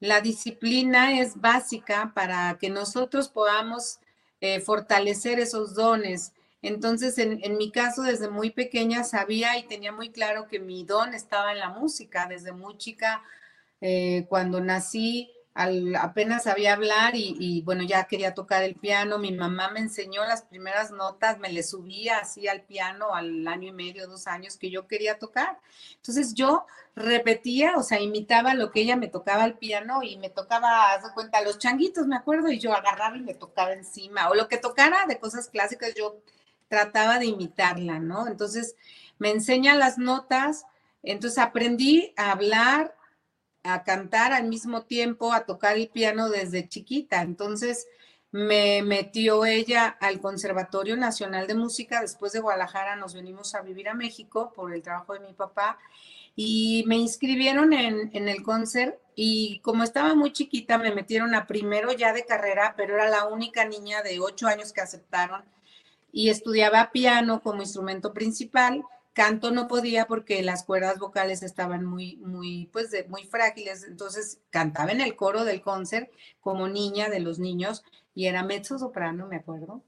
[0.00, 4.00] la disciplina es básica para que nosotros podamos
[4.40, 6.32] eh, fortalecer esos dones.
[6.62, 11.14] Entonces, en, mi caso, desde muy pequeña sabía y tenía muy claro que mi don
[11.14, 12.26] estaba en la música.
[12.28, 13.22] Desde muy chica,
[13.80, 15.30] eh, cuando nací,
[16.00, 19.18] apenas sabía hablar y, bueno, ya quería tocar el piano.
[19.18, 23.68] Mi mamá me enseñó las primeras notas, me le subía así al piano al año
[23.68, 25.58] y medio, dos años que yo quería tocar.
[25.96, 26.64] Entonces yo
[26.94, 31.04] repetía, o sea, imitaba lo que ella me tocaba al piano y me tocaba, haz
[31.04, 34.48] de cuenta, los changuitos, me acuerdo, y yo agarraba y me tocaba encima, o lo
[34.48, 36.16] que tocara de cosas clásicas, yo
[36.68, 38.26] trataba de imitarla, ¿no?
[38.26, 38.76] Entonces
[39.18, 40.66] me enseña las notas,
[41.02, 42.94] entonces aprendí a hablar,
[43.68, 47.22] a cantar al mismo tiempo, a tocar el piano desde chiquita.
[47.22, 47.86] Entonces
[48.30, 52.00] me metió ella al Conservatorio Nacional de Música.
[52.00, 55.78] Después de Guadalajara nos venimos a vivir a México por el trabajo de mi papá
[56.36, 61.46] y me inscribieron en, en el concert y como estaba muy chiquita me metieron a
[61.46, 65.42] primero ya de carrera, pero era la única niña de ocho años que aceptaron
[66.12, 68.84] y estudiaba piano como instrumento principal
[69.18, 73.82] Canto no podía porque las cuerdas vocales estaban muy, muy, pues, muy frágiles.
[73.82, 76.08] Entonces cantaba en el coro del concert
[76.38, 77.82] como niña de los niños
[78.14, 79.82] y era mezzo soprano, me acuerdo.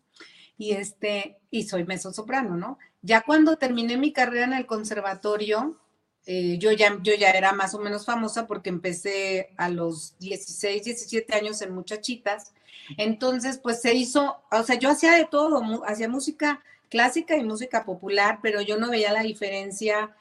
[0.58, 2.76] Y este, y soy mezzo soprano, ¿no?
[3.02, 5.78] Ya cuando terminé mi carrera en el conservatorio,
[6.26, 10.82] eh, yo, ya, yo ya era más o menos famosa porque empecé a los 16,
[10.82, 12.52] 17 años en Muchachitas.
[12.96, 17.84] Entonces, pues se hizo, o sea, yo hacía de todo, hacía música clásica y música
[17.84, 20.14] popular, pero yo no veía la diferencia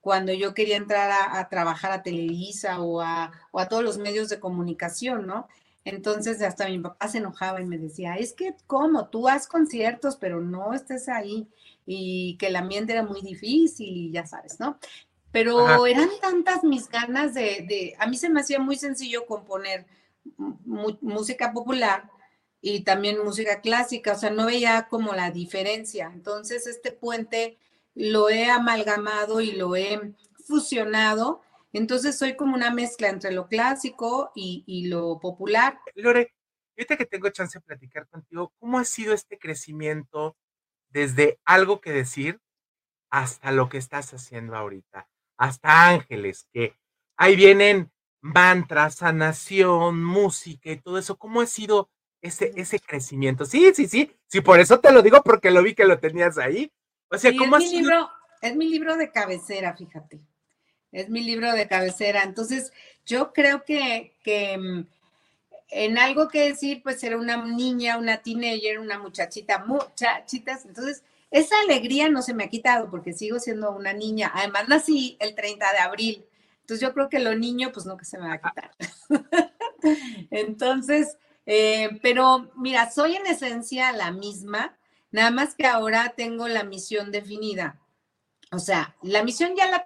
[0.00, 4.28] cuando yo quería entrar a, trabajar a Televisa o a, o a, todos los medios
[4.28, 5.48] de comunicación, ¿no?
[5.84, 9.08] Entonces hasta mi papá se enojaba y me decía, es que ¿cómo?
[9.08, 11.48] Tú haz conciertos, pero no estés ahí
[11.86, 14.78] y que el ambiente era muy difícil y ya sabes, ¿no?
[15.32, 19.86] Pero eran tantas mis ganas de, de, a mí se me hacía muy sencillo componer
[20.36, 22.10] música popular
[22.60, 26.10] y también música clásica, o sea, no veía como la diferencia.
[26.12, 27.58] Entonces, este puente
[27.94, 30.14] lo he amalgamado y lo he
[30.46, 31.42] fusionado.
[31.72, 35.78] Entonces, soy como una mezcla entre lo clásico y, lo popular.
[35.94, 36.34] Lore,
[36.76, 40.36] ahorita que tengo chance de platicar contigo, ¿cómo ha sido este crecimiento
[40.88, 42.40] desde algo que decir
[43.10, 45.08] hasta lo que estás haciendo ahorita?
[45.36, 46.74] Hasta ángeles, que
[47.16, 51.16] ahí vienen mantras, sanación, música y todo eso.
[51.18, 51.90] ¿Cómo ha sido
[52.22, 53.44] ese, ese crecimiento.
[53.44, 56.38] Sí, sí, sí, sí, por eso te lo digo porque lo vi que lo tenías
[56.38, 56.70] ahí.
[57.10, 58.10] O sea, ¿cómo es mi libro,
[58.42, 60.20] es mi libro de cabecera, fíjate.
[60.92, 62.22] Es mi libro de cabecera.
[62.22, 62.72] Entonces,
[63.04, 64.86] yo creo que, que mm,
[65.70, 70.64] en algo que decir, pues era una niña, una teenager, una muchachita, muchachitas.
[70.64, 74.30] Entonces, esa alegría no se me ha quitado porque sigo siendo una niña.
[74.34, 76.26] Además, nací el 30 de abril.
[76.60, 78.70] Entonces, yo creo que lo niño, pues no que se me va a quitar.
[80.30, 81.16] Entonces,
[81.46, 84.76] eh, pero mira, soy en esencia la misma,
[85.12, 87.80] nada más que ahora tengo la misión definida.
[88.52, 89.84] O sea, la misión ya la,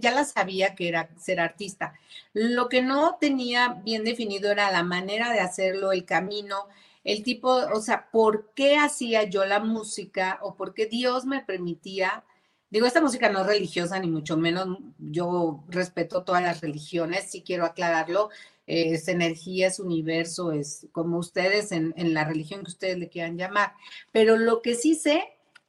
[0.00, 1.94] ya la sabía que era ser artista.
[2.32, 6.68] Lo que no tenía bien definido era la manera de hacerlo, el camino,
[7.04, 11.42] el tipo, o sea, por qué hacía yo la música o por qué Dios me
[11.42, 12.24] permitía.
[12.70, 14.78] Digo, esta música no es religiosa, ni mucho menos.
[14.98, 18.30] Yo respeto todas las religiones, sí quiero aclararlo
[18.68, 23.72] es energía, es universo, es como ustedes en, la religión que ustedes le quieran llamar.
[24.12, 25.24] Pero lo que sí sé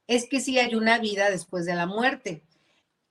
[0.08, 2.44] es que sí hay una vida después de la muerte.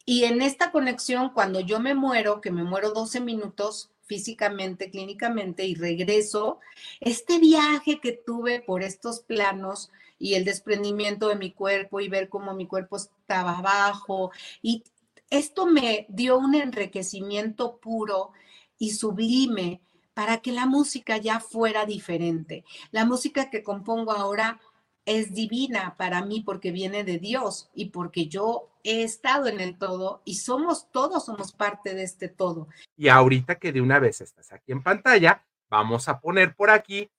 [0.05, 5.65] Y en esta conexión, cuando yo me muero, que me muero 12 minutos físicamente, clínicamente,
[5.65, 6.61] y regreso,
[7.01, 12.29] este viaje que tuve por estos planos y el desprendimiento de mi cuerpo y ver
[12.29, 14.33] cómo mi cuerpo estaba abajo,
[14.63, 14.83] y
[15.31, 18.33] esto me dio un enriquecimiento puro
[18.79, 19.81] y sublime
[20.15, 22.65] para que la música ya fuera diferente.
[22.91, 24.61] La música que compongo ahora
[25.05, 29.79] es divina para mí porque viene de Dios y porque yo he estado en el
[29.79, 32.69] todo y somos todos, somos parte de este todo.
[32.97, 37.11] Y ahorita que de una vez estás aquí en pantalla, vamos a poner por aquí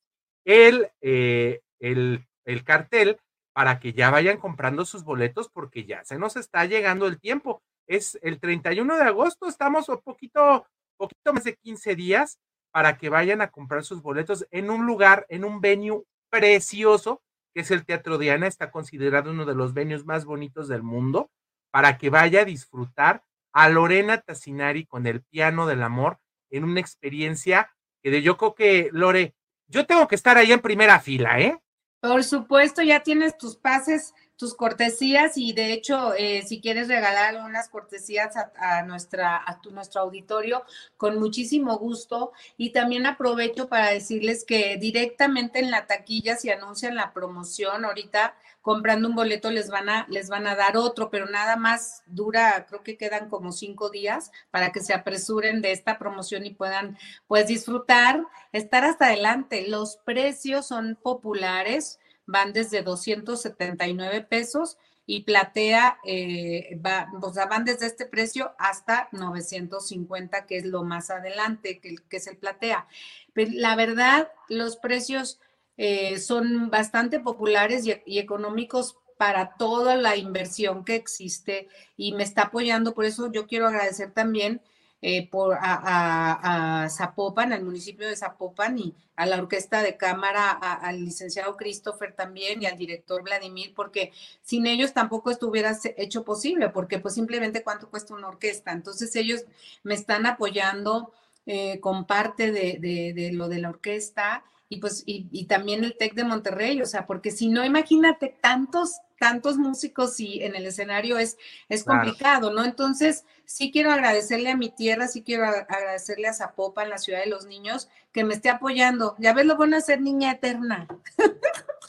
[0.45, 3.17] el, eh, el, el cartel
[3.53, 7.61] para que ya vayan comprando sus boletos porque ya se nos está llegando el tiempo.
[7.87, 10.65] Es el 31 de agosto, estamos un poquito,
[10.99, 12.37] poquito más de 15 días
[12.71, 17.23] para que vayan a comprar sus boletos en un lugar, en un venue precioso,
[17.53, 21.31] que es el Teatro Diana, está considerado uno de los venues más bonitos del mundo,
[21.71, 23.23] para que vaya a disfrutar
[23.53, 26.19] a Lorena Tassinari con el piano del amor
[26.51, 27.71] en una experiencia
[28.03, 29.35] que de yo creo que, Lore,
[29.67, 31.59] yo tengo que estar ahí en primera fila, ¿eh?
[32.01, 37.43] Por supuesto, ya tienes tus pases, tus cortesías y de hecho, eh, si quieres regalar
[37.43, 40.63] unas cortesías a, nuestra, a tu, nuestro auditorio,
[40.95, 42.31] con muchísimo gusto.
[42.55, 48.33] Y también aprovecho para decirles que directamente en la taquilla, si anuncian la promoción, ahorita
[48.61, 52.65] comprando un boleto les van a, les van a dar otro, pero nada más dura,
[52.69, 56.97] creo que quedan como cinco días para que se apresuren de esta promoción y puedan
[57.27, 59.67] pues disfrutar, estar hasta adelante.
[59.67, 61.98] Los precios son populares,
[62.29, 69.09] van desde 279 pesos y platea, eh, va, o sea, van desde este precio hasta
[69.11, 72.87] 950, que es lo más adelante, que, que es el platea.
[73.33, 75.39] Pero la verdad, los precios
[75.81, 82.43] eh, son bastante populares y, económicos para toda la inversión que existe y me está
[82.43, 82.93] apoyando.
[82.93, 84.61] Por eso yo quiero agradecer también
[85.01, 91.03] eh, por, a, Zapopan, al municipio de Zapopan y a la orquesta de cámara, al
[91.03, 94.11] licenciado Christopher también y al director Vladimir, porque
[94.41, 98.71] sin ellos tampoco estuviera hecho posible, porque pues simplemente cuánto cuesta una orquesta.
[98.71, 99.45] Entonces ellos
[99.83, 101.11] me están apoyando
[101.45, 106.13] eh, con parte de, de lo de la orquesta y pues y, también el TEC
[106.13, 111.17] de Monterrey, o sea, porque si no, imagínate tantos, tantos músicos y en el escenario
[111.17, 111.37] es,
[111.69, 112.63] es complicado, ¿no?
[112.63, 117.31] Entonces, sí quiero agradecerle a mi tierra, sí quiero agradecerle a Zapopan, la ciudad de
[117.31, 119.15] los niños, que me esté apoyando.
[119.17, 120.87] Ya ves lo bueno de ser niña eterna.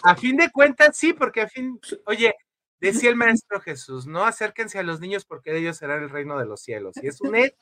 [0.02, 2.35] A fin de cuentas, sí, porque a fin, oye,
[2.81, 6.39] decía el maestro Jesús, no acérquense a los niños porque de ellos será el reino
[6.39, 6.97] de los cielos.
[7.02, 7.57] Y es un hecho,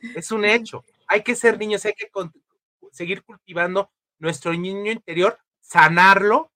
[0.00, 0.84] es un hecho.
[1.06, 2.10] Hay que ser niños, hay que
[2.90, 6.52] seguir cultivando nuestro niño interior, sanarlo,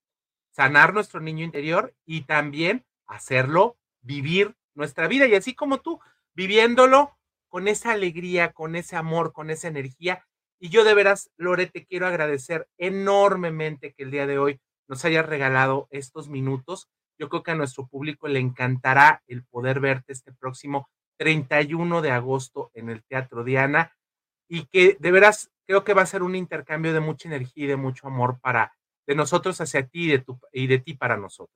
[0.50, 5.26] sanar nuestro niño interior y también hacerlo vivir nuestra vida.
[5.26, 6.00] Y así como tú,
[6.34, 7.16] viviéndolo
[7.48, 10.26] con esa alegría, con ese amor, con esa energía.
[10.60, 15.04] Y yo de veras, Lore, te quiero agradecer enormemente que el día de hoy nos
[15.04, 16.88] hayas regalado estos minutos.
[17.18, 22.10] Yo creo que a nuestro público le encantará el poder verte este próximo 31 de
[22.10, 23.92] agosto en el Teatro Diana
[24.48, 27.68] y que de veras creo que va a ser un intercambio de mucha energía y
[27.68, 28.72] de mucho amor para
[29.06, 31.54] de nosotros hacia ti y de, tu, y de ti para nosotros.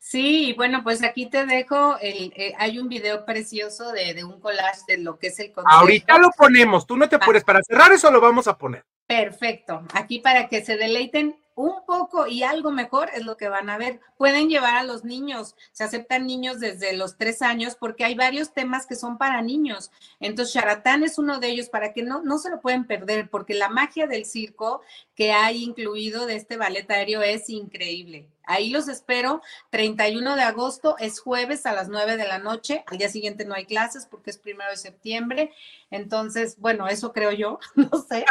[0.00, 4.40] Sí, bueno, pues aquí te dejo, el, eh, hay un video precioso de, de, un
[4.40, 5.80] collage de lo que es el concierto.
[5.80, 8.84] Ahorita lo ponemos, tú no te puedes, para cerrar eso lo vamos a poner.
[9.06, 13.70] Perfecto, aquí para que se deleiten un poco y algo mejor es lo que van
[13.70, 14.00] a ver.
[14.16, 18.52] Pueden llevar a los niños, se aceptan niños desde los tres años porque hay varios
[18.52, 19.90] temas que son para niños.
[20.20, 23.54] Entonces, Charatán es uno de ellos para que no, no se lo pueden perder porque
[23.54, 24.82] la magia del circo
[25.14, 28.28] que hay incluido de este ballet aéreo es increíble.
[28.46, 29.40] Ahí los espero.
[29.70, 32.84] 31 de agosto es jueves a las 9 de la noche.
[32.86, 35.52] Al día siguiente no hay clases porque es primero de septiembre.
[35.90, 37.58] Entonces, bueno, eso creo yo.
[37.74, 38.24] No sé.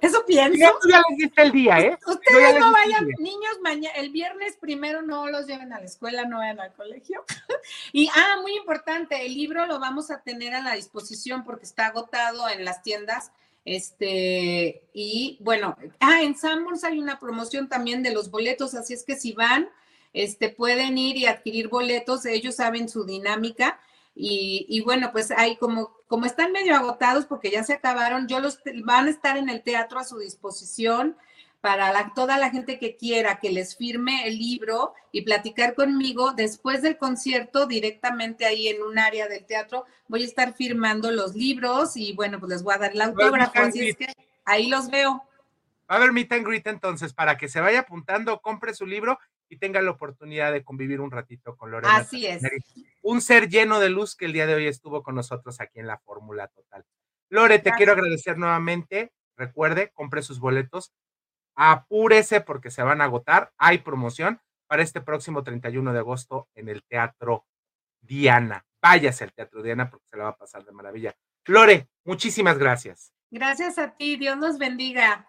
[0.00, 0.58] Eso pienso.
[0.58, 1.98] Ya, ya les diste el día, ¿eh?
[2.06, 6.38] Ustedes no vayan, niños, mañana, el viernes primero no los lleven a la escuela, no
[6.38, 7.24] vayan al colegio.
[7.92, 11.86] y, ah, muy importante, el libro lo vamos a tener a la disposición porque está
[11.86, 13.32] agotado en las tiendas.
[13.64, 19.04] Este, y bueno, ah, en Sanborns hay una promoción también de los boletos, así es
[19.04, 19.68] que si van,
[20.12, 23.78] este, pueden ir y adquirir boletos, ellos saben su dinámica
[24.14, 28.60] y, bueno, pues hay como, como están medio agotados porque ya se acabaron, yo los
[28.84, 31.16] van a estar en el teatro a su disposición
[31.60, 36.80] para toda la gente que quiera que les firme el libro y platicar conmigo después
[36.82, 39.84] del concierto directamente ahí en un área del teatro.
[40.08, 43.58] Voy a estar firmando los libros y bueno, pues les voy a dar el autógrafo,
[43.60, 44.06] así es que
[44.44, 45.22] ahí los veo.
[45.90, 49.18] Va a haber meet and greet entonces para que se vaya apuntando, compre su libro
[49.50, 51.96] y tenga la oportunidad de convivir un ratito con Lorena.
[51.96, 52.40] Así es.
[53.02, 55.88] Un ser lleno de luz que el día de hoy estuvo con nosotros aquí en
[55.88, 56.86] la Fórmula Total.
[57.28, 59.12] Lore, te quiero agradecer nuevamente.
[59.36, 60.92] Recuerde, compre sus boletos.
[61.56, 63.52] Apúrese porque se van a agotar.
[63.58, 67.44] Hay promoción para este próximo 31 de agosto en el Teatro
[68.00, 68.64] Diana.
[68.80, 71.14] Váyase al Teatro Diana porque se la va a pasar de maravilla.
[71.46, 73.12] Lore, muchísimas gracias.
[73.30, 74.16] Gracias a ti.
[74.16, 75.26] Dios nos bendiga.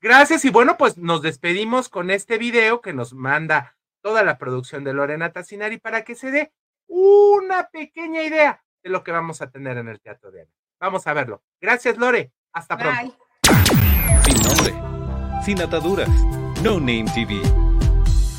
[0.00, 4.84] Gracias y bueno, pues nos despedimos con este video que nos manda toda la producción
[4.84, 6.52] de Lorena Tassinari para que se dé
[6.86, 10.50] una pequeña idea de lo que vamos a tener en el Teatro de Ana.
[10.80, 11.42] Vamos a verlo.
[11.60, 12.32] Gracias, Lore.
[12.52, 13.18] Hasta pronto.
[14.22, 14.74] Sin nombre,
[15.44, 16.08] sin ataduras,
[16.62, 17.40] No Name TV.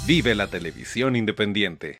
[0.08, 2.00] Vive la televisión independiente.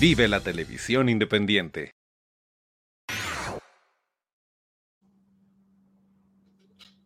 [0.00, 1.90] Vive la televisión independiente.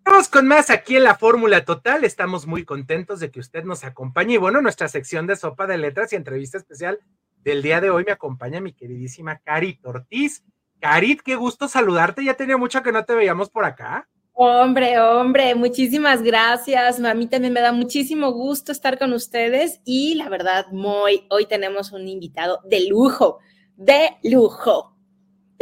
[0.05, 2.05] Vamos con más aquí en la Fórmula Total.
[2.05, 4.35] Estamos muy contentos de que usted nos acompañe.
[4.35, 7.01] Y bueno, nuestra sección de sopa de letras y entrevista especial
[7.39, 10.45] del día de hoy me acompaña mi queridísima Carit Ortiz.
[10.79, 12.25] Carit, qué gusto saludarte.
[12.25, 14.09] Ya tenía mucho que no te veíamos por acá.
[14.36, 16.98] Hombre, hombre, muchísimas gracias.
[16.98, 21.47] A mí también me da muchísimo gusto estar con ustedes y la verdad, muy, hoy
[21.47, 23.39] tenemos un invitado de lujo,
[23.77, 24.97] de lujo.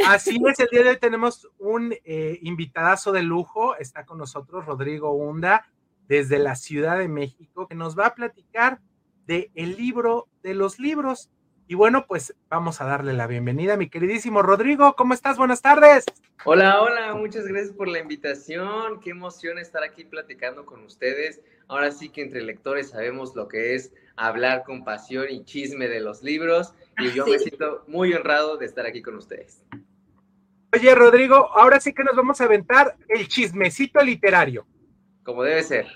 [0.07, 3.75] Así es, el día de hoy tenemos un eh, invitadazo de lujo.
[3.77, 5.67] Está con nosotros Rodrigo Hunda
[6.07, 8.81] desde la Ciudad de México, que nos va a platicar
[9.27, 11.29] de el libro de los libros.
[11.67, 14.95] Y bueno, pues vamos a darle la bienvenida a mi queridísimo Rodrigo.
[14.95, 15.37] ¿Cómo estás?
[15.37, 16.05] Buenas tardes.
[16.43, 18.99] Hola, hola, muchas gracias por la invitación.
[18.99, 21.41] Qué emoción estar aquí platicando con ustedes.
[21.69, 26.01] Ahora sí que entre lectores sabemos lo que es hablar con pasión y chisme de
[26.01, 26.73] los libros.
[26.97, 29.63] Y yo me siento muy honrado de estar aquí con ustedes.
[30.73, 34.65] Oye, Rodrigo, ahora sí que nos vamos a aventar el chismecito literario.
[35.23, 35.87] Como debe ser.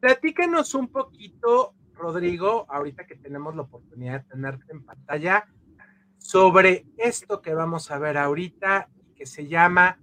[0.00, 5.46] Platícanos un poquito, Rodrigo, ahorita que tenemos la oportunidad de tenerte en pantalla,
[6.18, 10.00] sobre esto que vamos a ver ahorita, que se llama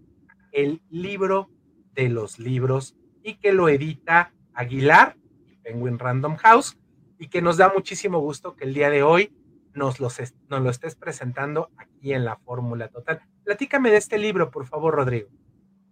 [0.51, 1.49] El libro
[1.93, 6.77] de los libros y que lo edita Aguilar y Penguin Random House
[7.17, 9.33] y que nos da muchísimo gusto que el día de hoy
[9.73, 13.21] nos, lo estés presentando aquí en la Fórmula Total.
[13.43, 15.29] Platícame de este libro, por favor, Rodrigo.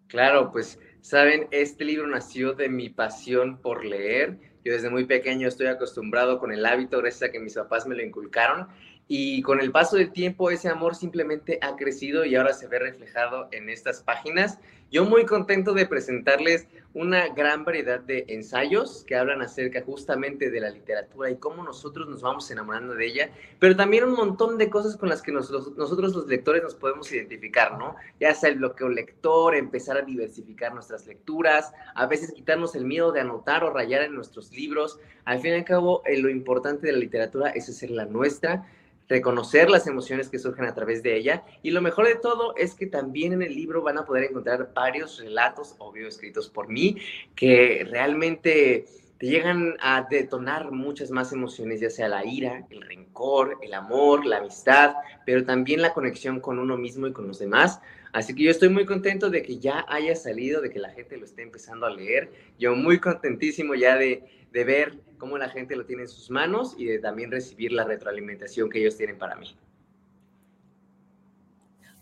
[0.07, 4.40] Claro, pues saben, este libro nació de mi pasión por leer.
[4.63, 7.95] Yo desde muy pequeño estoy acostumbrado con el hábito, gracias a que mis papás me
[7.95, 8.67] lo inculcaron.
[9.09, 12.79] Y con el paso del tiempo ese amor simplemente ha crecido y ahora se ve
[12.79, 14.59] reflejado en estas páginas.
[14.91, 20.59] Yo muy contento de presentarles una gran variedad de ensayos que hablan acerca justamente de
[20.59, 23.29] la literatura y cómo nosotros nos vamos enamorando de ella,
[23.59, 26.75] pero también un montón de cosas con las que nos- los- nosotros los lectores nos
[26.75, 27.95] podemos identificar, ¿no?
[28.19, 33.11] Ya sea el bloqueo lector, empezar a diversificar nuestras lecturas, a veces quitarnos el miedo
[33.11, 34.99] de anotar o rayar en nuestros libros.
[35.25, 38.65] Al fin y al cabo, eh, lo importante de la literatura es hacer la nuestra,
[39.07, 41.43] reconocer las emociones que surgen a través de ella.
[41.63, 44.71] Y lo mejor de todo es que también en el libro van a poder encontrar
[44.73, 46.97] varios relatos, obvio, escritos por mí,
[47.35, 48.85] que realmente
[49.17, 54.25] te llegan a detonar muchas más emociones, ya sea la ira, el rencor, el amor,
[54.25, 54.93] la amistad,
[55.25, 57.79] pero también la conexión con uno mismo y con los demás.
[58.13, 61.17] Así que yo estoy muy contento de que ya haya salido, de que la gente
[61.17, 62.31] lo esté empezando a leer.
[62.59, 64.23] Yo muy contentísimo ya de,
[64.57, 67.84] de ver cómo la gente lo tiene en sus manos y de también recibir la
[67.84, 69.55] retroalimentación que ellos tienen para mí.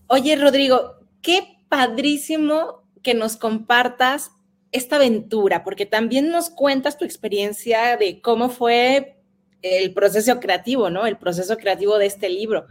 [0.08, 4.32] Oye, Rodrigo, qué padrísimo que nos compartas
[4.72, 9.18] esta aventura, porque también nos cuentas tu experiencia de cómo fue
[9.62, 11.06] el proceso creativo, ¿no?
[11.06, 12.68] El proceso creativo de este libro.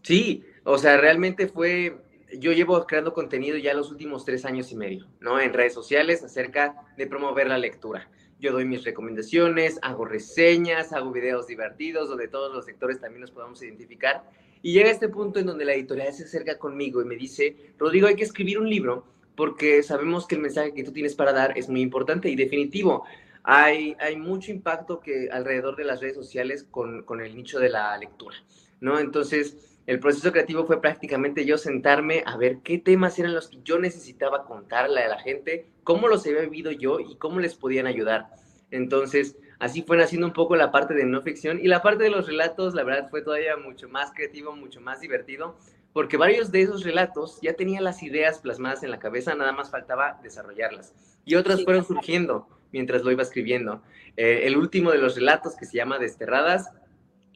[0.00, 1.98] Sí, o sea, realmente fue,
[2.38, 5.38] yo llevo creando contenido ya los últimos tres años y medio, ¿no?
[5.38, 8.08] En redes sociales acerca de promover la lectura.
[8.40, 13.30] Yo doy mis recomendaciones, hago reseñas, hago videos divertidos donde todos los sectores también nos
[13.30, 14.24] podamos identificar.
[14.62, 18.06] Y llega este punto en donde la editorial se acerca conmigo y me dice, Rodrigo,
[18.06, 19.04] hay que escribir un libro
[19.36, 23.04] porque sabemos que el mensaje que tú tienes para dar es muy importante y definitivo.
[23.42, 27.68] Hay, hay mucho impacto que alrededor de las redes sociales con, con el nicho de
[27.68, 28.36] la lectura,
[28.80, 28.98] ¿no?
[28.98, 33.58] Entonces, el proceso creativo fue prácticamente yo sentarme a ver qué temas eran los que
[33.64, 37.86] yo necesitaba contarle a la gente, cómo los había vivido yo y cómo les podían
[37.86, 38.28] ayudar.
[38.70, 42.10] Entonces, así fue naciendo un poco la parte de no ficción y la parte de
[42.10, 45.56] los relatos, la verdad, fue todavía mucho más creativo, mucho más divertido,
[45.92, 49.70] porque varios de esos relatos ya tenía las ideas plasmadas en la cabeza, nada más
[49.70, 50.94] faltaba desarrollarlas.
[51.26, 53.82] Y otras fueron surgiendo mientras lo iba escribiendo.
[54.16, 56.70] Eh, el último de los relatos, que se llama Desterradas,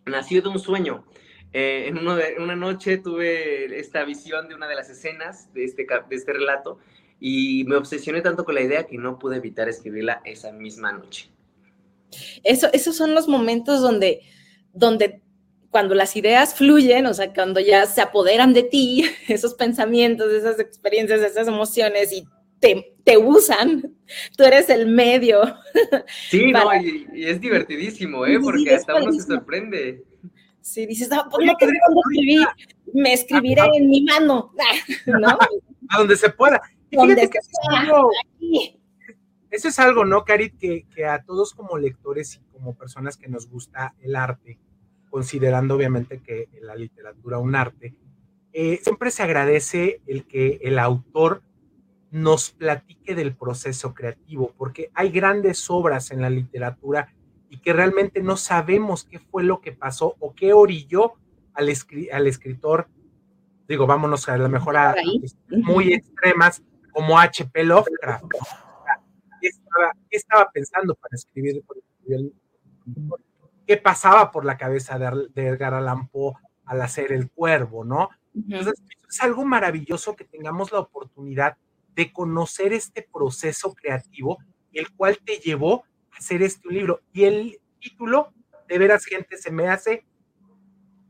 [0.07, 1.05] nació de un sueño.
[1.53, 5.65] Eh, en, uno de, una noche tuve esta visión de una de las escenas de
[5.65, 6.79] este, de este relato
[7.21, 11.31] y me obsesioné tanto con la idea que no pude evitar escribirla esa misma noche.
[12.45, 14.21] Eso, esos son los momentos donde,
[14.73, 15.23] donde
[15.71, 20.61] cuando las ideas fluyen, o sea, cuando ya se apoderan de ti, esos pensamientos, esas
[20.61, 22.27] experiencias, esas emociones y
[22.61, 23.95] te, te usan,
[24.37, 25.43] tú eres el medio.
[26.29, 28.39] Sí, no, y, y, es divertidísimo, ¿eh?
[28.41, 30.05] Porque sí, hasta uno se sorprende.
[30.69, 32.47] Sí, dices, no, pues no escribir,
[32.93, 34.53] me escribiré en mi mano,
[35.07, 35.29] ¿no?
[35.89, 36.61] A donde se pueda.
[36.93, 38.11] Donde que eso, es algo,
[39.51, 40.59] eso es algo, ¿no, Carit?
[40.59, 44.59] Que, que a todos como lectores y como personas que nos gusta el arte,
[45.09, 47.95] considerando obviamente que la literatura un arte,
[48.53, 51.43] eh, siempre se agradece el que el autor
[52.11, 57.15] nos platique del proceso creativo, porque hay grandes obras en la literatura
[57.51, 61.15] y que realmente no sabemos qué fue lo que pasó o qué orilló
[61.55, 62.89] al, escri al escritor,
[63.67, 64.95] digo, vámonos a lo mejor a, a
[65.51, 66.63] muy extremas,
[66.93, 67.65] como H.P.
[67.65, 68.25] Lovecraft.
[69.41, 71.63] ¿Qué estaba, ¿Qué estaba, pensando para escribir?
[73.67, 76.35] ¿Qué pasaba por la cabeza de, de Edgar Allan Poe
[76.65, 78.11] al hacer El Cuervo, no?
[78.35, 78.75] Entonces,
[79.09, 81.57] es algo maravilloso que tengamos la oportunidad
[81.95, 84.39] de conocer este proceso creativo,
[84.73, 85.85] el cual te llevó
[86.19, 87.01] hacer este libro.
[87.13, 88.33] Y el título,
[88.69, 90.05] de veras, gente, se me hace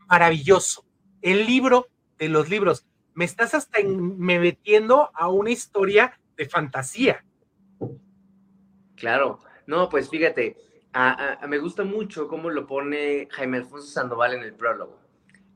[0.07, 0.85] maravilloso.
[1.23, 2.87] El libro de los libros.
[3.15, 7.25] Me estás hasta me metiendo a una historia de fantasía.
[8.95, 10.57] Claro, no, pues fíjate,
[10.93, 15.01] a, me gusta mucho cómo lo pone Jaime Alfonso Sandoval en el prólogo.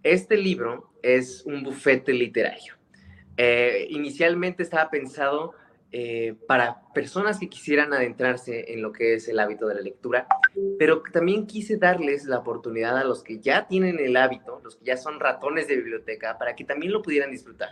[0.03, 2.75] Este libro es un bufete literario.
[3.37, 5.55] Eh, inicialmente estaba pensado
[5.95, 10.27] eh, para personas que quisieran adentrarse en lo que es el hábito de la lectura,
[10.79, 14.87] pero también quise darles la oportunidad a los que ya tienen el hábito, los que
[14.87, 17.69] ya son ratones de biblioteca, para que también lo pudieran disfrutar.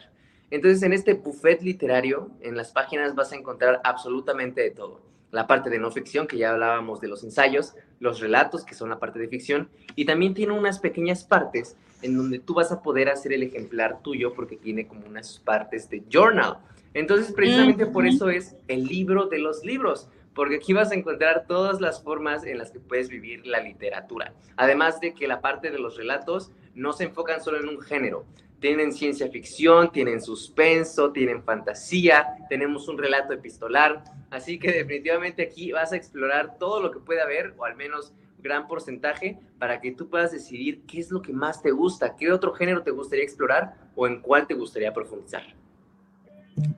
[0.51, 5.01] Entonces, en este buffet literario, en las páginas vas a encontrar absolutamente de todo.
[5.31, 8.91] La parte de no ficción, que ya hablábamos de los ensayos, los relatos, que son
[8.91, 12.83] la parte de ficción, y también tiene unas pequeñas partes en donde tú vas a
[12.83, 16.59] poder hacer el ejemplar tuyo porque tiene como unas partes de journal.
[16.95, 21.47] Entonces, precisamente por eso es el libro de los libros, porque aquí vas a encontrar
[21.47, 24.33] todas las formas en las que puedes vivir la literatura.
[24.57, 28.25] Además de que la parte de los relatos no se enfocan solo en un género.
[28.61, 34.05] Tienen ciencia ficción, tienen suspenso, tienen fantasía, tenemos un relato epistolar.
[34.31, 38.13] Así que definitivamente aquí vas a explorar todo lo que puede haber, o al menos
[38.39, 42.33] gran porcentaje para que tú puedas decidir qué es lo que más te gusta, qué
[42.33, 45.60] otro género te gustaría explorar o en cuál te gustaría profundizar.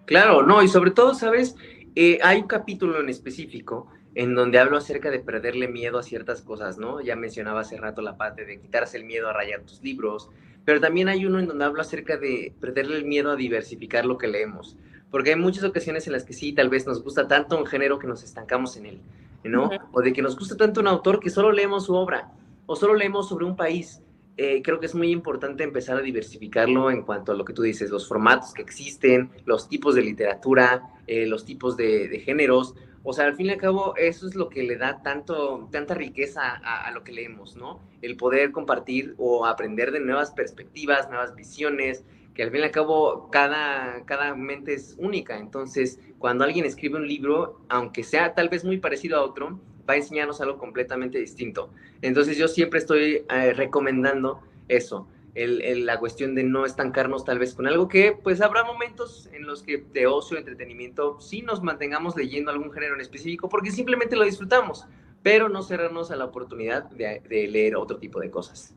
[0.04, 1.56] Claro, no, y sobre todo, ¿sabes?
[1.94, 6.42] Eh, hay un capítulo en específico en donde hablo acerca de perderle miedo a ciertas
[6.42, 7.00] cosas, ¿no?
[7.00, 10.28] Ya mencionaba hace rato la parte de quitarse el miedo a rayar tus libros,
[10.64, 14.18] pero también hay uno en donde hablo acerca de perderle el miedo a diversificar lo
[14.18, 14.76] que leemos,
[15.10, 17.98] porque hay muchas ocasiones en las que sí, tal vez nos gusta tanto un género
[17.98, 19.00] que nos estancamos en él,
[19.44, 19.70] ¿no?
[19.92, 22.32] O de que nos gusta tanto un autor que solo leemos su obra
[22.66, 24.02] o solo leemos sobre un país.
[24.36, 27.62] Eh, creo que es muy importante empezar a diversificarlo en cuanto a lo que tú
[27.62, 32.74] dices, los formatos que existen, los tipos de literatura, eh, los tipos de, de, géneros.
[33.02, 35.94] O sea, al fin y al cabo, eso es lo que le da tanto, tanta
[35.94, 37.80] riqueza a, a, lo que leemos, ¿no?
[38.00, 42.04] El poder compartir o aprender de nuevas perspectivas, nuevas visiones,
[42.34, 45.38] que al fin y al cabo cada, cada mente es única.
[45.38, 49.94] Entonces, cuando alguien escribe un libro, aunque sea tal vez muy parecido a otro, va
[49.94, 51.70] a enseñarnos algo completamente distinto.
[52.02, 57.54] Entonces, yo siempre estoy eh, recomendando eso, el- la cuestión de no estancarnos tal vez
[57.54, 62.16] con algo que pues habrá momentos en los que de ocio, entretenimiento, sí nos mantengamos
[62.16, 64.86] leyendo algún género en específico porque simplemente lo disfrutamos,
[65.22, 68.74] pero no cerrarnos a la oportunidad de, de leer otro tipo de cosas.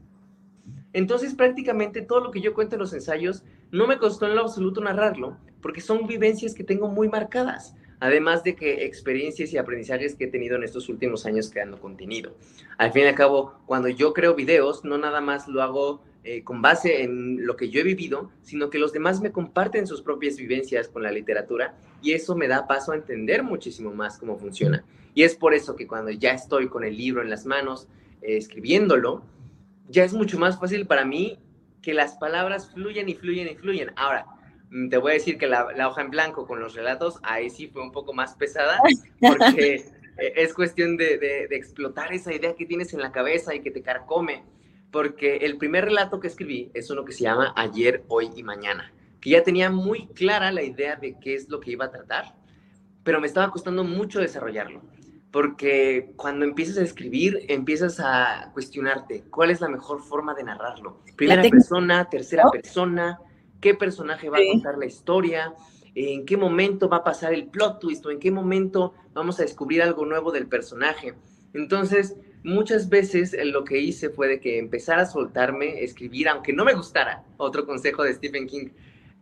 [0.94, 4.42] Entonces prácticamente todo lo que yo cuento en los ensayos no me costó en lo
[4.42, 7.76] absoluto narrarlo porque son vivencias que tengo muy marcadas.
[8.00, 12.36] Además de que experiencias y aprendizajes que he tenido en estos últimos años creando contenido.
[12.78, 16.44] Al fin y al cabo, cuando yo creo videos, no nada más lo hago eh,
[16.44, 20.02] con base en lo que yo he vivido, sino que los demás me comparten sus
[20.02, 24.38] propias vivencias con la literatura y eso me da paso a entender muchísimo más cómo
[24.38, 24.84] funciona.
[25.14, 27.88] Y es por eso que cuando ya estoy con el libro en las manos,
[28.22, 29.24] eh, escribiéndolo,
[29.88, 31.38] ya es mucho más fácil para mí
[31.84, 33.92] que las palabras fluyan y fluyan y fluyan.
[33.96, 34.26] Ahora,
[34.90, 37.68] te voy a decir que la, la hoja en blanco con los relatos, ahí sí
[37.68, 38.80] fue un poco más pesada,
[39.22, 39.76] porque
[40.18, 43.62] eh, es cuestión de, de- de explotar esa idea que tienes en la cabeza y
[43.62, 44.44] que te carcome.
[44.92, 48.94] Porque el primer relato que escribí es uno que se llama Ayer, Hoy y Mañana,
[49.20, 52.36] que ya tenía muy clara la idea de qué es lo que iba a tratar,
[53.04, 54.82] pero me estaba costando mucho desarrollarlo.
[55.32, 61.02] Porque cuando empiezas a escribir, empiezas a cuestionarte cuál es la mejor forma de narrarlo.
[61.18, 63.20] Primera persona, tercera persona,
[63.66, 65.56] qué personaje va a contar la historia,
[65.96, 69.42] en qué momento va a pasar el plot twist o en qué momento vamos a
[69.42, 71.16] descubrir algo nuevo del personaje.
[71.52, 76.54] Entonces, muchas veces eh, lo que hice fue de que empezara a soltarme, escribir, aunque
[76.54, 77.24] no me gustara.
[77.38, 78.68] Otro consejo de Stephen King,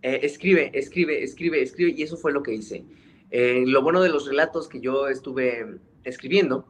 [0.02, 2.84] eh, escribe, escribe, escribe, escribe, y eso fue lo que hice.
[3.32, 6.68] Eh, lo bueno de los relatos que yo estuve escribiendo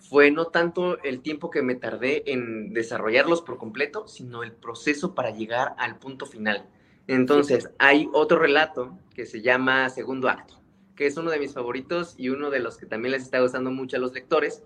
[0.00, 5.14] fue no tanto el tiempo que me tardé en desarrollarlos por completo, sino el proceso
[5.14, 6.68] para llegar al punto final.
[7.06, 10.60] Entonces, hay otro relato que se llama Segundo Acto,
[10.96, 13.70] que es uno de mis favoritos y uno de los que también les está gustando
[13.70, 14.62] mucho a los lectores.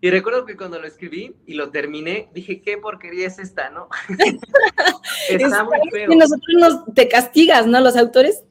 [0.00, 3.88] Y recuerdo que cuando lo escribí y lo terminé, dije, ¿qué porquería es esta, no?
[5.28, 6.12] Está muy feo.
[6.12, 7.78] Y nosotros nos, te castigas, ¿no?
[7.80, 8.42] Los autores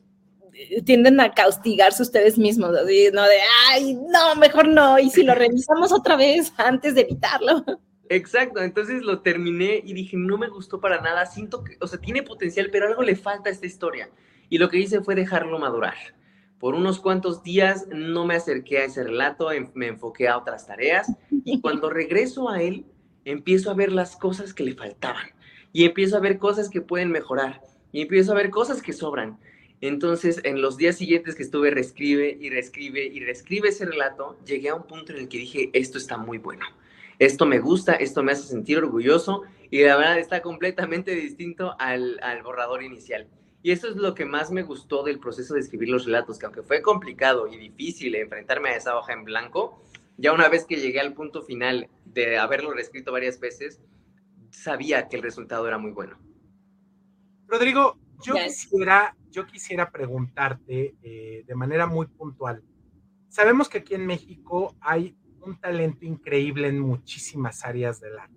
[0.54, 3.24] eh, tienden a castigarse ustedes mismos, así, ¿no?
[3.24, 3.38] De,
[3.70, 7.66] ay, no, mejor no, y si lo revisamos otra vez antes de evitarlo.
[8.14, 11.98] Exacto, entonces lo terminé y dije, no me gustó para nada, siento que, o sea,
[11.98, 14.10] tiene potencial, pero algo le falta a esta historia.
[14.50, 15.96] Y lo que hice fue dejarlo madurar.
[16.60, 21.10] Por unos cuantos días no me acerqué a ese relato, me enfoqué a otras tareas
[21.30, 22.86] y cuando regreso a él,
[23.24, 25.28] empiezo a ver las cosas que le faltaban
[25.72, 27.62] y empiezo a ver cosas que pueden mejorar
[27.94, 29.40] y empiezo a ver cosas que sobran.
[29.80, 34.68] Entonces, en los días siguientes que estuve reescribe y reescribe y reescribe ese relato, llegué
[34.68, 36.66] a un punto en el que dije, esto está muy bueno
[37.22, 42.20] esto me gusta, esto me hace sentir orgulloso y la verdad está completamente distinto al,
[42.24, 43.28] al borrador inicial.
[43.62, 46.48] Y eso es lo que más me gustó del proceso de escribir los relatos, que
[46.48, 49.84] aunque fue complicado y difícil enfrentarme a esa hoja en blanco,
[50.18, 53.80] ya una vez que llegué al punto final de haberlo reescrito varias veces,
[54.50, 56.18] sabía que el resultado era muy bueno.
[57.48, 58.64] Rodrigo, yo Yes.
[58.68, 62.64] quisiera, yo quisiera preguntarte eh, de manera muy puntual.
[63.30, 68.36] Sabemos que aquí en México hay un talento increíble en muchísimas áreas del arte.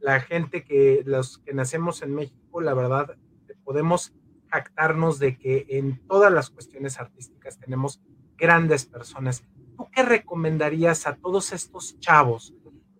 [0.00, 3.16] La gente que, los que nacemos en México, la verdad,
[3.64, 4.14] podemos
[4.48, 8.00] jactarnos de que en todas las cuestiones artísticas tenemos
[8.36, 9.42] grandes personas.
[9.76, 12.54] ¿Tú qué recomendarías a todos estos chavos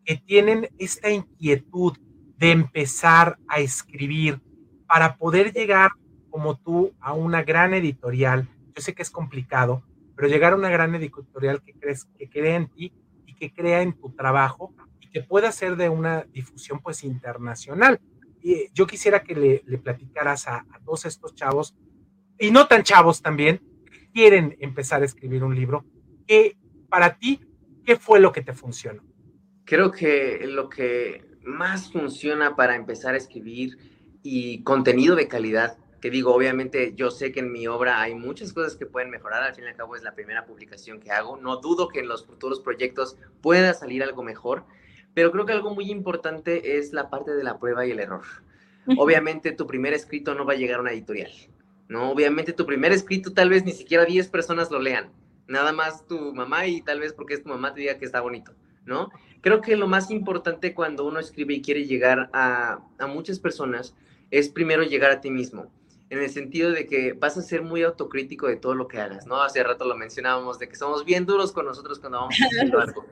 [0.04, 1.96] que tienen esta inquietud
[2.36, 4.40] de empezar a escribir
[4.86, 5.90] para poder llegar
[6.30, 8.48] como tú a una gran editorial?
[8.74, 9.82] Yo sé que es complicado,
[10.16, 12.92] pero llegar a una gran editorial que crees que cree en ti
[13.26, 18.00] y que crea en tu trabajo y que pueda ser de una difusión pues internacional.
[18.40, 21.74] Y eh, yo quisiera que le, platicaras a, a todos estos chavos
[22.38, 25.84] y no tan chavos también que quieren empezar a escribir un libro.
[26.26, 26.56] que
[26.88, 27.40] para ti,
[27.84, 29.02] ¿qué fue lo que te funcionó?
[29.64, 33.76] Creo que lo que más funciona para empezar a escribir
[34.22, 38.52] y contenido de calidad, que digo, obviamente yo sé que en mi obra hay muchas
[38.52, 41.36] cosas que pueden mejorar, al fin y al cabo es la primera publicación que hago,
[41.36, 44.64] no dudo que en los futuros proyectos pueda salir algo mejor,
[45.14, 48.24] pero creo que algo muy importante es la parte de la prueba y el error.
[48.98, 51.32] Obviamente tu primer escrito no va a llegar a una editorial,
[51.88, 52.10] ¿no?
[52.10, 55.10] Obviamente tu primer escrito tal vez ni siquiera 10 personas lo lean,
[55.48, 58.20] nada más tu mamá y tal vez porque es tu mamá te diga que está
[58.20, 58.52] bonito,
[58.84, 59.10] ¿no?
[59.40, 63.94] Creo que lo más importante cuando uno escribe y quiere llegar a, a muchas personas
[64.30, 65.70] es primero llegar a ti mismo,
[66.08, 69.26] en el sentido de que vas a ser muy autocrítico de todo lo que hagas,
[69.26, 69.42] ¿no?
[69.42, 73.04] Hace rato lo mencionábamos, de que somos bien duros con nosotros cuando vamos haciendo algo.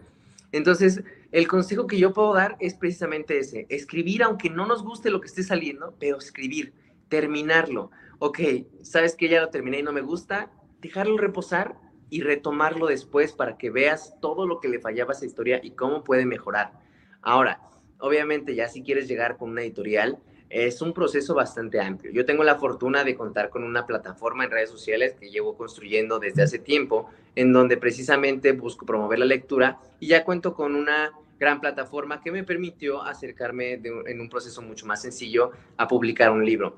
[0.52, 1.02] Entonces,
[1.32, 5.20] el consejo que yo puedo dar es precisamente ese, escribir aunque no nos guste lo
[5.20, 6.72] que esté saliendo, pero escribir,
[7.08, 7.90] terminarlo.
[8.20, 8.38] Ok,
[8.82, 11.76] sabes que ya lo terminé y no me gusta, dejarlo reposar
[12.08, 15.72] y retomarlo después para que veas todo lo que le fallaba a esa historia y
[15.72, 16.72] cómo puede mejorar.
[17.20, 17.60] Ahora,
[17.98, 20.20] obviamente ya si quieres llegar con una editorial,
[20.54, 22.12] es un proceso bastante amplio.
[22.12, 26.20] Yo tengo la fortuna de contar con una plataforma en redes sociales que llevo construyendo
[26.20, 31.10] desde hace tiempo, en donde precisamente busco promover la lectura y ya cuento con una
[31.40, 36.46] gran plataforma que me permitió acercarme en un proceso mucho más sencillo a publicar un
[36.46, 36.76] libro.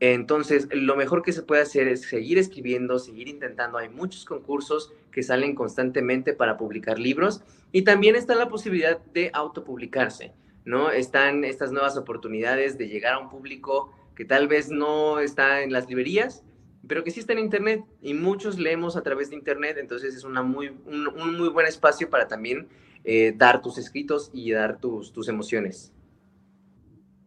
[0.00, 3.76] Entonces, lo mejor que se puede hacer es seguir escribiendo, seguir intentando.
[3.76, 9.30] Hay muchos concursos que salen constantemente para publicar libros y también está la posibilidad de
[9.34, 10.32] autopublicarse,
[10.70, 10.90] ¿no?
[10.90, 15.72] Están estas nuevas oportunidades de llegar a un público que tal vez no está en
[15.72, 16.44] las librerías,
[16.86, 20.24] pero que sí está en Internet y muchos leemos a través de Internet, entonces es
[20.24, 22.68] una muy, un, muy buen espacio para también
[23.04, 25.92] eh, dar tus escritos y dar tus, tus emociones.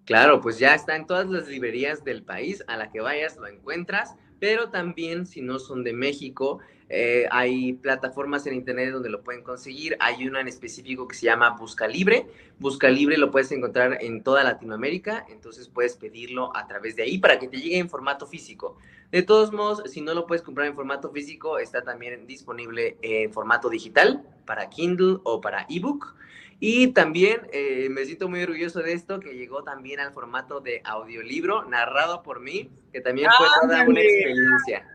[0.06, 3.48] Claro, pues ya está en todas las librerías del país, a la que vayas lo
[3.48, 6.60] encuentras, pero también si no son de México,
[6.90, 9.95] eh, hay plataformas en internet donde lo pueden conseguir.
[10.02, 12.28] Hay una en específico que se llama Busca Libre.
[12.60, 17.20] Busca Libre lo puedes encontrar en toda Latinoamérica, entonces puedes pedirlo a través de ahí
[17.20, 18.78] para que te llegue en formato físico.
[19.14, 23.32] De todos modos, si no lo puedes comprar en formato físico, está también disponible en
[23.32, 26.18] formato digital para Kindle o para ebook.
[26.65, 30.81] Y también eh, me siento muy orgulloso de esto, que llegó también al formato de
[30.85, 34.88] audiolibro narrado por mí, que también fue toda una experiencia.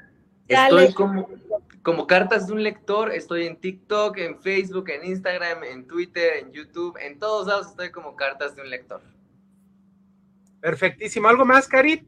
[0.46, 1.28] Estoy como,
[1.82, 6.52] como cartas de un lector, estoy en TikTok, en Facebook, en Instagram, en Twitter, en
[6.52, 9.02] YouTube, en todos lados estoy como cartas de un lector.
[10.62, 11.28] Perfectísimo.
[11.28, 12.02] ¿Algo más, Karit?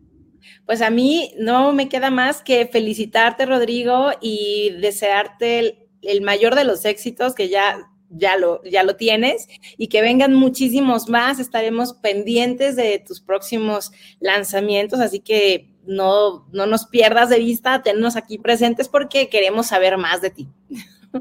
[0.65, 6.55] Pues a mí no me queda más que felicitarte, Rodrigo, y desearte el, el mayor
[6.55, 11.39] de los éxitos, que ya ya lo, ya lo tienes y que vengan muchísimos más.
[11.39, 18.17] Estaremos pendientes de tus próximos lanzamientos, así que no, no nos pierdas de vista, tennos
[18.17, 20.49] aquí presentes porque queremos saber más de ti.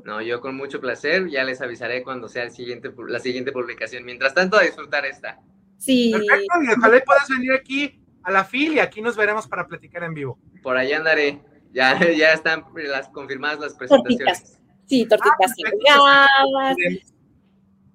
[0.03, 4.05] No, yo con mucho placer, ya les avisaré cuando sea el siguiente, la siguiente publicación.
[4.05, 5.39] Mientras tanto, a disfrutar esta.
[5.77, 6.11] Sí.
[6.11, 10.03] Perfecto, y ojalá puedas venir aquí a la FIL y aquí nos veremos para platicar
[10.03, 10.37] en vivo.
[10.61, 11.41] Por allá andaré.
[11.71, 14.58] Ya, ya están las confirmadas las presentaciones.
[14.89, 15.53] Sí, tortitas
[15.87, 16.73] ah,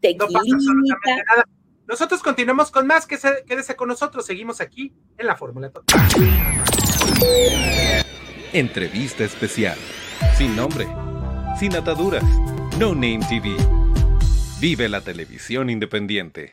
[0.01, 1.45] tequilita.
[1.89, 6.01] Nosotros continuamos con más, que quédese con nosotros, seguimos aquí en la Fórmula Total.
[8.53, 9.77] Entrevista especial,
[10.39, 10.87] sin nombre,
[11.59, 12.25] sin ataduras,
[12.79, 13.57] No Name TV.
[14.61, 16.53] Vive la televisión independiente.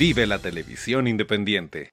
[0.00, 1.92] Vive la televisión independiente.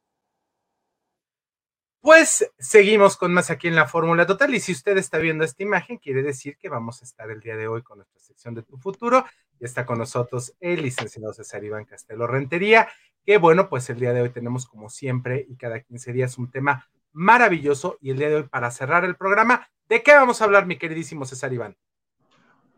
[1.99, 5.61] Pues seguimos con más aquí en la Fórmula Total y si usted está viendo esta
[5.61, 8.63] imagen, quiere decir que vamos a estar el día de hoy con nuestra sección de
[8.63, 9.25] Tu Futuro
[9.59, 12.87] y está con nosotros el licenciado César Iván Castelo Rentería,
[13.25, 16.49] que bueno, pues el día de hoy tenemos como siempre y cada 15 días un
[16.49, 20.45] tema maravilloso y el día de hoy para cerrar el programa, ¿de qué vamos a
[20.45, 21.75] hablar mi queridísimo César Iván?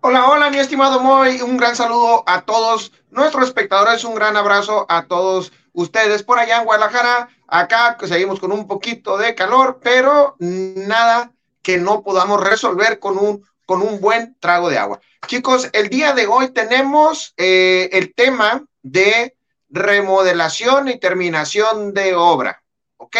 [0.01, 1.41] Hola, hola, mi estimado Moy.
[1.41, 4.05] Un gran saludo a todos nuestros espectadores.
[4.05, 7.27] Un gran abrazo a todos ustedes por allá en Guadalajara.
[7.47, 13.45] Acá seguimos con un poquito de calor, pero nada que no podamos resolver con un,
[13.65, 15.01] con un buen trago de agua.
[15.27, 19.35] Chicos, el día de hoy tenemos eh, el tema de
[19.69, 22.63] remodelación y terminación de obra,
[22.95, 23.17] ¿ok?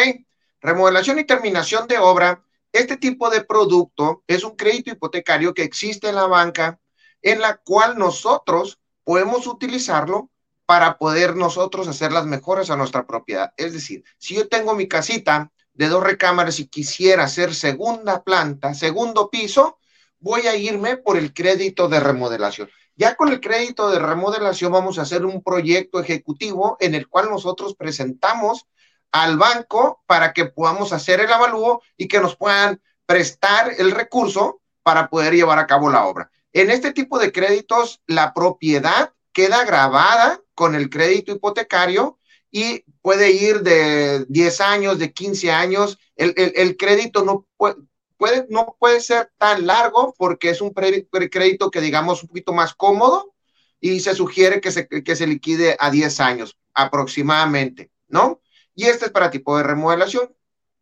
[0.62, 2.42] Remodelación y terminación de obra.
[2.72, 6.80] Este tipo de producto es un crédito hipotecario que existe en la banca,
[7.22, 10.30] en la cual nosotros podemos utilizarlo
[10.66, 13.54] para poder nosotros hacer las mejoras a nuestra propiedad.
[13.58, 18.76] Es decir, si yo tengo mi casita de dos recámaras y quisiera hacer segunda planta,
[18.76, 19.80] segundo piso,
[20.20, 22.70] voy a irme por el crédito de remodelación.
[22.96, 27.30] Ya con el crédito de remodelación vamos a hacer un proyecto ejecutivo en el cual
[27.30, 28.68] nosotros presentamos
[29.11, 34.61] al banco para que podamos hacer el avalúo y que nos puedan prestar el recurso
[34.84, 36.31] para poder llevar a cabo la obra.
[36.53, 42.18] En este tipo de créditos, la propiedad queda grabada con el crédito hipotecario
[42.52, 45.99] y puede ir de 10 años, de 15 años.
[46.15, 47.76] El, el, crédito no puede,
[48.18, 52.73] puede, no puede ser tan largo porque es un crédito que digamos un poquito más
[52.73, 53.34] cómodo
[53.80, 58.41] y se sugiere que se, que se liquide a 10 años aproximadamente, ¿no?
[58.80, 60.34] Y este es para tipo de remodelación,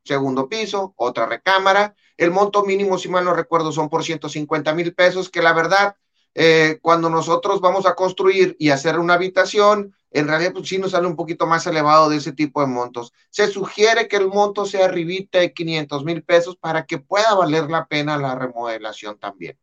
[0.05, 1.95] segundo piso, otra recámara.
[2.15, 5.95] El monto mínimo, si mal no recuerdo, son por 150 mil pesos, que la verdad,
[6.35, 10.91] eh, cuando nosotros vamos a construir y hacer una habitación, en realidad pues sí nos
[10.91, 13.13] sale un poquito más elevado de ese tipo de montos.
[13.31, 17.67] Se sugiere que el monto sea arribita de 500 mil pesos para que pueda valer
[17.71, 19.57] la pena la remodelación también.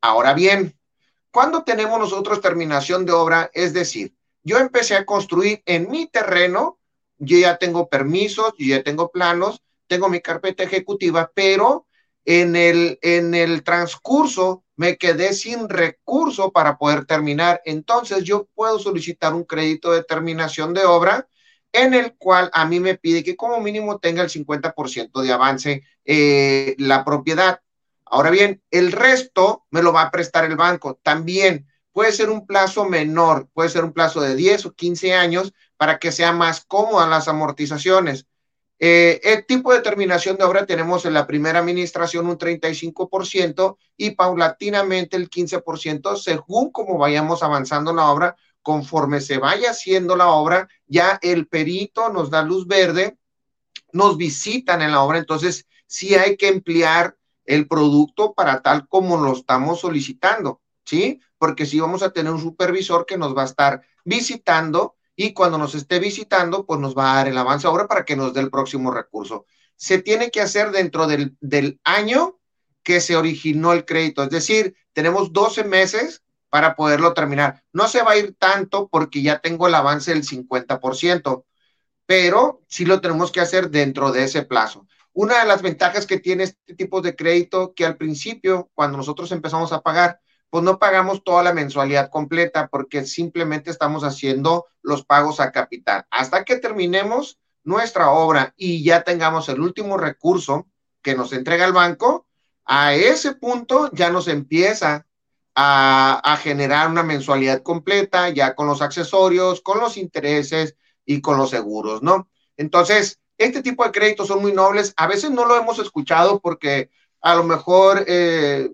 [0.00, 0.76] Ahora bien,
[1.30, 6.80] cuando tenemos nosotros terminación de obra, es decir, yo empecé a construir en mi terreno,
[7.18, 11.86] yo ya tengo permisos, yo ya tengo planos, tengo mi carpeta ejecutiva, pero
[12.24, 17.62] en el, en el transcurso me quedé sin recurso para poder terminar.
[17.64, 21.28] Entonces yo puedo solicitar un crédito de terminación de obra
[21.72, 25.82] en el cual a mí me pide que como mínimo tenga el 50% de avance
[26.04, 27.60] eh, la propiedad.
[28.04, 30.98] Ahora bien, el resto me lo va a prestar el banco.
[31.02, 35.52] También puede ser un plazo menor, puede ser un plazo de 10 o 15 años
[35.76, 38.26] para que sea más cómoda las amortizaciones.
[38.78, 44.10] Eh, el tipo de terminación de obra tenemos en la primera administración un 35% y
[44.10, 48.36] paulatinamente el 15% según como vayamos avanzando la obra.
[48.60, 53.16] Conforme se vaya haciendo la obra, ya el perito nos da luz verde,
[53.92, 59.16] nos visitan en la obra, entonces sí hay que emplear el producto para tal como
[59.18, 61.20] lo estamos solicitando, ¿sí?
[61.38, 65.58] Porque si vamos a tener un supervisor que nos va a estar visitando y cuando
[65.58, 68.40] nos esté visitando, pues nos va a dar el avance ahora para que nos dé
[68.40, 69.46] el próximo recurso.
[69.74, 72.38] Se tiene que hacer dentro del, del año
[72.82, 77.64] que se originó el crédito, es decir, tenemos 12 meses para poderlo terminar.
[77.72, 81.44] No se va a ir tanto porque ya tengo el avance del 50%,
[82.06, 84.86] pero sí lo tenemos que hacer dentro de ese plazo.
[85.12, 89.32] Una de las ventajas que tiene este tipo de crédito, que al principio, cuando nosotros
[89.32, 90.20] empezamos a pagar,
[90.50, 96.06] pues no pagamos toda la mensualidad completa porque simplemente estamos haciendo los pagos a capital.
[96.10, 100.68] Hasta que terminemos nuestra obra y ya tengamos el último recurso
[101.02, 102.26] que nos entrega el banco,
[102.64, 105.06] a ese punto ya nos empieza
[105.54, 111.50] a, generar una mensualidad completa, ya con los accesorios, con los intereses y con los
[111.50, 112.28] seguros, ¿no?
[112.56, 114.92] Entonces, este tipo de créditos son muy nobles.
[114.96, 116.90] A veces no lo hemos escuchado porque
[117.22, 118.70] a lo mejor eh,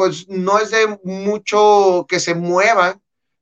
[0.00, 2.98] pues no es de mucho que se mueva,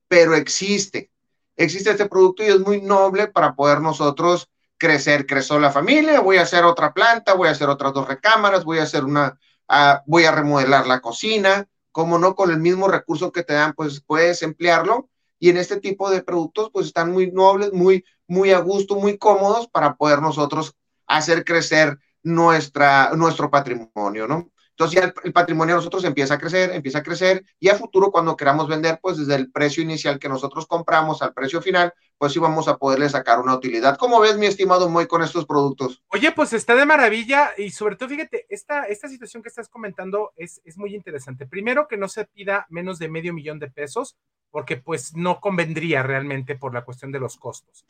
[0.08, 1.12] pero existe.
[1.54, 5.24] Existe este producto y es muy noble para poder nosotros crecer.
[5.24, 8.80] Creció la familia, voy a hacer otra planta, voy a hacer otras dos recámaras, voy
[8.80, 11.68] a hacer una, uh, voy a remodelar la cocina.
[11.92, 15.08] Como no, con el mismo recurso que te dan, pues puedes emplearlo.
[15.38, 19.16] Y en este tipo de productos, pues están muy nobles, muy, muy a gusto, muy
[19.16, 20.74] cómodos para poder nosotros
[21.06, 24.50] hacer crecer nuestra, nuestro patrimonio, ¿no?
[24.78, 28.12] Entonces ya el, patrimonio de nosotros empieza a crecer, empieza a crecer y a futuro
[28.12, 32.32] cuando queramos vender, pues desde el precio inicial que nosotros compramos al precio final, pues
[32.32, 33.96] sí vamos a poderle sacar una utilidad.
[33.96, 36.04] ¿Cómo ves, mi estimado Moy, con estos productos?
[36.10, 40.30] Oye, pues está de maravilla y sobre todo, fíjate, esta, esta situación que estás comentando
[40.36, 41.44] es, es muy interesante.
[41.44, 44.16] Primero, que no se pida menos de medio millón de pesos,
[44.52, 47.84] porque pues no convendría realmente por la cuestión de los costos.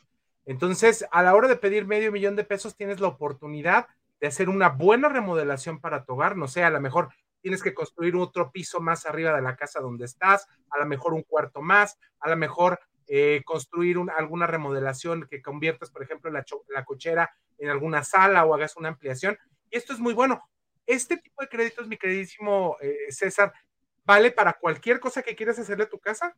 [0.47, 3.85] Entonces, a la hora de pedir medio millón de pesos, tienes la oportunidad
[4.19, 7.09] de hacer una buena remodelación para tu hogar, no sé, a lo mejor
[7.41, 11.13] tienes que construir otro piso más arriba de la casa donde estás, a lo mejor
[11.13, 16.85] un cuarto más, a lo mejor eh, construir alguna remodelación que conviertas, por ejemplo, la,
[16.85, 19.37] cochera en alguna sala o hagas una ampliación.
[19.71, 20.41] Y esto es muy bueno.
[20.85, 23.53] Este tipo de créditos, mi queridísimo eh, César,
[24.05, 26.35] ¿vale para cualquier cosa que quieras hacerle a tu casa?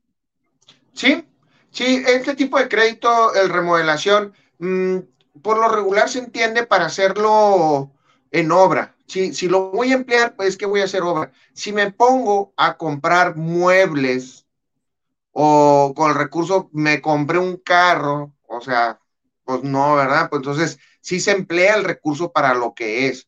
[0.93, 1.27] Sí,
[1.71, 4.99] sí, este tipo de crédito, el remodelación, mmm,
[5.41, 7.91] por lo regular se entiende para hacerlo
[8.31, 8.95] en obra.
[9.07, 11.31] Si, si lo voy a emplear, pues que voy a hacer obra.
[11.53, 14.45] Si me pongo a comprar muebles
[15.31, 18.99] o con el recurso me compré un carro, o sea,
[19.43, 20.29] pues no, ¿verdad?
[20.29, 23.27] Pues entonces sí se emplea el recurso para lo que es.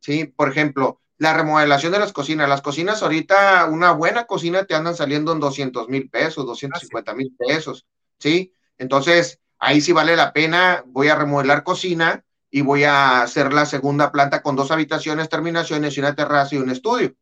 [0.00, 0.26] ¿Sí?
[0.26, 2.48] Por ejemplo, la remodelación de las cocinas.
[2.48, 7.34] Las cocinas ahorita, una buena cocina te andan saliendo en 200 mil pesos, 250 mil
[7.36, 7.86] pesos,
[8.18, 8.54] ¿sí?
[8.78, 13.66] Entonces, ahí sí vale la pena, voy a remodelar cocina y voy a hacer la
[13.66, 17.14] segunda planta con dos habitaciones, terminaciones y una terraza y un estudio,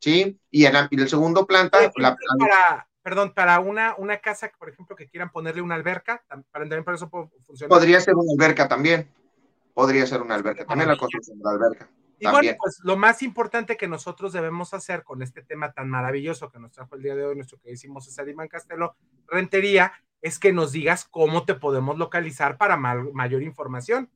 [0.00, 0.38] ¿sí?
[0.50, 1.90] Y en, el segundo planta...
[1.96, 6.84] la, para, perdón, para una, una casa, por ejemplo, que quieran ponerle una alberca, también
[6.84, 7.68] para eso funciona.
[7.68, 9.08] Podría ser una alberca también,
[9.72, 11.88] podría ser una alberca, también la construcción de la alberca.
[12.18, 16.50] Y bueno, pues lo más importante que nosotros debemos hacer con este tema tan maravilloso
[16.50, 18.96] que nos trajo el día de hoy nuestro queridísimo César Imán Castelo
[19.26, 19.92] Rentería,
[20.26, 24.10] es que nos digas cómo te podemos localizar para mayor información.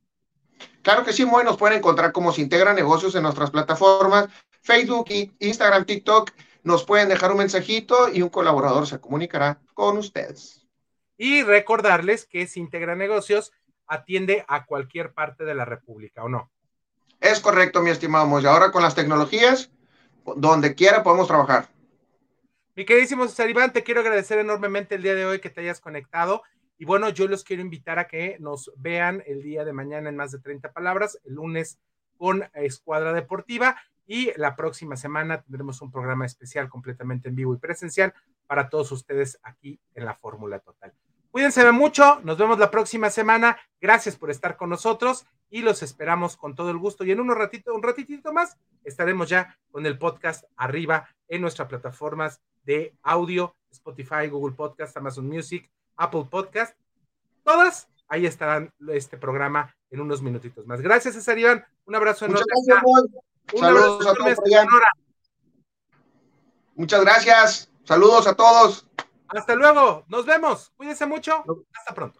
[0.81, 4.27] Claro que sí, muy nos pueden encontrar como se integra negocios en nuestras plataformas,
[4.61, 5.05] Facebook,
[5.39, 6.31] Instagram, TikTok.
[6.63, 10.67] Nos pueden dejar un mensajito y un colaborador se comunicará con ustedes.
[11.17, 13.53] Y recordarles que se integra negocios
[13.87, 16.51] atiende a cualquier parte de la República, ¿o no?
[17.21, 18.51] Es correcto, mi estimado Moya.
[18.51, 19.71] Ahora con las tecnologías,
[20.35, 21.69] donde quiera podemos trabajar.
[22.73, 25.81] Mi queridísimo César Iván, te quiero agradecer enormemente el día de hoy que te hayas
[25.81, 26.41] conectado.
[26.77, 30.15] Y bueno, yo los quiero invitar a que nos vean el día de mañana en
[30.15, 31.79] más de 30 palabras, el lunes
[32.15, 33.75] con Escuadra Deportiva
[34.07, 38.13] y la próxima semana tendremos un programa especial completamente en vivo y presencial
[38.47, 40.93] para todos ustedes aquí en la Fórmula Total.
[41.29, 43.57] Cuídense mucho, nos vemos la próxima semana.
[43.81, 47.03] Gracias por estar con nosotros y los esperamos con todo el gusto.
[47.03, 51.67] Y en un ratito, un ratitito más, estaremos ya con el podcast arriba en nuestras
[51.67, 56.75] plataformas de audio, Spotify, Google Podcast, Amazon Music, Apple Podcast,
[57.43, 60.81] todas, ahí estarán este programa en unos minutitos más.
[60.81, 61.65] Gracias, César Iván.
[61.85, 62.45] Un abrazo enorme.
[62.53, 63.23] Muchas gracias,
[63.53, 64.85] Un Saludos abrazo a todos,
[66.75, 67.71] Muchas gracias.
[67.83, 68.87] Saludos a todos.
[69.27, 70.03] Hasta luego.
[70.07, 70.71] Nos vemos.
[70.75, 71.43] Cuídense mucho.
[71.73, 72.19] Hasta pronto.